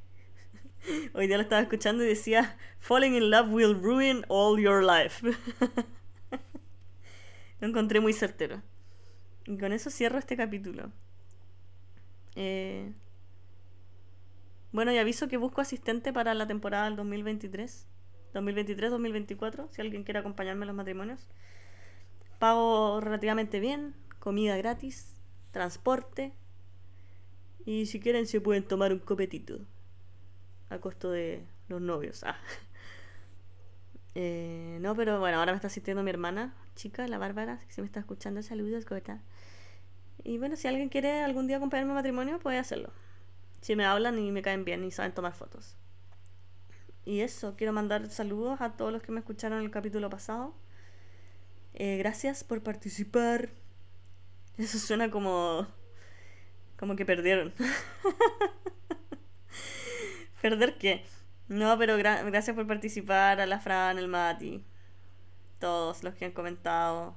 hoy 1.14 1.26
día 1.26 1.36
lo 1.36 1.42
estaba 1.42 1.62
escuchando 1.62 2.04
y 2.04 2.08
decía, 2.08 2.56
Falling 2.78 3.14
in 3.14 3.30
love 3.30 3.50
will 3.50 3.74
ruin 3.74 4.24
all 4.28 4.60
your 4.60 4.84
life. 4.84 5.26
lo 7.60 7.68
encontré 7.68 8.00
muy 8.00 8.12
certero. 8.12 8.62
Y 9.46 9.58
con 9.58 9.72
eso 9.72 9.90
cierro 9.90 10.18
este 10.18 10.36
capítulo. 10.36 10.90
Eh, 12.34 12.92
bueno, 14.72 14.92
y 14.92 14.98
aviso 14.98 15.28
que 15.28 15.36
busco 15.36 15.60
asistente 15.60 16.12
para 16.12 16.34
la 16.34 16.46
temporada 16.46 16.86
del 16.86 16.96
2023. 16.96 17.86
2023-2024, 18.34 19.68
si 19.70 19.80
alguien 19.80 20.04
quiere 20.04 20.20
acompañarme 20.20 20.64
en 20.64 20.68
los 20.68 20.76
matrimonios. 20.76 21.28
Pago 22.38 23.00
relativamente 23.00 23.60
bien, 23.60 23.94
comida 24.18 24.56
gratis, 24.56 25.22
transporte. 25.52 26.34
Y 27.64 27.86
si 27.86 28.00
quieren 28.00 28.26
se 28.26 28.40
pueden 28.40 28.64
tomar 28.64 28.92
un 28.92 28.98
copetito. 28.98 29.60
A 30.70 30.78
costo 30.78 31.10
de 31.10 31.44
los 31.68 31.80
novios. 31.80 32.24
Ah. 32.24 32.36
Eh, 34.18 34.78
no, 34.80 34.96
pero 34.96 35.20
bueno, 35.20 35.38
ahora 35.38 35.52
me 35.52 35.56
está 35.56 35.66
asistiendo 35.66 36.02
mi 36.02 36.08
hermana, 36.08 36.54
chica, 36.74 37.06
la 37.06 37.18
Bárbara, 37.18 37.60
si 37.68 37.82
me 37.82 37.86
está 37.86 38.00
escuchando, 38.00 38.42
saludos, 38.42 38.86
Gota. 38.86 39.20
Y 40.24 40.38
bueno, 40.38 40.56
si 40.56 40.66
alguien 40.68 40.88
quiere 40.88 41.20
algún 41.22 41.46
día 41.46 41.58
acompañarme 41.58 41.92
a 41.92 41.96
matrimonio, 41.96 42.38
puede 42.38 42.56
hacerlo. 42.56 42.90
Si 43.60 43.76
me 43.76 43.84
hablan 43.84 44.18
y 44.18 44.32
me 44.32 44.40
caen 44.40 44.64
bien 44.64 44.84
y 44.84 44.90
saben 44.90 45.12
tomar 45.12 45.34
fotos. 45.34 45.76
Y 47.04 47.20
eso, 47.20 47.56
quiero 47.56 47.72
mandar 47.72 48.10
saludos 48.10 48.60
a 48.60 48.72
todos 48.72 48.92
los 48.92 49.02
que 49.02 49.12
me 49.12 49.20
escucharon 49.20 49.60
el 49.62 49.70
capítulo 49.70 50.10
pasado. 50.10 50.54
Eh, 51.74 51.98
gracias 51.98 52.42
por 52.42 52.62
participar. 52.62 53.50
Eso 54.56 54.78
suena 54.78 55.10
como. 55.10 55.66
como 56.76 56.96
que 56.96 57.04
perdieron. 57.04 57.52
¿Perder 60.46 60.78
qué? 60.78 61.02
No, 61.48 61.76
pero 61.78 61.98
gra- 61.98 62.24
gracias 62.24 62.54
por 62.54 62.66
participar 62.68 63.40
a 63.40 63.46
la 63.46 63.58
Fran, 63.60 63.98
el 63.98 64.06
Mati. 64.08 64.62
Todos 65.58 66.04
los 66.04 66.14
que 66.14 66.24
han 66.26 66.32
comentado. 66.32 67.16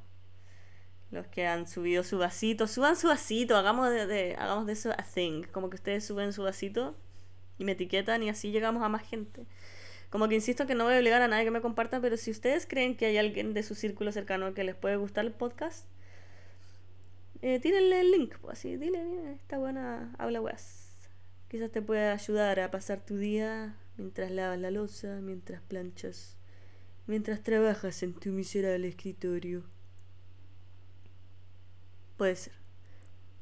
Los 1.12 1.28
que 1.28 1.46
han 1.48 1.68
subido 1.68 2.04
su 2.04 2.18
vasito. 2.18 2.66
Suban 2.68 2.96
su 2.96 3.08
vasito. 3.08 3.56
Hagamos 3.56 3.90
de, 3.92 4.36
hagamos 4.40 4.66
de 4.66 4.74
eso 4.74 4.92
a 4.92 5.04
thing. 5.04 5.44
Como 5.52 5.70
que 5.70 5.76
ustedes 5.76 6.06
suben 6.06 6.34
su 6.34 6.44
vasito 6.44 6.96
y 7.60 7.66
me 7.66 7.74
etiquetan 7.74 8.24
y 8.24 8.30
así 8.30 8.52
llegamos 8.52 8.84
a 8.84 8.90
más 8.90 9.04
gente. 9.08 9.46
Como 10.10 10.28
que 10.28 10.36
insisto 10.36 10.66
que 10.68 10.76
no 10.76 10.86
voy 10.86 10.96
a 10.96 11.00
obligar 11.00 11.22
a 11.22 11.28
nadie 11.28 11.46
que 11.46 11.52
me 11.52 11.62
comparta, 11.62 12.02
pero 12.02 12.18
si 12.18 12.32
ustedes 12.32 12.66
creen 12.68 12.98
que 12.98 13.06
hay 13.08 13.18
alguien 13.20 13.54
de 13.54 13.64
su 13.64 13.76
círculo 13.76 14.12
cercano 14.12 14.54
que 14.56 14.64
les 14.64 14.76
puede 14.76 14.96
gustar 14.98 15.26
el 15.26 15.34
podcast, 15.34 15.88
eh, 17.42 17.60
tírenle 17.60 18.02
el 18.02 18.12
link, 18.12 18.36
pues 18.42 18.60
así, 18.60 18.78
dile, 18.78 19.04
mira, 19.04 19.32
esta 19.32 19.58
buena 19.58 20.14
habla 20.18 20.42
weas. 20.42 20.79
Quizás 21.50 21.72
te 21.72 21.82
pueda 21.82 22.14
ayudar 22.14 22.60
a 22.60 22.70
pasar 22.70 23.04
tu 23.04 23.18
día 23.18 23.76
mientras 23.97 24.30
lavas 24.30 24.60
la 24.60 24.70
losa, 24.70 25.20
mientras 25.20 25.64
planchas, 25.64 26.38
mientras 27.08 27.41
trabajas 27.41 28.04
en 28.04 28.14
tu 28.14 28.30
miserable 28.30 28.88
escritorio. 28.88 29.64
Puede 32.18 32.36
ser. 32.36 32.54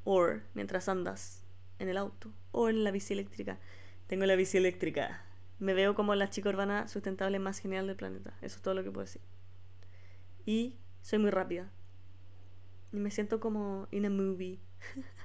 O 0.06 0.26
mientras 0.54 0.88
andas 0.88 1.44
en 1.80 1.90
el 1.90 1.98
auto 1.98 2.32
o 2.54 2.70
en 2.70 2.86
la 2.86 2.92
bici 2.92 3.12
eléctrica. 3.12 3.60
Tengo 4.08 4.26
la 4.26 4.38
bici 4.38 4.58
eléctrica. 4.58 5.22
Me 5.60 5.74
veo 5.74 5.94
como 5.94 6.16
la 6.16 6.30
chica 6.30 6.48
urbana 6.48 6.88
sustentable 6.88 7.40
más 7.40 7.60
genial 7.60 7.88
del 7.88 7.98
planeta. 7.98 8.34
Eso 8.42 8.56
es 8.56 8.62
todo 8.62 8.74
lo 8.74 8.86
que 8.86 8.92
puedo 8.92 9.06
decir. 9.06 9.22
Y 10.46 10.78
soy 11.02 11.20
muy 11.20 11.32
rápida. 11.32 11.70
Y 12.94 13.00
me 13.00 13.12
siento 13.12 13.42
como 13.42 13.90
in 13.92 14.06
a 14.06 14.10
movie. 14.10 14.62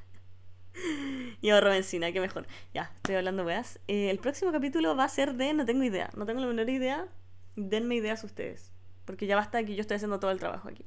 y 1.41 1.51
ahorro 1.51 1.71
benzina, 1.71 2.13
qué 2.13 2.21
mejor. 2.21 2.47
Ya, 2.75 2.93
estoy 2.97 3.17
hablando 3.17 3.45
weas. 3.45 3.79
Eh, 3.89 4.11
el 4.11 4.19
próximo 4.19 4.53
capítulo 4.53 4.97
va 4.97 5.05
a 5.05 5.09
ser 5.09 5.35
de 5.35 5.53
no 5.55 5.65
tengo 5.65 5.83
idea. 5.83 6.11
No 6.17 6.27
tengo 6.27 6.41
la 6.41 6.47
menor 6.47 6.69
idea. 6.71 7.09
Denme 7.57 7.97
ideas 7.97 8.25
ustedes. 8.25 8.73
Porque 9.05 9.27
ya 9.27 9.37
basta 9.37 9.63
que 9.65 9.75
yo 9.75 9.81
estoy 9.81 9.97
haciendo 9.97 10.21
todo 10.21 10.31
el 10.31 10.39
trabajo 10.39 10.69
aquí. 10.69 10.87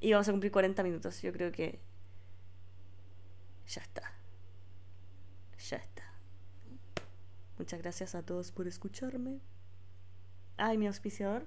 Y 0.00 0.12
vamos 0.12 0.28
a 0.28 0.32
cumplir 0.32 0.52
40 0.52 0.82
minutos. 0.82 1.22
Yo 1.22 1.32
creo 1.32 1.50
que 1.50 1.80
ya 3.66 3.80
está. 3.80 4.12
Ya 5.70 5.76
está. 5.78 6.04
Muchas 7.58 7.80
gracias 7.80 8.14
a 8.14 8.22
todos 8.22 8.52
por 8.52 8.66
escucharme. 8.66 9.40
Ay, 10.56 10.78
mi 10.78 10.86
auspiciador. 10.86 11.46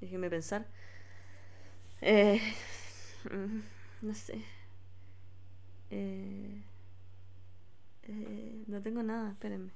Déjenme 0.00 0.30
pensar. 0.30 0.66
Eh, 2.00 2.40
mm, 3.30 3.60
no 4.06 4.14
sé. 4.14 4.42
Eh, 5.90 6.62
eh, 8.04 8.64
no 8.66 8.80
tengo 8.82 9.02
nada, 9.02 9.32
espérenme. 9.32 9.72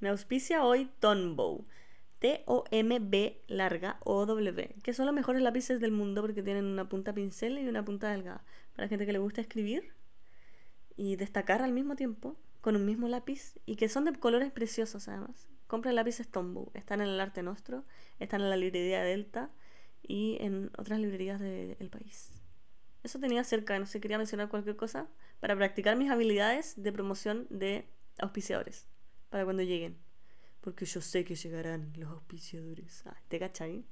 Me 0.00 0.08
auspicia 0.08 0.64
hoy 0.64 0.90
Tonbow. 1.00 1.64
T-O-M-B 2.22 3.42
larga 3.48 3.98
O-W, 4.04 4.76
que 4.84 4.92
son 4.92 5.06
los 5.06 5.14
mejores 5.14 5.42
lápices 5.42 5.80
del 5.80 5.90
mundo 5.90 6.22
porque 6.22 6.44
tienen 6.44 6.66
una 6.66 6.88
punta 6.88 7.12
pincel 7.12 7.58
y 7.58 7.66
una 7.66 7.84
punta 7.84 8.10
delgada. 8.12 8.44
Para 8.76 8.86
gente 8.86 9.06
que 9.06 9.12
le 9.12 9.18
gusta 9.18 9.40
escribir 9.40 9.92
y 10.96 11.16
destacar 11.16 11.62
al 11.62 11.72
mismo 11.72 11.96
tiempo 11.96 12.36
con 12.60 12.76
un 12.76 12.86
mismo 12.86 13.08
lápiz 13.08 13.58
y 13.66 13.74
que 13.74 13.88
son 13.88 14.04
de 14.04 14.12
colores 14.12 14.52
preciosos 14.52 15.08
además. 15.08 15.48
Compren 15.66 15.96
lápices 15.96 16.28
Tombow, 16.28 16.70
están 16.74 17.00
en 17.00 17.08
el 17.08 17.20
Arte 17.20 17.42
Nostro, 17.42 17.84
están 18.20 18.40
en 18.40 18.50
la 18.50 18.56
librería 18.56 19.02
Delta 19.02 19.50
y 20.02 20.36
en 20.40 20.70
otras 20.78 21.00
librerías 21.00 21.40
del 21.40 21.90
país. 21.90 22.41
Eso 23.02 23.18
tenía 23.18 23.42
cerca, 23.44 23.78
no 23.78 23.86
sé, 23.86 24.00
quería 24.00 24.18
mencionar 24.18 24.48
cualquier 24.48 24.76
cosa 24.76 25.08
para 25.40 25.56
practicar 25.56 25.96
mis 25.96 26.10
habilidades 26.10 26.74
de 26.76 26.92
promoción 26.92 27.46
de 27.50 27.88
auspiciadores 28.18 28.86
para 29.28 29.44
cuando 29.44 29.62
lleguen. 29.62 29.98
Porque 30.60 30.84
yo 30.84 31.00
sé 31.00 31.24
que 31.24 31.34
llegarán 31.34 31.92
los 31.96 32.10
auspiciadores. 32.10 33.02
Ah, 33.06 33.16
¿Te 33.28 33.40
cachai? 33.40 33.84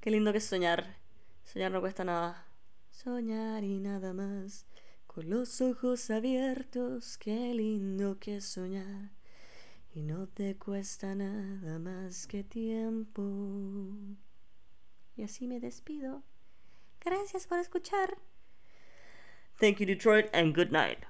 Qué 0.00 0.10
lindo 0.10 0.32
que 0.32 0.38
es 0.38 0.44
soñar. 0.44 0.96
Soñar 1.44 1.70
no 1.70 1.80
cuesta 1.80 2.04
nada. 2.04 2.44
Soñar 2.90 3.62
y 3.62 3.78
nada 3.78 4.12
más. 4.12 4.66
Con 5.06 5.30
los 5.30 5.60
ojos 5.60 6.10
abiertos, 6.10 7.16
qué 7.18 7.54
lindo 7.54 8.18
que 8.18 8.38
es 8.38 8.44
soñar. 8.44 9.12
Y 9.94 10.02
no 10.02 10.26
te 10.26 10.56
cuesta 10.56 11.14
nada 11.14 11.78
más 11.78 12.26
que 12.26 12.42
tiempo. 12.42 13.22
Y 15.16 15.22
así 15.22 15.46
me 15.46 15.60
despido. 15.60 16.22
Gracias 17.06 17.46
por 17.46 17.60
escuchar. 17.60 18.18
Thank 19.60 19.78
you, 19.78 19.86
Detroit, 19.86 20.28
and 20.34 20.52
good 20.52 20.72
night. 20.72 21.06